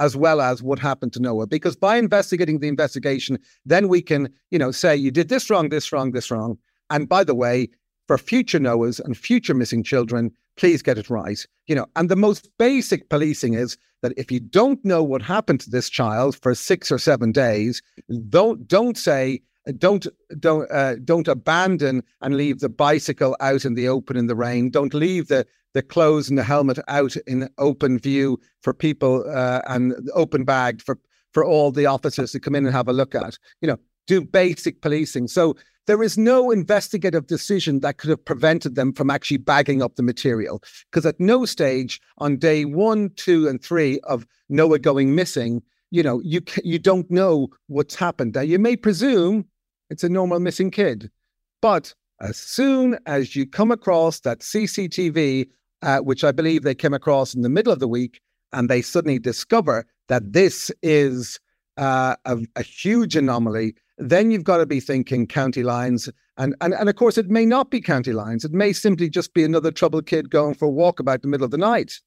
as 0.00 0.16
well 0.16 0.40
as 0.40 0.62
what 0.62 0.78
happened 0.78 1.12
to 1.12 1.20
Noah. 1.20 1.46
Because 1.46 1.76
by 1.76 1.98
investigating 1.98 2.58
the 2.58 2.68
investigation, 2.68 3.38
then 3.66 3.86
we 3.86 4.00
can, 4.00 4.32
you 4.50 4.58
know, 4.58 4.70
say 4.70 4.96
you 4.96 5.10
did 5.10 5.28
this 5.28 5.50
wrong, 5.50 5.68
this 5.68 5.92
wrong, 5.92 6.12
this 6.12 6.30
wrong. 6.30 6.56
And 6.88 7.06
by 7.06 7.22
the 7.22 7.34
way, 7.34 7.68
for 8.10 8.18
future 8.18 8.58
Noahs 8.58 8.98
and 8.98 9.16
future 9.16 9.54
missing 9.54 9.84
children, 9.84 10.32
please 10.56 10.82
get 10.82 10.98
it 10.98 11.08
right. 11.08 11.46
You 11.68 11.76
know, 11.76 11.86
and 11.94 12.08
the 12.08 12.16
most 12.16 12.50
basic 12.58 13.08
policing 13.08 13.54
is 13.54 13.78
that 14.02 14.12
if 14.16 14.32
you 14.32 14.40
don't 14.40 14.84
know 14.84 15.00
what 15.00 15.22
happened 15.22 15.60
to 15.60 15.70
this 15.70 15.88
child 15.88 16.34
for 16.34 16.52
six 16.56 16.90
or 16.90 16.98
seven 16.98 17.30
days, 17.30 17.80
don't 18.28 18.66
don't 18.66 18.98
say 18.98 19.42
don't 19.78 20.08
don't 20.40 20.68
uh, 20.72 20.96
don't 21.04 21.28
abandon 21.28 22.02
and 22.20 22.36
leave 22.36 22.58
the 22.58 22.68
bicycle 22.68 23.36
out 23.38 23.64
in 23.64 23.74
the 23.74 23.86
open 23.86 24.16
in 24.16 24.26
the 24.26 24.34
rain. 24.34 24.70
Don't 24.70 24.92
leave 24.92 25.28
the 25.28 25.46
the 25.72 25.82
clothes 25.82 26.28
and 26.28 26.36
the 26.36 26.42
helmet 26.42 26.80
out 26.88 27.14
in 27.28 27.48
open 27.58 27.96
view 27.96 28.40
for 28.60 28.74
people 28.74 29.24
uh, 29.32 29.60
and 29.68 29.94
open 30.14 30.42
bagged 30.42 30.82
for 30.82 30.98
for 31.32 31.44
all 31.44 31.70
the 31.70 31.86
officers 31.86 32.32
to 32.32 32.40
come 32.40 32.56
in 32.56 32.66
and 32.66 32.74
have 32.74 32.88
a 32.88 32.92
look 32.92 33.14
at. 33.14 33.38
You 33.60 33.68
know, 33.68 33.78
do 34.08 34.20
basic 34.20 34.80
policing. 34.80 35.28
So 35.28 35.54
there 35.86 36.02
is 36.02 36.18
no 36.18 36.50
investigative 36.50 37.26
decision 37.26 37.80
that 37.80 37.98
could 37.98 38.10
have 38.10 38.24
prevented 38.24 38.74
them 38.74 38.92
from 38.92 39.10
actually 39.10 39.38
bagging 39.38 39.82
up 39.82 39.96
the 39.96 40.02
material 40.02 40.62
because 40.90 41.06
at 41.06 41.18
no 41.18 41.44
stage 41.44 42.00
on 42.18 42.36
day 42.36 42.64
one, 42.64 43.10
two, 43.16 43.48
and 43.48 43.62
three 43.62 44.00
of 44.00 44.26
Noah 44.48 44.78
going 44.78 45.14
missing, 45.14 45.62
you 45.90 46.02
know, 46.02 46.20
you 46.24 46.40
you 46.64 46.78
don't 46.78 47.10
know 47.10 47.48
what's 47.66 47.94
happened. 47.94 48.34
Now 48.34 48.42
you 48.42 48.58
may 48.58 48.76
presume 48.76 49.46
it's 49.88 50.04
a 50.04 50.08
normal 50.08 50.40
missing 50.40 50.70
kid, 50.70 51.10
but 51.60 51.94
as 52.20 52.36
soon 52.36 52.98
as 53.06 53.34
you 53.34 53.46
come 53.46 53.70
across 53.70 54.20
that 54.20 54.40
CCTV 54.40 55.48
uh, 55.82 55.98
which 55.98 56.24
I 56.24 56.32
believe 56.32 56.62
they 56.62 56.74
came 56.74 56.94
across 56.94 57.34
in 57.34 57.42
the 57.42 57.48
middle 57.48 57.72
of 57.72 57.78
the 57.78 57.88
week, 57.88 58.20
and 58.52 58.68
they 58.68 58.82
suddenly 58.82 59.18
discover 59.18 59.86
that 60.08 60.32
this 60.32 60.70
is 60.82 61.38
uh, 61.76 62.16
a, 62.24 62.38
a 62.56 62.62
huge 62.62 63.16
anomaly, 63.16 63.74
then 64.00 64.30
you've 64.30 64.44
got 64.44 64.56
to 64.56 64.66
be 64.66 64.80
thinking 64.80 65.26
county 65.26 65.62
lines. 65.62 66.08
And, 66.38 66.56
and, 66.60 66.72
and 66.74 66.88
of 66.88 66.96
course, 66.96 67.18
it 67.18 67.28
may 67.28 67.44
not 67.44 67.70
be 67.70 67.80
county 67.80 68.12
lines. 68.12 68.44
It 68.44 68.52
may 68.52 68.72
simply 68.72 69.10
just 69.10 69.34
be 69.34 69.44
another 69.44 69.70
troubled 69.70 70.06
kid 70.06 70.30
going 70.30 70.54
for 70.54 70.64
a 70.64 70.70
walk 70.70 70.98
about 70.98 71.22
the 71.22 71.28
middle 71.28 71.44
of 71.44 71.50
the 71.50 71.58
night. 71.58 72.00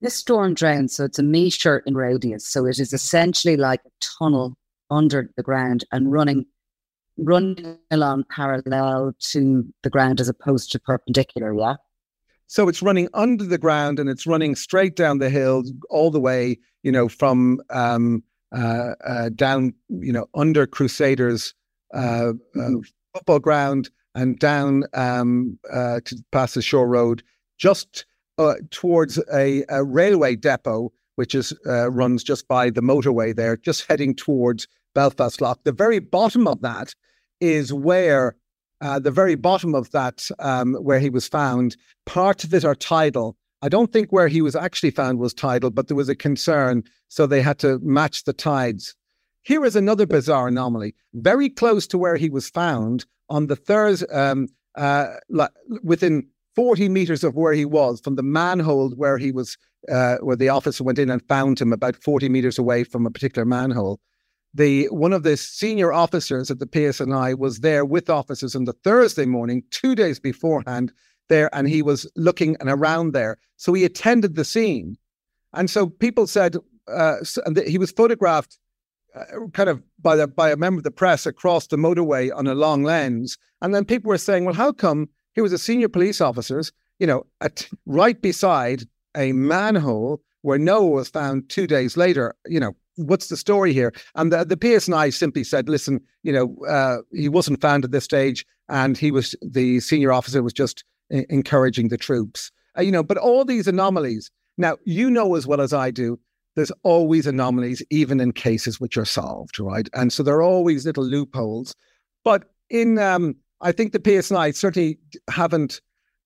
This 0.00 0.14
storm 0.14 0.54
drain, 0.54 0.88
so 0.88 1.04
it's 1.04 1.18
a 1.18 1.22
metre 1.22 1.78
in 1.86 1.94
radius. 1.94 2.46
So 2.46 2.66
it 2.66 2.78
is 2.78 2.92
essentially 2.92 3.56
like 3.56 3.80
a 3.84 3.90
tunnel 4.00 4.56
under 4.90 5.30
the 5.36 5.42
ground 5.42 5.84
and 5.92 6.12
running 6.12 6.46
running 7.16 7.78
along 7.92 8.24
parallel 8.28 9.14
to 9.20 9.64
the 9.84 9.90
ground 9.90 10.20
as 10.20 10.28
opposed 10.28 10.72
to 10.72 10.80
perpendicular, 10.80 11.54
yeah? 11.54 11.76
So 12.48 12.68
it's 12.68 12.82
running 12.82 13.08
under 13.14 13.44
the 13.44 13.56
ground 13.58 13.98
and 13.98 14.10
it's 14.10 14.26
running 14.26 14.56
straight 14.56 14.96
down 14.96 15.18
the 15.18 15.30
hill 15.30 15.62
all 15.90 16.10
the 16.10 16.20
way, 16.20 16.58
you 16.82 16.92
know, 16.92 17.08
from 17.08 17.60
um, 17.70 18.22
down, 19.34 19.74
you 19.88 20.12
know, 20.12 20.26
under 20.34 20.66
Crusaders 20.66 21.54
uh, 21.92 22.32
uh 22.58 22.70
football 23.14 23.38
ground 23.38 23.90
and 24.16 24.38
down 24.38 24.84
um, 24.94 25.58
uh, 25.72 26.00
to 26.04 26.16
past 26.32 26.54
the 26.54 26.62
Shore 26.62 26.88
Road, 26.88 27.22
just 27.58 28.06
uh, 28.38 28.54
towards 28.70 29.20
a, 29.32 29.64
a, 29.68 29.84
railway 29.84 30.34
depot, 30.34 30.92
which 31.14 31.34
is 31.34 31.52
runs 31.64 32.24
just 32.24 32.48
by 32.48 32.70
the 32.70 32.80
motorway 32.80 33.34
there, 33.34 33.56
just 33.56 33.86
heading 33.88 34.14
towards 34.14 34.66
Belfast 34.94 35.40
Lough. 35.40 35.56
The 35.64 35.72
very 35.72 35.98
bottom 36.00 36.48
of 36.48 36.60
that 36.62 36.94
is 37.40 37.72
where 37.72 38.36
uh, 38.80 38.98
the 38.98 39.10
very 39.10 39.34
bottom 39.34 39.74
of 39.74 39.90
that, 39.92 40.28
um, 40.38 40.74
where 40.74 40.98
he 40.98 41.10
was 41.10 41.28
found, 41.28 41.76
part 42.06 42.44
of 42.44 42.52
it 42.52 42.64
are 42.64 42.74
tidal. 42.74 43.36
I 43.64 43.70
don't 43.70 43.94
think 43.94 44.12
where 44.12 44.28
he 44.28 44.42
was 44.42 44.54
actually 44.54 44.90
found 44.90 45.18
was 45.18 45.32
tidal, 45.32 45.70
but 45.70 45.88
there 45.88 45.96
was 45.96 46.10
a 46.10 46.14
concern, 46.14 46.84
so 47.08 47.26
they 47.26 47.40
had 47.40 47.58
to 47.60 47.78
match 47.78 48.24
the 48.24 48.34
tides. 48.34 48.94
Here 49.40 49.64
is 49.64 49.74
another 49.74 50.06
bizarre 50.06 50.48
anomaly. 50.48 50.94
Very 51.14 51.48
close 51.48 51.86
to 51.86 51.96
where 51.96 52.16
he 52.16 52.28
was 52.28 52.50
found 52.50 53.06
on 53.30 53.46
the 53.46 53.56
Thursday, 53.56 54.06
um, 54.12 54.48
uh, 54.74 55.06
within 55.82 56.28
40 56.54 56.90
meters 56.90 57.24
of 57.24 57.36
where 57.36 57.54
he 57.54 57.64
was 57.64 58.02
from 58.02 58.16
the 58.16 58.22
manhole 58.22 58.90
where 58.90 59.16
he 59.16 59.32
was, 59.32 59.56
uh, 59.90 60.16
where 60.16 60.36
the 60.36 60.50
officer 60.50 60.84
went 60.84 60.98
in 60.98 61.08
and 61.08 61.26
found 61.26 61.58
him 61.58 61.72
about 61.72 61.96
40 61.96 62.28
meters 62.28 62.58
away 62.58 62.84
from 62.84 63.06
a 63.06 63.10
particular 63.10 63.46
manhole 63.46 63.98
the 64.54 64.86
one 64.86 65.12
of 65.12 65.24
the 65.24 65.36
senior 65.36 65.92
officers 65.92 66.48
at 66.48 66.60
the 66.60 66.66
PSNI 66.66 67.36
was 67.36 67.58
there 67.58 67.84
with 67.84 68.08
officers 68.08 68.54
on 68.54 68.64
the 68.64 68.72
Thursday 68.72 69.26
morning, 69.26 69.64
two 69.70 69.96
days 69.96 70.20
beforehand, 70.20 70.92
there, 71.28 71.54
and 71.54 71.68
he 71.68 71.82
was 71.82 72.10
looking 72.16 72.56
and 72.60 72.68
around 72.68 73.12
there. 73.12 73.38
So 73.56 73.72
he 73.72 73.84
attended 73.84 74.34
the 74.34 74.44
scene, 74.44 74.96
and 75.52 75.70
so 75.70 75.88
people 75.88 76.26
said, 76.26 76.56
uh, 76.88 77.16
he 77.66 77.78
was 77.78 77.92
photographed, 77.92 78.58
uh, 79.14 79.46
kind 79.52 79.68
of 79.68 79.82
by 80.00 80.16
the 80.16 80.26
by 80.26 80.50
a 80.50 80.56
member 80.56 80.80
of 80.80 80.84
the 80.84 80.90
press 80.90 81.26
across 81.26 81.68
the 81.68 81.76
motorway 81.76 82.30
on 82.34 82.46
a 82.46 82.54
long 82.54 82.82
lens, 82.82 83.38
and 83.62 83.74
then 83.74 83.84
people 83.84 84.08
were 84.08 84.18
saying, 84.18 84.44
well, 84.44 84.54
how 84.54 84.72
come 84.72 85.08
he 85.34 85.40
was 85.40 85.52
a 85.52 85.58
senior 85.58 85.88
police 85.88 86.20
officer, 86.20 86.62
you 86.98 87.06
know, 87.06 87.26
at 87.40 87.68
right 87.86 88.20
beside 88.20 88.84
a 89.16 89.32
manhole 89.32 90.20
where 90.42 90.58
Noah 90.58 90.90
was 90.90 91.08
found 91.08 91.48
two 91.48 91.66
days 91.66 91.96
later, 91.96 92.34
you 92.46 92.60
know, 92.60 92.76
what's 92.96 93.28
the 93.28 93.36
story 93.36 93.72
here? 93.72 93.92
And 94.14 94.32
the, 94.32 94.44
the 94.44 94.56
PSNI 94.56 95.12
simply 95.12 95.44
said, 95.44 95.68
listen, 95.68 96.00
you 96.22 96.32
know, 96.32 96.56
uh, 96.66 96.98
he 97.12 97.28
wasn't 97.28 97.60
found 97.60 97.84
at 97.84 97.90
this 97.90 98.04
stage, 98.04 98.46
and 98.68 98.96
he 98.96 99.10
was 99.10 99.34
the 99.42 99.80
senior 99.80 100.12
officer 100.12 100.42
was 100.42 100.52
just 100.52 100.84
encouraging 101.10 101.88
the 101.88 101.98
troops. 101.98 102.50
Uh, 102.76 102.82
you 102.82 102.90
know, 102.90 103.02
but 103.02 103.18
all 103.18 103.44
these 103.44 103.68
anomalies. 103.68 104.30
Now, 104.56 104.76
you 104.84 105.10
know 105.10 105.34
as 105.34 105.46
well 105.46 105.60
as 105.60 105.72
I 105.72 105.90
do, 105.90 106.18
there's 106.54 106.72
always 106.84 107.26
anomalies, 107.26 107.82
even 107.90 108.20
in 108.20 108.32
cases 108.32 108.80
which 108.80 108.96
are 108.96 109.04
solved, 109.04 109.58
right? 109.58 109.88
And 109.92 110.12
so 110.12 110.22
there 110.22 110.36
are 110.36 110.42
always 110.42 110.86
little 110.86 111.04
loopholes. 111.04 111.74
But 112.22 112.44
in, 112.70 112.98
um, 112.98 113.34
I 113.60 113.72
think 113.72 113.92
the 113.92 113.98
PSNI 113.98 114.54
certainly 114.54 114.98
haven't 115.28 115.80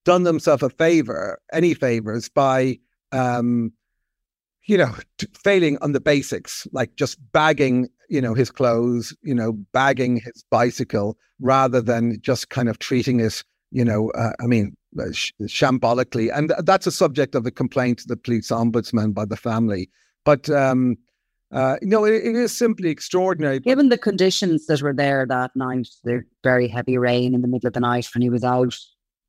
done 0.05 0.23
themselves 0.23 0.63
a 0.63 0.69
favor, 0.69 1.39
any 1.51 1.73
favors, 1.73 2.29
by 2.29 2.77
um, 3.11 3.73
you 4.69 4.77
know, 4.77 4.93
t- 5.17 5.27
failing 5.33 5.77
on 5.81 5.93
the 5.93 5.99
basics, 5.99 6.67
like 6.71 6.95
just 6.95 7.17
bagging, 7.31 7.87
you 8.07 8.21
know, 8.21 8.35
his 8.35 8.51
clothes, 8.51 9.15
you 9.23 9.33
know, 9.33 9.53
bagging 9.73 10.17
his 10.17 10.43
bicycle, 10.51 11.17
rather 11.41 11.81
than 11.81 12.21
just 12.21 12.49
kind 12.49 12.69
of 12.69 12.77
treating 12.77 13.19
it, 13.19 13.43
you 13.71 13.85
know, 13.85 14.09
uh, 14.11 14.31
I 14.39 14.47
mean, 14.47 14.75
uh, 14.99 15.11
sh- 15.11 15.33
shambolically. 15.41 16.35
And 16.35 16.53
that's 16.63 16.87
a 16.87 16.91
subject 16.91 17.35
of 17.35 17.45
a 17.45 17.51
complaint 17.51 17.99
to 17.99 18.07
the 18.07 18.17
police 18.17 18.49
ombudsman 18.49 19.13
by 19.13 19.25
the 19.25 19.37
family. 19.37 19.89
But 20.25 20.49
um, 20.49 20.97
uh, 21.51 21.77
no, 21.81 22.05
it, 22.05 22.15
it 22.23 22.35
is 22.35 22.55
simply 22.55 22.89
extraordinary. 22.89 23.59
Given 23.59 23.89
the 23.89 23.97
conditions 23.97 24.65
that 24.67 24.81
were 24.81 24.93
there 24.93 25.25
that 25.27 25.55
night, 25.55 25.87
the 26.03 26.23
very 26.43 26.67
heavy 26.67 26.97
rain 26.97 27.33
in 27.33 27.41
the 27.41 27.47
middle 27.47 27.67
of 27.67 27.73
the 27.73 27.79
night 27.79 28.07
when 28.13 28.21
he 28.21 28.29
was 28.29 28.43
out, 28.43 28.75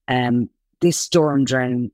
um, 0.09 0.49
this 0.81 0.97
storm 0.97 1.45
drain, 1.45 1.91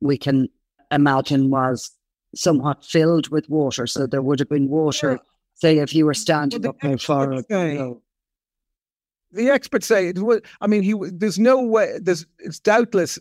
we 0.00 0.18
can 0.18 0.48
imagine 0.90 1.50
was 1.50 1.90
somewhat 2.34 2.84
filled 2.84 3.28
with 3.28 3.48
water. 3.48 3.86
So 3.86 4.06
there 4.06 4.22
would 4.22 4.38
have 4.38 4.48
been 4.48 4.68
water, 4.68 5.18
say, 5.54 5.78
if 5.78 5.94
you 5.94 6.06
were 6.06 6.14
standing 6.14 6.62
well, 6.62 6.70
up 6.70 6.80
there 6.80 6.98
for 6.98 7.32
it. 7.32 7.46
The 9.32 9.50
experts 9.50 9.86
say 9.86 10.08
it 10.08 10.18
was. 10.18 10.40
I 10.60 10.66
mean, 10.66 10.82
he. 10.82 10.94
There's 11.12 11.38
no 11.38 11.62
way. 11.62 11.98
There's. 12.00 12.26
It's 12.38 12.60
doubtless. 12.60 13.18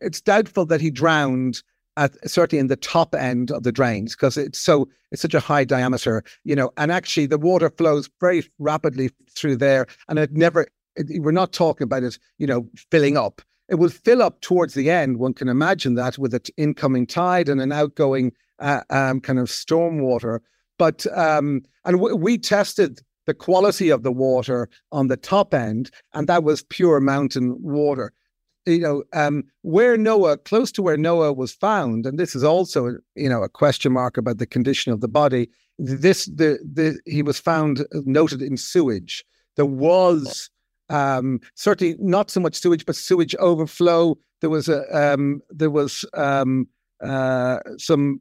It's 0.00 0.20
doubtful 0.20 0.66
that 0.66 0.80
he 0.80 0.90
drowned 0.90 1.62
at 1.96 2.16
certainly 2.28 2.60
in 2.60 2.66
the 2.66 2.76
top 2.76 3.14
end 3.14 3.50
of 3.50 3.62
the 3.62 3.72
drains 3.72 4.14
because 4.14 4.36
it's 4.36 4.58
so 4.58 4.88
it's 5.12 5.22
such 5.22 5.34
a 5.34 5.40
high 5.40 5.64
diameter, 5.64 6.22
you 6.44 6.56
know. 6.56 6.70
And 6.76 6.90
actually, 6.90 7.26
the 7.26 7.38
water 7.38 7.70
flows 7.70 8.10
very 8.20 8.44
rapidly 8.58 9.10
through 9.30 9.56
there, 9.56 9.86
and 10.08 10.18
it 10.18 10.32
never. 10.32 10.66
It, 10.96 11.22
we're 11.22 11.30
not 11.30 11.52
talking 11.52 11.84
about 11.84 12.02
it, 12.02 12.18
you 12.38 12.46
know, 12.46 12.68
filling 12.90 13.16
up 13.16 13.40
it 13.68 13.76
will 13.76 13.90
fill 13.90 14.22
up 14.22 14.40
towards 14.40 14.74
the 14.74 14.90
end. 14.90 15.18
One 15.18 15.34
can 15.34 15.48
imagine 15.48 15.94
that 15.94 16.18
with 16.18 16.34
an 16.34 16.40
incoming 16.56 17.06
tide 17.06 17.48
and 17.48 17.60
an 17.60 17.72
outgoing 17.72 18.32
uh, 18.58 18.80
um, 18.90 19.20
kind 19.20 19.38
of 19.38 19.50
storm 19.50 20.00
water. 20.00 20.42
But 20.78 21.06
um, 21.16 21.62
and 21.84 21.96
w- 21.96 22.16
we 22.16 22.38
tested 22.38 23.00
the 23.28 23.34
quality 23.34 23.90
of 23.90 24.02
the 24.02 24.10
water 24.10 24.68
on 24.90 25.08
the 25.08 25.16
top 25.16 25.52
end, 25.52 25.90
and 26.14 26.26
that 26.26 26.42
was 26.42 26.62
pure 26.64 26.98
mountain 26.98 27.62
water. 27.62 28.12
You 28.64 28.80
know, 28.80 29.04
um, 29.12 29.44
where 29.62 29.96
Noah, 29.96 30.38
close 30.38 30.72
to 30.72 30.82
where 30.82 30.96
Noah 30.96 31.32
was 31.32 31.52
found, 31.52 32.06
and 32.06 32.18
this 32.18 32.34
is 32.34 32.42
also, 32.42 32.96
you 33.14 33.28
know, 33.28 33.42
a 33.42 33.48
question 33.48 33.92
mark 33.92 34.16
about 34.16 34.38
the 34.38 34.46
condition 34.46 34.92
of 34.92 35.00
the 35.00 35.08
body. 35.08 35.48
This, 35.78 36.24
the, 36.24 36.58
the, 36.64 36.98
he 37.04 37.22
was 37.22 37.38
found 37.38 37.86
noted 37.92 38.42
in 38.42 38.56
sewage. 38.56 39.24
There 39.56 39.66
was 39.66 40.50
um, 40.88 41.40
certainly 41.54 41.96
not 41.98 42.30
so 42.30 42.40
much 42.40 42.56
sewage, 42.56 42.86
but 42.86 42.96
sewage 42.96 43.34
overflow. 43.36 44.18
There 44.40 44.50
was 44.50 44.68
a 44.68 44.80
um, 44.96 45.42
there 45.50 45.70
was 45.70 46.04
um, 46.14 46.66
uh, 47.04 47.58
some, 47.76 48.20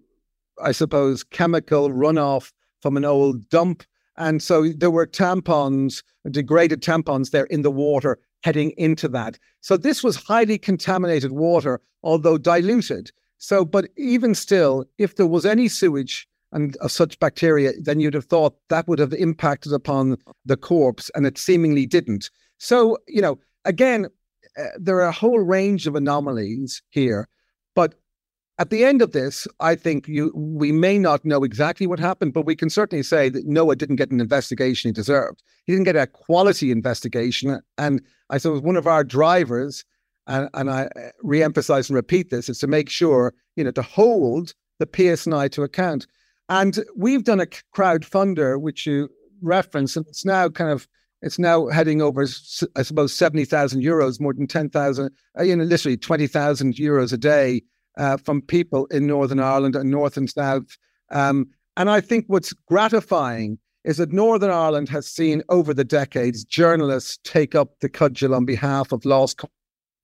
I 0.62 0.72
suppose, 0.72 1.24
chemical 1.24 1.90
runoff 1.92 2.52
from 2.82 2.98
an 2.98 3.06
old 3.06 3.48
dump, 3.50 3.84
and 4.18 4.42
so 4.42 4.70
there 4.70 4.92
were 4.92 5.08
tampons, 5.08 6.04
degraded 6.30 6.82
tampons 6.82 7.32
there 7.32 7.46
in 7.46 7.62
the 7.62 7.72
water 7.72 8.20
heading 8.44 8.72
into 8.78 9.08
that. 9.10 9.38
So 9.62 9.78
this 9.78 10.04
was 10.04 10.16
highly 10.16 10.58
contaminated 10.58 11.32
water, 11.32 11.82
although 12.04 12.38
diluted. 12.38 13.12
So, 13.38 13.66
but 13.66 13.90
even 13.98 14.36
still, 14.36 14.86
if 14.98 15.16
there 15.16 15.28
was 15.28 15.46
any 15.46 15.68
sewage 15.68 16.28
and 16.52 16.76
of 16.78 16.92
such 16.92 17.20
bacteria, 17.20 17.74
then 17.82 18.00
you'd 18.00 18.14
have 18.14 18.26
thought 18.26 18.56
that 18.70 18.88
would 18.88 19.00
have 19.00 19.14
impacted 19.14 19.74
upon 19.74 20.18
the 20.46 20.58
corpse, 20.58 21.12
and 21.14 21.26
it 21.26 21.38
seemingly 21.38 21.86
didn't. 21.86 22.30
So, 22.58 22.98
you 23.08 23.22
know, 23.22 23.40
again, 23.66 24.08
uh, 24.58 24.64
there 24.80 24.98
are 24.98 25.10
a 25.10 25.12
whole 25.12 25.40
range 25.40 25.88
of 25.88 25.96
anomalies 25.96 26.82
here, 26.90 27.28
but 27.76 27.96
at 28.60 28.72
the 28.72 28.84
end 28.84 29.02
of 29.02 29.12
this, 29.12 29.48
I 29.60 29.76
think 29.76 30.08
you 30.08 30.32
we 30.36 30.72
may 30.72 30.98
not 30.98 31.24
know 31.24 31.44
exactly 31.44 31.86
what 31.86 32.00
happened, 32.00 32.34
but 32.34 32.46
we 32.46 32.56
can 32.56 32.70
certainly 32.70 33.04
say 33.04 33.30
that 33.30 33.46
Noah 33.46 33.76
didn't 33.76 33.98
get 33.98 34.12
an 34.12 34.20
investigation 34.20 34.90
he 34.90 34.94
deserved. 34.94 35.44
He 35.66 35.74
didn't 35.74 35.86
get 35.86 35.96
a 35.96 36.08
quality 36.08 36.72
investigation, 36.72 37.62
and 37.78 38.02
I 38.30 38.40
suppose 38.40 38.62
one 38.62 38.78
of 38.78 38.88
our 38.88 39.04
drivers, 39.04 39.86
and, 40.26 40.50
and 40.56 40.72
I 40.72 40.86
uh, 40.86 41.10
re-emphasize 41.22 41.90
and 41.90 41.96
repeat 41.96 42.32
this, 42.32 42.50
is 42.50 42.58
to 42.60 42.68
make 42.68 42.90
sure 42.90 43.34
you 43.56 43.64
know 43.64 43.72
to 43.72 43.84
hold 43.84 44.54
the 44.80 44.88
PSNI 44.88 45.52
to 45.52 45.64
account. 45.64 46.08
And 46.50 46.80
we've 46.96 47.24
done 47.24 47.42
a 47.42 47.48
crowdfunder, 47.76 48.60
which 48.60 48.88
you 48.88 49.10
reference, 49.42 49.96
and 49.96 50.06
it's 50.08 50.26
now 50.26 50.50
kind 50.50 50.72
of 50.72 50.88
it's 51.22 51.40
now 51.40 51.68
heading 51.68 52.02
over, 52.02 52.28
I 52.76 52.84
suppose, 52.84 53.12
70,000 53.14 53.82
euros, 53.82 54.22
more 54.22 54.34
than 54.34 54.46
10,000, 54.46 55.10
uh, 55.38 55.42
you 55.42 55.56
know, 55.56 55.64
literally 55.64 55.98
20,000 55.98 56.76
euros 56.76 57.12
a 57.12 57.18
day 57.18 57.64
uh, 57.98 58.18
from 58.18 58.42
people 58.42 58.86
in 58.88 59.08
Northern 59.08 59.40
Ireland 59.40 59.76
and 59.76 59.92
North 59.92 60.18
and 60.18 60.30
South. 60.30 60.78
Um, 61.12 61.50
and 61.76 61.90
I 61.90 62.02
think 62.02 62.26
what's 62.28 62.54
gratifying 62.54 63.60
is 63.84 63.98
that 63.98 64.12
Northern 64.12 64.52
Ireland 64.52 64.90
has 64.90 65.08
seen 65.08 65.44
over 65.50 65.74
the 65.74 65.84
decades 65.84 66.44
journalists 66.44 67.20
take 67.24 67.56
up 67.56 67.80
the 67.80 67.90
cudgel 67.90 68.36
on 68.36 68.46
behalf 68.46 68.92
of 68.92 69.06
lost 69.06 69.42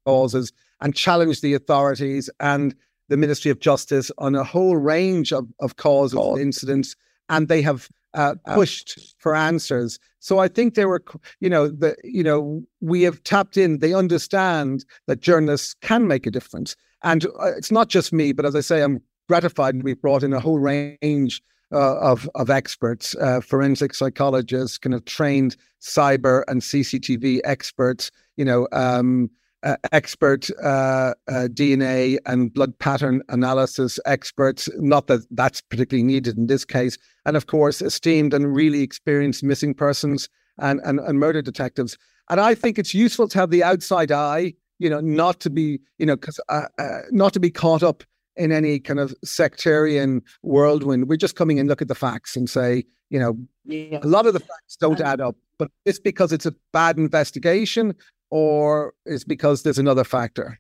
causes 0.05 0.51
and 0.81 0.95
challenge 0.95 1.41
the 1.41 1.53
authorities 1.53 2.29
and 2.39 2.75
the 3.09 3.17
Ministry 3.17 3.51
of 3.51 3.59
Justice 3.59 4.11
on 4.17 4.35
a 4.35 4.43
whole 4.43 4.77
range 4.77 5.33
of, 5.33 5.47
of 5.59 5.75
causes 5.75 6.17
oh. 6.19 6.37
incidents, 6.37 6.95
and 7.29 7.47
they 7.47 7.61
have 7.61 7.89
uh, 8.13 8.35
pushed 8.53 9.15
for 9.17 9.35
answers. 9.35 9.99
So 10.19 10.39
I 10.39 10.47
think 10.47 10.75
they 10.75 10.85
were, 10.85 11.03
you 11.39 11.49
know, 11.49 11.67
the 11.67 11.95
you 12.03 12.23
know 12.23 12.63
we 12.79 13.01
have 13.03 13.23
tapped 13.23 13.57
in. 13.57 13.79
They 13.79 13.93
understand 13.93 14.85
that 15.07 15.19
journalists 15.19 15.75
can 15.81 16.07
make 16.07 16.25
a 16.25 16.31
difference, 16.31 16.75
and 17.03 17.25
uh, 17.25 17.53
it's 17.57 17.71
not 17.71 17.89
just 17.89 18.13
me. 18.13 18.31
But 18.31 18.45
as 18.45 18.55
I 18.55 18.61
say, 18.61 18.81
I'm 18.81 19.01
gratified 19.27 19.83
we've 19.83 20.01
brought 20.01 20.23
in 20.23 20.33
a 20.33 20.39
whole 20.39 20.59
range 20.59 21.41
uh, 21.71 21.97
of 21.99 22.29
of 22.35 22.49
experts, 22.49 23.15
uh, 23.19 23.41
forensic 23.41 23.93
psychologists, 23.93 24.77
kind 24.77 24.93
of 24.93 25.05
trained 25.05 25.55
cyber 25.81 26.43
and 26.47 26.61
CCTV 26.61 27.41
experts. 27.43 28.11
You 28.37 28.45
know, 28.45 28.67
um, 28.71 29.29
uh, 29.63 29.77
expert 29.91 30.49
uh, 30.61 31.13
uh, 31.27 31.47
DNA 31.47 32.17
and 32.25 32.53
blood 32.53 32.77
pattern 32.79 33.21
analysis 33.29 33.99
experts. 34.05 34.69
Not 34.77 35.07
that 35.07 35.25
that's 35.31 35.61
particularly 35.61 36.03
needed 36.03 36.37
in 36.37 36.47
this 36.47 36.65
case, 36.65 36.97
and 37.25 37.37
of 37.37 37.47
course, 37.47 37.81
esteemed 37.81 38.33
and 38.33 38.55
really 38.55 38.81
experienced 38.81 39.43
missing 39.43 39.73
persons 39.73 40.29
and 40.59 40.81
and, 40.83 40.99
and 40.99 41.19
murder 41.19 41.41
detectives. 41.41 41.97
And 42.29 42.39
I 42.39 42.55
think 42.55 42.77
it's 42.77 42.93
useful 42.93 43.27
to 43.29 43.39
have 43.39 43.49
the 43.49 43.63
outside 43.63 44.11
eye. 44.11 44.53
You 44.83 44.89
know, 44.89 44.99
not 44.99 45.39
to 45.41 45.49
be 45.49 45.79
you 45.97 46.05
know 46.05 46.15
because 46.15 46.39
uh, 46.49 46.67
uh, 46.77 46.99
not 47.11 47.33
to 47.33 47.39
be 47.39 47.49
caught 47.49 47.83
up 47.83 48.03
in 48.35 48.51
any 48.51 48.79
kind 48.79 48.99
of 48.99 49.15
sectarian 49.23 50.21
whirlwind. 50.41 51.07
We're 51.07 51.17
just 51.17 51.35
coming 51.35 51.59
and 51.59 51.69
look 51.69 51.81
at 51.81 51.87
the 51.87 51.95
facts 51.95 52.35
and 52.35 52.49
say, 52.49 52.83
you 53.09 53.19
know, 53.19 53.37
yeah. 53.65 53.99
a 54.01 54.07
lot 54.07 54.25
of 54.25 54.33
the 54.33 54.39
facts 54.39 54.75
don't 54.79 54.99
add 54.99 55.21
up. 55.21 55.35
But 55.59 55.69
it's 55.85 55.99
because 55.99 56.31
it's 56.31 56.45
a 56.45 56.55
bad 56.71 56.97
investigation 56.97 57.93
or 58.31 58.93
is 59.05 59.23
because 59.23 59.63
there's 59.63 59.77
another 59.77 60.03
factor? 60.03 60.59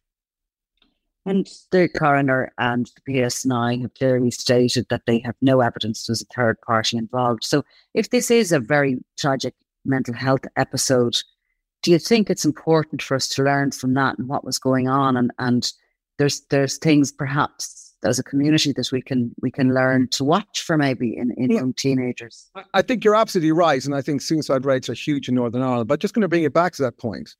And 1.25 1.49
the 1.71 1.87
coroner 1.87 2.51
and 2.57 2.89
the 3.05 3.13
PSNI 3.13 3.81
have 3.81 3.93
clearly 3.95 4.29
stated 4.29 4.85
that 4.89 5.03
they 5.07 5.19
have 5.19 5.35
no 5.41 5.61
evidence 5.61 6.05
there's 6.05 6.21
a 6.21 6.25
third 6.35 6.59
party 6.61 6.97
involved. 6.97 7.45
So, 7.45 7.63
if 7.93 8.09
this 8.09 8.29
is 8.29 8.51
a 8.51 8.59
very 8.59 8.97
tragic 9.17 9.55
mental 9.85 10.13
health 10.13 10.45
episode, 10.57 11.17
do 11.83 11.91
you 11.91 11.99
think 11.99 12.29
it's 12.29 12.45
important 12.45 13.01
for 13.01 13.15
us 13.15 13.27
to 13.27 13.43
learn 13.43 13.71
from 13.71 13.93
that 13.93 14.17
and 14.17 14.27
what 14.27 14.43
was 14.43 14.57
going 14.57 14.87
on? 14.87 15.15
And 15.15 15.31
and 15.37 15.71
there's 16.17 16.41
there's 16.49 16.77
things 16.77 17.11
perhaps 17.11 17.93
as 18.03 18.19
a 18.19 18.23
community 18.23 18.73
that 18.73 18.91
we 18.91 19.01
can 19.01 19.33
we 19.41 19.51
can 19.51 19.73
learn 19.73 20.07
to 20.09 20.23
watch 20.23 20.61
for 20.61 20.77
maybe 20.77 21.15
in, 21.15 21.31
in 21.37 21.51
yeah. 21.51 21.59
young 21.59 21.73
teenagers. 21.73 22.49
I 22.73 22.81
think 22.81 23.03
you're 23.03 23.15
absolutely 23.15 23.51
right, 23.51 23.83
and 23.85 23.93
I 23.93 24.01
think 24.01 24.21
suicide 24.21 24.65
rates 24.65 24.89
are 24.89 24.93
huge 24.93 25.29
in 25.29 25.35
Northern 25.35 25.61
Ireland. 25.61 25.87
But 25.87 25.99
just 25.99 26.13
going 26.13 26.23
to 26.23 26.27
bring 26.27 26.43
it 26.43 26.53
back 26.53 26.73
to 26.73 26.81
that 26.83 26.97
point 26.97 27.35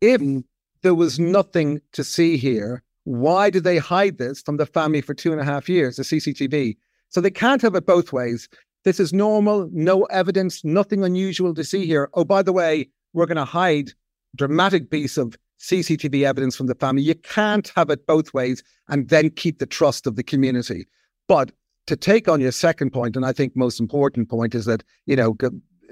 if 0.00 0.20
mm. 0.20 0.44
there 0.82 0.94
was 0.94 1.18
nothing 1.18 1.80
to 1.92 2.04
see 2.04 2.36
here, 2.36 2.82
why 3.04 3.50
did 3.50 3.64
they 3.64 3.78
hide 3.78 4.18
this 4.18 4.42
from 4.42 4.56
the 4.56 4.66
family 4.66 5.00
for 5.00 5.14
two 5.14 5.32
and 5.32 5.40
a 5.40 5.44
half 5.44 5.68
years, 5.68 5.96
the 5.96 6.02
CCTV? 6.02 6.76
So 7.10 7.20
they 7.20 7.30
can't 7.30 7.62
have 7.62 7.74
it 7.74 7.86
both 7.86 8.12
ways. 8.12 8.48
This 8.84 9.00
is 9.00 9.12
normal, 9.12 9.68
no 9.72 10.04
evidence, 10.04 10.64
nothing 10.64 11.04
unusual 11.04 11.54
to 11.54 11.64
see 11.64 11.86
here. 11.86 12.10
Oh, 12.14 12.24
by 12.24 12.42
the 12.42 12.52
way, 12.52 12.90
we're 13.14 13.26
going 13.26 13.36
to 13.36 13.44
hide 13.44 13.92
dramatic 14.36 14.90
piece 14.90 15.16
of 15.16 15.36
CCTV 15.60 16.24
evidence 16.24 16.56
from 16.56 16.66
the 16.66 16.74
family. 16.74 17.02
You 17.02 17.14
can't 17.14 17.72
have 17.74 17.88
it 17.88 18.06
both 18.06 18.34
ways 18.34 18.62
and 18.88 19.08
then 19.08 19.30
keep 19.30 19.58
the 19.58 19.66
trust 19.66 20.06
of 20.06 20.16
the 20.16 20.22
community. 20.22 20.86
But 21.26 21.52
to 21.86 21.96
take 21.96 22.28
on 22.28 22.40
your 22.40 22.52
second 22.52 22.90
point, 22.90 23.16
and 23.16 23.24
I 23.24 23.32
think 23.32 23.56
most 23.56 23.80
important 23.80 24.28
point 24.28 24.54
is 24.54 24.66
that, 24.66 24.82
you 25.06 25.16
know, 25.16 25.36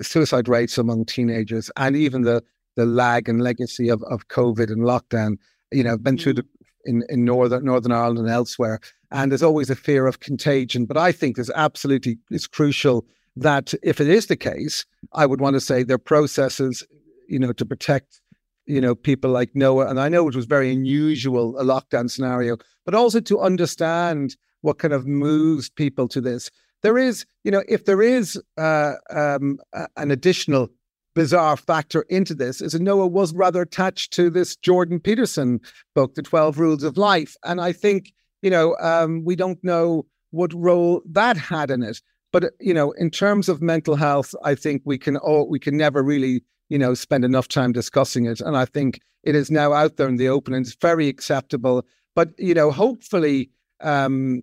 suicide 0.01 0.49
rates 0.49 0.77
among 0.77 1.07
teenagers 1.07 1.71
and 1.77 1.97
even 1.97 2.23
the 2.23 2.43
the 2.77 2.87
lag 2.87 3.29
and 3.29 3.43
legacy 3.43 3.89
of, 3.89 4.03
of 4.05 4.29
COVID 4.29 4.71
and 4.71 4.83
lockdown. 4.83 5.37
You 5.71 5.85
know, 5.85 5.93
I've 5.93 6.03
been 6.03 6.19
through 6.19 6.35
mm. 6.35 6.37
the 6.37 6.47
in, 6.85 7.05
in 7.09 7.25
Northern 7.25 7.65
Northern 7.65 7.93
Ireland 7.93 8.19
and 8.19 8.31
elsewhere. 8.31 8.81
And 9.11 9.31
there's 9.31 9.43
always 9.43 9.71
a 9.71 9.77
fear 9.77 10.07
of 10.07 10.21
contagion. 10.21 10.87
But 10.87 10.97
I 10.97 11.13
think 11.13 11.37
there's 11.37 11.51
absolutely 11.51 12.19
it's 12.31 12.47
crucial 12.47 13.05
that 13.37 13.75
if 13.83 14.01
it 14.01 14.09
is 14.09 14.27
the 14.27 14.37
case, 14.37 14.85
I 15.13 15.27
would 15.27 15.41
want 15.41 15.55
to 15.55 15.61
say 15.61 15.83
there 15.83 15.95
are 15.95 15.99
processes, 15.99 16.85
you 17.29 17.39
know, 17.39 17.53
to 17.53 17.65
protect, 17.65 18.21
you 18.67 18.81
know, 18.81 18.95
people 18.95 19.31
like 19.31 19.51
Noah. 19.55 19.89
And 19.89 20.01
I 20.01 20.09
know 20.09 20.29
it 20.29 20.35
was 20.35 20.47
very 20.47 20.73
unusual, 20.73 21.59
a 21.59 21.65
lockdown 21.65 22.11
scenario, 22.11 22.57
but 22.85 22.95
also 22.95 23.21
to 23.21 23.41
understand 23.41 24.37
what 24.61 24.79
kind 24.79 24.95
of 24.95 25.07
moves 25.07 25.69
people 25.69 26.09
to 26.09 26.21
this. 26.21 26.51
There 26.83 26.99
is, 26.99 27.25
you 27.45 27.51
know, 27.51 27.63
if 27.69 27.85
there 27.85 28.03
is 28.03 28.41
uh, 28.59 28.95
um, 29.11 29.59
an 29.97 30.11
additional 30.11 30.69
bizarre 31.15 31.57
factor 31.57 32.03
into 32.09 32.35
this 32.35 32.61
is 32.61 32.73
that 32.73 32.83
Noah 32.83 33.07
was 33.07 33.35
rather 33.35 33.63
attached 33.63 34.13
to 34.15 34.31
this 34.31 34.57
Jordan 34.57 34.99
Peterson 34.99 35.61
book, 35.95 36.15
The 36.15 36.23
12 36.23 36.59
Rules 36.59 36.83
of 36.83 36.97
Life. 36.97 37.37
And 37.45 37.61
I 37.61 37.73
think, 37.73 38.13
you 38.41 38.51
know, 38.51 38.77
um, 38.81 39.25
we 39.25 39.37
don't 39.37 39.63
know 39.63 40.07
what 40.31 40.53
role 40.55 41.03
that 41.11 41.37
had 41.37 41.71
in 41.71 41.83
it. 41.83 42.01
But, 42.33 42.53
you 42.61 42.73
know, 42.73 42.93
in 42.93 43.11
terms 43.11 43.49
of 43.49 43.61
mental 43.61 43.95
health, 43.95 44.35
I 44.43 44.55
think 44.55 44.83
we 44.85 44.97
can 44.97 45.19
all, 45.19 45.49
we 45.49 45.59
can 45.59 45.77
never 45.77 46.03
really, 46.03 46.43
you 46.73 46.79
know, 46.79 46.95
spend 46.95 47.23
enough 47.23 47.49
time 47.49 47.71
discussing 47.71 48.25
it. 48.25 48.41
And 48.41 48.57
I 48.57 48.65
think 48.65 48.99
it 49.25 49.35
is 49.35 49.51
now 49.51 49.75
out 49.75 49.99
there 49.99 50.09
in 50.09 50.17
the 50.17 50.31
open 50.31 50.55
and 50.55 50.65
it's 50.65 50.75
very 50.75 51.07
acceptable. 51.07 51.85
But, 52.17 52.31
you 52.39 52.55
know, 52.55 52.71
hopefully, 52.71 53.51
um, 53.83 54.41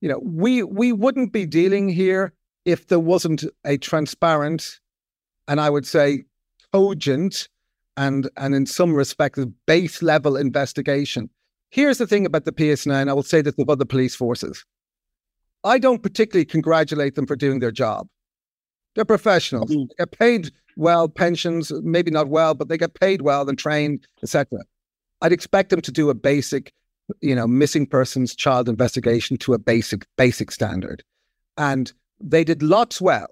you 0.00 0.08
know, 0.08 0.18
we 0.24 0.62
we 0.62 0.92
wouldn't 0.92 1.34
be 1.34 1.44
dealing 1.44 1.90
here 1.90 2.32
if 2.64 2.88
there 2.88 2.98
wasn't 2.98 3.44
a 3.66 3.76
transparent 3.76 4.80
and 5.46 5.60
I 5.60 5.68
would 5.68 5.86
say 5.86 6.24
cogent 6.72 7.48
and 7.98 8.30
and 8.38 8.54
in 8.54 8.64
some 8.64 8.94
respects 8.94 9.44
base 9.66 10.00
level 10.00 10.38
investigation. 10.38 11.28
Here's 11.68 11.98
the 11.98 12.06
thing 12.06 12.24
about 12.24 12.46
the 12.46 12.52
PSNI, 12.52 13.10
I 13.10 13.12
will 13.12 13.22
say 13.22 13.42
this 13.42 13.58
of 13.58 13.68
other 13.68 13.84
police 13.84 14.16
forces. 14.16 14.64
I 15.64 15.78
don't 15.78 16.02
particularly 16.02 16.46
congratulate 16.46 17.14
them 17.14 17.26
for 17.26 17.36
doing 17.36 17.58
their 17.58 17.72
job. 17.72 18.08
They're 18.94 19.04
professionals. 19.04 19.70
Mm-hmm. 19.70 19.80
They 19.80 19.94
get 19.98 20.18
paid 20.18 20.50
well, 20.76 21.08
pensions, 21.08 21.72
maybe 21.82 22.10
not 22.10 22.28
well, 22.28 22.54
but 22.54 22.68
they 22.68 22.78
get 22.78 22.98
paid 22.98 23.22
well 23.22 23.48
and 23.48 23.58
trained, 23.58 24.06
etc. 24.22 24.60
I'd 25.22 25.32
expect 25.32 25.70
them 25.70 25.80
to 25.80 25.92
do 25.92 26.10
a 26.10 26.14
basic, 26.14 26.72
you 27.20 27.34
know, 27.34 27.46
missing 27.46 27.86
persons 27.86 28.34
child 28.34 28.68
investigation 28.68 29.36
to 29.38 29.54
a 29.54 29.58
basic, 29.58 30.06
basic 30.16 30.50
standard. 30.50 31.02
And 31.56 31.92
they 32.20 32.44
did 32.44 32.62
lots 32.62 33.00
well 33.00 33.28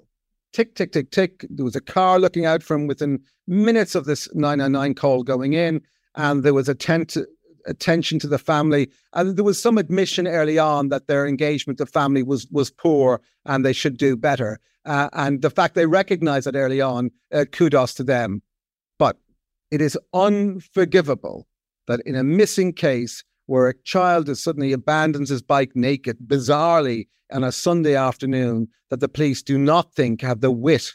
tick, 0.54 0.76
tick, 0.76 0.92
tick, 0.92 1.10
tick. 1.10 1.44
There 1.50 1.64
was 1.64 1.76
a 1.76 1.80
car 1.80 2.18
looking 2.18 2.46
out 2.46 2.62
from 2.62 2.86
within 2.86 3.20
minutes 3.46 3.94
of 3.94 4.04
this 4.06 4.28
999 4.34 4.94
call 4.94 5.22
going 5.24 5.52
in, 5.52 5.82
and 6.14 6.42
there 6.42 6.54
was 6.54 6.68
a 6.68 6.74
tent- 6.74 7.16
attention 7.66 8.18
to 8.20 8.28
the 8.28 8.38
family. 8.38 8.90
And 9.12 9.36
there 9.36 9.44
was 9.44 9.60
some 9.60 9.78
admission 9.78 10.26
early 10.26 10.58
on 10.58 10.88
that 10.88 11.06
their 11.06 11.26
engagement 11.26 11.78
to 11.78 11.86
family 11.86 12.22
was 12.22 12.46
was 12.50 12.70
poor 12.70 13.20
and 13.44 13.64
they 13.64 13.72
should 13.72 13.96
do 13.96 14.16
better. 14.16 14.58
Uh, 14.84 15.08
and 15.14 15.42
the 15.42 15.50
fact 15.50 15.74
they 15.74 15.86
recognized 15.86 16.46
that 16.46 16.56
early 16.56 16.80
on, 16.80 17.10
uh, 17.32 17.44
kudos 17.50 17.94
to 17.94 18.04
them. 18.04 18.42
But 18.98 19.16
it 19.70 19.80
is 19.80 19.98
unforgivable 20.12 21.46
that 21.86 22.00
in 22.04 22.14
a 22.14 22.24
missing 22.24 22.72
case 22.72 23.24
where 23.46 23.68
a 23.68 23.82
child 23.82 24.28
is 24.28 24.42
suddenly 24.42 24.72
abandons 24.72 25.28
his 25.28 25.42
bike 25.42 25.72
naked, 25.74 26.18
bizarrely 26.26 27.06
on 27.32 27.44
a 27.44 27.52
Sunday 27.52 27.94
afternoon, 27.94 28.68
that 28.90 29.00
the 29.00 29.08
police 29.08 29.42
do 29.42 29.58
not 29.58 29.92
think 29.94 30.20
have 30.22 30.40
the 30.40 30.50
wit 30.50 30.94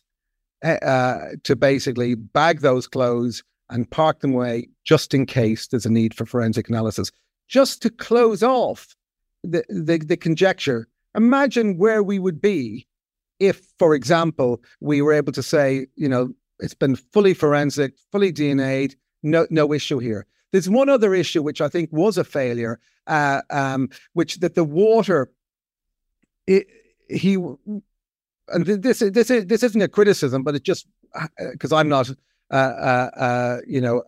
eh, 0.63 0.75
uh, 0.77 1.31
to 1.43 1.55
basically 1.55 2.15
bag 2.15 2.61
those 2.61 2.87
clothes 2.87 3.43
and 3.69 3.89
park 3.89 4.19
them 4.19 4.33
away 4.33 4.67
just 4.83 5.13
in 5.13 5.25
case 5.25 5.67
there's 5.67 5.85
a 5.85 5.91
need 5.91 6.13
for 6.13 6.25
forensic 6.25 6.69
analysis. 6.69 7.11
Just 7.47 7.81
to 7.81 7.89
close 7.89 8.43
off 8.43 8.95
the, 9.43 9.63
the, 9.69 9.97
the 9.97 10.17
conjecture, 10.17 10.87
imagine 11.15 11.77
where 11.77 12.03
we 12.03 12.19
would 12.19 12.41
be 12.41 12.87
if, 13.39 13.61
for 13.77 13.95
example, 13.95 14.61
we 14.81 15.01
were 15.01 15.13
able 15.13 15.31
to 15.33 15.43
say, 15.43 15.87
you 15.95 16.09
know, 16.09 16.33
it's 16.59 16.73
been 16.73 16.95
fully 16.95 17.33
forensic, 17.33 17.93
fully 18.11 18.33
DNA'd, 18.33 18.95
no, 19.23 19.47
no 19.49 19.73
issue 19.73 19.99
here. 19.99 20.25
There's 20.51 20.69
one 20.69 20.89
other 20.89 21.13
issue 21.13 21.41
which 21.41 21.61
I 21.61 21.69
think 21.69 21.89
was 21.91 22.17
a 22.17 22.23
failure, 22.23 22.79
uh, 23.07 23.41
um, 23.49 23.89
which 24.13 24.39
that 24.39 24.55
the 24.55 24.63
water, 24.63 25.31
it, 26.47 26.67
he, 27.09 27.35
and 27.35 28.65
this 28.65 28.99
this 28.99 29.29
is 29.29 29.45
this 29.45 29.63
isn't 29.63 29.81
a 29.81 29.87
criticism, 29.87 30.43
but 30.43 30.55
it 30.55 30.63
just 30.63 30.87
because 31.51 31.71
uh, 31.71 31.77
I'm 31.77 31.87
not, 31.89 32.09
uh, 32.51 32.55
uh, 32.55 33.09
uh 33.15 33.57
you 33.67 33.81
know, 33.81 34.03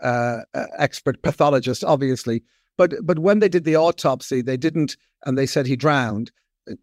expert 0.77 1.21
pathologist, 1.21 1.83
obviously. 1.83 2.43
But 2.77 2.95
but 3.03 3.19
when 3.19 3.39
they 3.39 3.49
did 3.49 3.63
the 3.63 3.75
autopsy, 3.75 4.41
they 4.41 4.57
didn't, 4.57 4.97
and 5.25 5.37
they 5.37 5.45
said 5.45 5.65
he 5.65 5.75
drowned. 5.75 6.31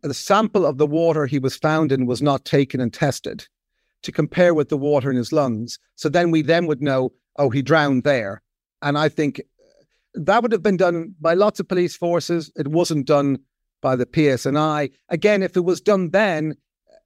The 0.03 0.15
sample 0.15 0.67
of 0.67 0.79
the 0.79 0.87
water 0.87 1.27
he 1.27 1.39
was 1.39 1.57
found 1.57 1.93
in 1.93 2.07
was 2.07 2.21
not 2.21 2.45
taken 2.45 2.81
and 2.81 2.93
tested 2.93 3.47
to 4.03 4.13
compare 4.13 4.55
with 4.55 4.69
the 4.69 4.77
water 4.77 5.11
in 5.11 5.17
his 5.17 5.33
lungs. 5.33 5.79
So 5.97 6.09
then 6.09 6.31
we 6.31 6.43
then 6.43 6.67
would 6.67 6.83
know, 6.83 7.13
oh, 7.37 7.51
he 7.51 7.63
drowned 7.63 8.05
there. 8.05 8.43
And 8.83 8.97
I 8.97 9.09
think 9.09 9.41
that 10.15 10.43
would 10.43 10.53
have 10.53 10.63
been 10.63 10.77
done 10.77 11.15
by 11.21 11.35
lots 11.35 11.61
of 11.61 11.69
police 11.69 11.97
forces. 11.97 12.51
It 12.57 12.69
wasn't 12.69 13.07
done 13.07 13.39
by 13.81 13.97
the 13.97 14.07
PSNI. 14.07 14.93
Again, 15.09 15.43
if 15.43 15.57
it 15.57 15.65
was 15.65 15.81
done 15.81 16.11
then, 16.11 16.55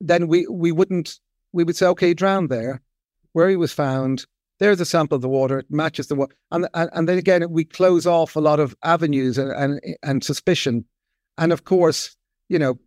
then 0.01 0.29
we, 0.29 0.47
we 0.49 0.73
wouldn't, 0.73 1.19
we 1.53 1.65
would 1.65 1.77
say, 1.77 1.87
okay, 1.87 2.09
he 2.09 2.15
drowned 2.15 2.51
there. 2.51 2.83
Where 3.33 3.49
he 3.49 3.57
was 3.57 3.73
found, 3.73 4.27
there's 4.63 4.81
a 4.81 4.85
sample 4.87 5.17
of 5.17 5.23
the 5.23 5.29
water, 5.29 5.59
it 5.59 5.71
matches 5.71 6.07
the 6.07 6.15
water. 6.15 6.37
And, 6.53 6.69
and, 6.73 6.89
and 6.93 7.09
then 7.09 7.19
again, 7.19 7.45
we 7.51 7.65
close 7.65 8.07
off 8.07 8.37
a 8.37 8.41
lot 8.41 8.61
of 8.61 8.77
avenues 8.85 9.37
and, 9.37 9.51
and, 9.51 9.81
and 10.05 10.23
suspicion. 10.23 10.85
And 11.37 11.53
of 11.53 11.65
course, 11.65 12.17
you 12.49 12.61
know, 12.61 12.79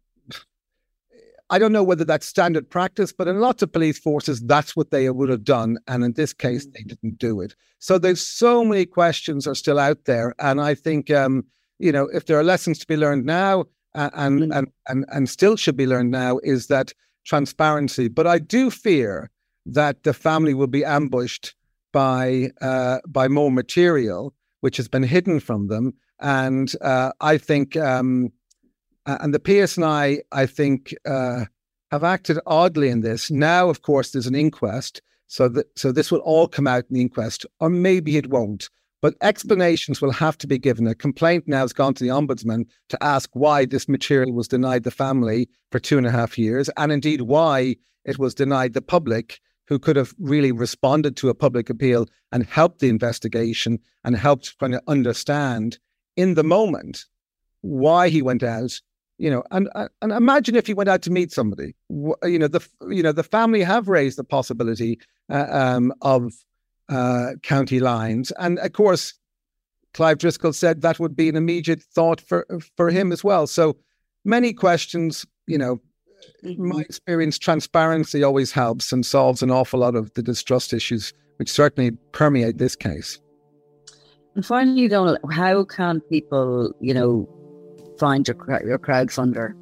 I 1.49 1.59
don't 1.59 1.73
know 1.73 1.83
whether 1.83 2.05
that's 2.05 2.25
standard 2.25 2.69
practice, 2.69 3.11
but 3.11 3.27
in 3.27 3.41
lots 3.41 3.61
of 3.61 3.73
police 3.73 3.99
forces, 3.99 4.39
that's 4.39 4.73
what 4.73 4.91
they 4.91 5.09
would 5.09 5.27
have 5.27 5.43
done. 5.43 5.77
And 5.85 6.05
in 6.05 6.13
this 6.13 6.31
case, 6.31 6.65
they 6.65 6.81
didn't 6.83 7.19
do 7.19 7.41
it. 7.41 7.55
So 7.79 7.97
there's 7.97 8.25
so 8.25 8.63
many 8.63 8.85
questions 8.85 9.45
are 9.45 9.53
still 9.53 9.77
out 9.77 10.05
there. 10.05 10.33
And 10.39 10.61
I 10.61 10.75
think, 10.75 11.11
um, 11.11 11.43
you 11.77 11.91
know, 11.91 12.07
if 12.13 12.25
there 12.25 12.39
are 12.39 12.43
lessons 12.43 12.79
to 12.79 12.87
be 12.87 12.95
learned 12.95 13.25
now 13.25 13.65
uh, 13.95 14.11
and, 14.13 14.39
mm-hmm. 14.39 14.51
and, 14.53 14.67
and, 14.87 15.05
and 15.09 15.29
still 15.29 15.57
should 15.57 15.75
be 15.75 15.87
learned 15.87 16.11
now 16.11 16.39
is 16.41 16.67
that 16.67 16.93
transparency. 17.25 18.07
But 18.07 18.27
I 18.27 18.39
do 18.39 18.71
fear 18.71 19.29
that 19.65 20.03
the 20.03 20.13
family 20.13 20.53
will 20.53 20.67
be 20.67 20.85
ambushed 20.85 21.53
by 21.95 22.49
uh, 22.59 22.99
by 23.07 23.29
more 23.29 23.49
material 23.49 24.33
which 24.59 24.75
has 24.75 24.89
been 24.89 25.03
hidden 25.03 25.39
from 25.39 25.67
them. 25.67 25.93
And 26.19 26.73
uh, 26.81 27.11
I 27.21 27.37
think 27.37 27.77
um, 27.77 28.33
and 29.05 29.33
the 29.33 29.39
PSNI, 29.39 30.19
I 30.31 30.45
think, 30.45 30.93
uh, 31.05 31.45
have 31.91 32.03
acted 32.03 32.39
oddly 32.47 32.89
in 32.89 32.99
this. 32.99 33.31
Now, 33.31 33.69
of 33.69 33.81
course, 33.81 34.11
there's 34.11 34.27
an 34.27 34.35
inquest, 34.35 35.01
so 35.27 35.47
that 35.49 35.67
so 35.77 35.91
this 35.93 36.11
will 36.11 36.19
all 36.19 36.47
come 36.47 36.67
out 36.67 36.83
in 36.89 36.95
the 36.95 37.01
inquest, 37.01 37.45
or 37.61 37.69
maybe 37.69 38.17
it 38.17 38.29
won't. 38.29 38.69
But 39.01 39.15
explanations 39.21 40.01
will 40.01 40.11
have 40.11 40.37
to 40.39 40.47
be 40.47 40.57
given. 40.57 40.87
A 40.87 40.95
complaint 40.95 41.45
now 41.47 41.61
has 41.61 41.73
gone 41.73 41.93
to 41.93 42.03
the 42.03 42.09
ombudsman 42.09 42.65
to 42.89 43.03
ask 43.03 43.29
why 43.33 43.65
this 43.65 43.87
material 43.87 44.33
was 44.33 44.49
denied 44.49 44.83
the 44.83 44.91
family 44.91 45.47
for 45.71 45.79
two 45.79 45.97
and 45.97 46.07
a 46.07 46.11
half 46.11 46.37
years, 46.37 46.69
and 46.75 46.91
indeed 46.91 47.21
why 47.21 47.75
it 48.03 48.19
was 48.19 48.33
denied 48.33 48.73
the 48.73 48.81
public, 48.81 49.39
who 49.67 49.79
could 49.79 49.95
have 49.95 50.13
really 50.19 50.51
responded 50.51 51.17
to 51.17 51.29
a 51.29 51.35
public 51.35 51.69
appeal 51.69 52.07
and 52.31 52.45
helped 52.45 52.79
the 52.79 52.89
investigation 52.89 53.79
and 54.03 54.15
helped 54.15 54.57
kind 54.59 54.75
of 54.75 54.81
understand 54.87 55.79
in 56.15 56.35
the 56.35 56.43
moment 56.43 57.05
why 57.61 58.09
he 58.09 58.21
went 58.21 58.43
out 58.43 58.79
you 59.17 59.29
know 59.29 59.43
and 59.51 59.69
and 60.01 60.11
imagine 60.11 60.55
if 60.55 60.67
he 60.67 60.73
went 60.73 60.89
out 60.89 61.01
to 61.03 61.11
meet 61.11 61.31
somebody. 61.31 61.75
You 61.89 62.39
know 62.39 62.47
the 62.47 62.67
you 62.89 63.01
know 63.01 63.11
the 63.11 63.23
family 63.23 63.61
have 63.61 63.87
raised 63.87 64.17
the 64.17 64.23
possibility 64.23 64.99
uh, 65.29 65.47
um, 65.49 65.93
of 66.01 66.33
uh, 66.89 67.31
county 67.41 67.79
lines. 67.79 68.31
And 68.39 68.59
of 68.59 68.73
course 68.73 69.13
Clive 69.93 70.17
Driscoll 70.17 70.53
said 70.53 70.81
that 70.81 70.99
would 70.99 71.15
be 71.15 71.29
an 71.29 71.35
immediate 71.35 71.81
thought 71.81 72.21
for 72.21 72.45
for 72.75 72.89
him 72.89 73.11
as 73.11 73.23
well. 73.23 73.47
So 73.47 73.77
many 74.23 74.53
questions 74.53 75.25
you 75.47 75.57
know 75.57 75.79
mm-hmm. 76.45 76.69
my 76.69 76.81
experience 76.81 77.37
transparency 77.37 78.23
always 78.23 78.51
helps 78.51 78.91
and 78.91 79.05
solves 79.05 79.41
an 79.41 79.51
awful 79.51 79.79
lot 79.79 79.95
of 79.95 80.13
the 80.13 80.23
distrust 80.23 80.73
issues 80.73 81.13
which 81.37 81.49
certainly 81.49 81.91
permeate 82.11 82.57
this 82.57 82.75
case 82.75 83.19
and 84.35 84.45
finally 84.45 84.87
Donal 84.87 85.17
how 85.31 85.63
can 85.63 86.01
people 86.01 86.73
you 86.81 86.93
know 86.93 87.27
find 87.97 88.27
your, 88.27 88.37
your 88.65 88.77
crowdfunder? 88.77 89.53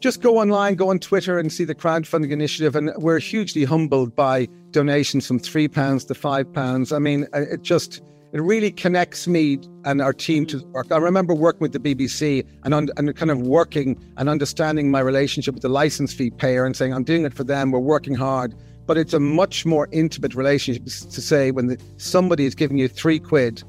Just 0.00 0.22
go 0.22 0.38
online, 0.38 0.76
go 0.76 0.90
on 0.90 0.98
Twitter 0.98 1.38
and 1.38 1.52
see 1.52 1.64
the 1.64 1.74
crowdfunding 1.74 2.30
initiative. 2.30 2.74
And 2.74 2.90
we're 2.96 3.18
hugely 3.18 3.64
humbled 3.64 4.16
by 4.16 4.48
donations 4.70 5.26
from 5.26 5.38
£3 5.38 6.06
to 6.06 6.14
£5. 6.14 6.96
I 6.96 6.98
mean, 6.98 7.26
uh, 7.34 7.40
it 7.42 7.60
just, 7.60 8.02
it 8.32 8.40
really 8.40 8.70
connects 8.70 9.26
me 9.26 9.58
and 9.84 10.00
our 10.00 10.12
team 10.12 10.46
to 10.46 10.58
work. 10.66 10.92
I 10.92 10.98
remember 10.98 11.34
working 11.34 11.60
with 11.60 11.72
the 11.72 11.80
BBC 11.80 12.46
and, 12.64 12.72
un- 12.72 12.90
and 12.96 13.14
kind 13.16 13.30
of 13.30 13.40
working 13.40 14.00
and 14.16 14.28
understanding 14.28 14.90
my 14.90 15.00
relationship 15.00 15.54
with 15.54 15.62
the 15.62 15.68
license 15.68 16.12
fee 16.12 16.30
payer 16.30 16.64
and 16.64 16.76
saying, 16.76 16.94
I'm 16.94 17.04
doing 17.04 17.24
it 17.24 17.34
for 17.34 17.44
them, 17.44 17.72
we're 17.72 17.80
working 17.80 18.14
hard. 18.14 18.54
But 18.86 18.98
it's 18.98 19.12
a 19.12 19.20
much 19.20 19.66
more 19.66 19.88
intimate 19.92 20.34
relationship 20.34 20.84
to 20.84 21.20
say 21.20 21.50
when 21.50 21.66
the, 21.68 21.78
somebody 21.96 22.44
is 22.44 22.54
giving 22.54 22.78
you 22.78 22.88
three 22.88 23.18
quid 23.18 23.62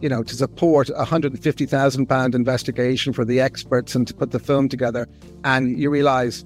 you 0.00 0.08
know, 0.08 0.22
to 0.22 0.34
support 0.34 0.90
a 0.90 1.04
hundred 1.04 1.32
and 1.32 1.42
fifty 1.42 1.64
thousand 1.64 2.06
pound 2.06 2.34
investigation 2.34 3.14
for 3.14 3.24
the 3.24 3.40
experts 3.40 3.94
and 3.94 4.06
to 4.06 4.14
put 4.14 4.30
the 4.30 4.38
film 4.38 4.68
together, 4.68 5.08
and 5.44 5.78
you 5.78 5.88
realise, 5.88 6.44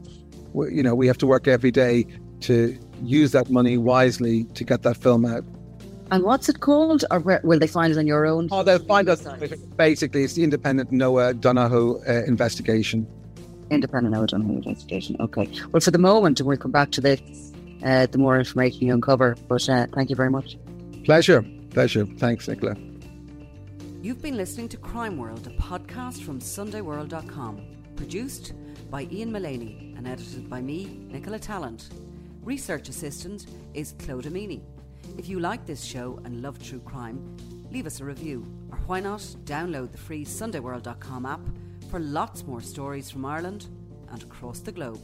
you 0.54 0.82
know, 0.82 0.94
we 0.94 1.08
have 1.08 1.18
to 1.18 1.26
work 1.26 1.48
every 1.48 1.72
day 1.72 2.06
to 2.40 2.78
use 3.02 3.32
that 3.32 3.50
money 3.50 3.76
wisely 3.76 4.44
to 4.54 4.64
get 4.64 4.82
that 4.82 4.96
film 4.96 5.26
out. 5.26 5.44
And 6.10 6.24
what's 6.24 6.48
it 6.48 6.60
called, 6.60 7.04
or 7.10 7.20
where, 7.20 7.40
will 7.44 7.58
they 7.58 7.66
find 7.66 7.92
it 7.92 7.98
on 7.98 8.06
your 8.06 8.26
own? 8.26 8.48
Oh, 8.50 8.62
they'll 8.62 8.78
find 8.80 9.08
us. 9.08 9.26
Basically, 9.76 10.24
it's 10.24 10.34
the 10.34 10.42
Independent 10.42 10.90
Noah 10.90 11.34
Donohoe 11.34 12.02
uh, 12.08 12.24
investigation. 12.26 13.06
Independent 13.70 14.14
Noah 14.14 14.26
Donohoe 14.26 14.56
investigation. 14.56 15.16
Okay. 15.20 15.48
Well, 15.70 15.80
for 15.80 15.92
the 15.92 15.98
moment, 15.98 16.40
we'll 16.40 16.56
come 16.56 16.72
back 16.72 16.90
to 16.92 17.00
this. 17.00 17.20
Uh, 17.84 18.06
the 18.06 18.18
more 18.18 18.38
information 18.38 18.86
you 18.86 18.92
uncover. 18.92 19.36
But 19.48 19.68
uh, 19.68 19.86
thank 19.94 20.10
you 20.10 20.16
very 20.16 20.30
much. 20.30 20.58
Pleasure. 21.04 21.42
Pleasure. 21.70 22.04
Thanks, 22.04 22.48
Nicola. 22.48 22.76
You've 24.02 24.20
been 24.20 24.36
listening 24.36 24.68
to 24.70 24.76
Crime 24.76 25.16
World, 25.16 25.46
a 25.46 25.50
podcast 25.50 26.22
from 26.22 26.40
SundayWorld.com, 26.40 27.60
produced 27.96 28.54
by 28.90 29.06
Ian 29.12 29.30
Mullaney 29.30 29.94
and 29.96 30.08
edited 30.08 30.50
by 30.50 30.60
me, 30.60 31.06
Nicola 31.08 31.38
Tallant. 31.38 31.88
Research 32.42 32.88
assistant 32.88 33.46
is 33.74 33.94
Claude 33.98 34.24
Amini. 34.24 34.62
If 35.20 35.28
you 35.28 35.38
like 35.38 35.66
this 35.66 35.84
show 35.84 36.18
and 36.24 36.40
love 36.40 36.58
true 36.62 36.80
crime, 36.80 37.36
leave 37.70 37.86
us 37.86 38.00
a 38.00 38.06
review, 38.06 38.42
or 38.72 38.78
why 38.86 39.00
not 39.00 39.20
download 39.44 39.92
the 39.92 39.98
free 39.98 40.24
SundayWorld.com 40.24 41.26
app 41.26 41.42
for 41.90 42.00
lots 42.00 42.46
more 42.46 42.62
stories 42.62 43.10
from 43.10 43.26
Ireland 43.26 43.66
and 44.10 44.22
across 44.22 44.60
the 44.60 44.72
globe. 44.72 44.98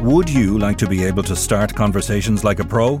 Would 0.00 0.30
you 0.30 0.60
like 0.60 0.78
to 0.78 0.86
be 0.86 1.02
able 1.02 1.24
to 1.24 1.34
start 1.34 1.74
conversations 1.74 2.44
like 2.44 2.60
a 2.60 2.64
pro? 2.64 3.00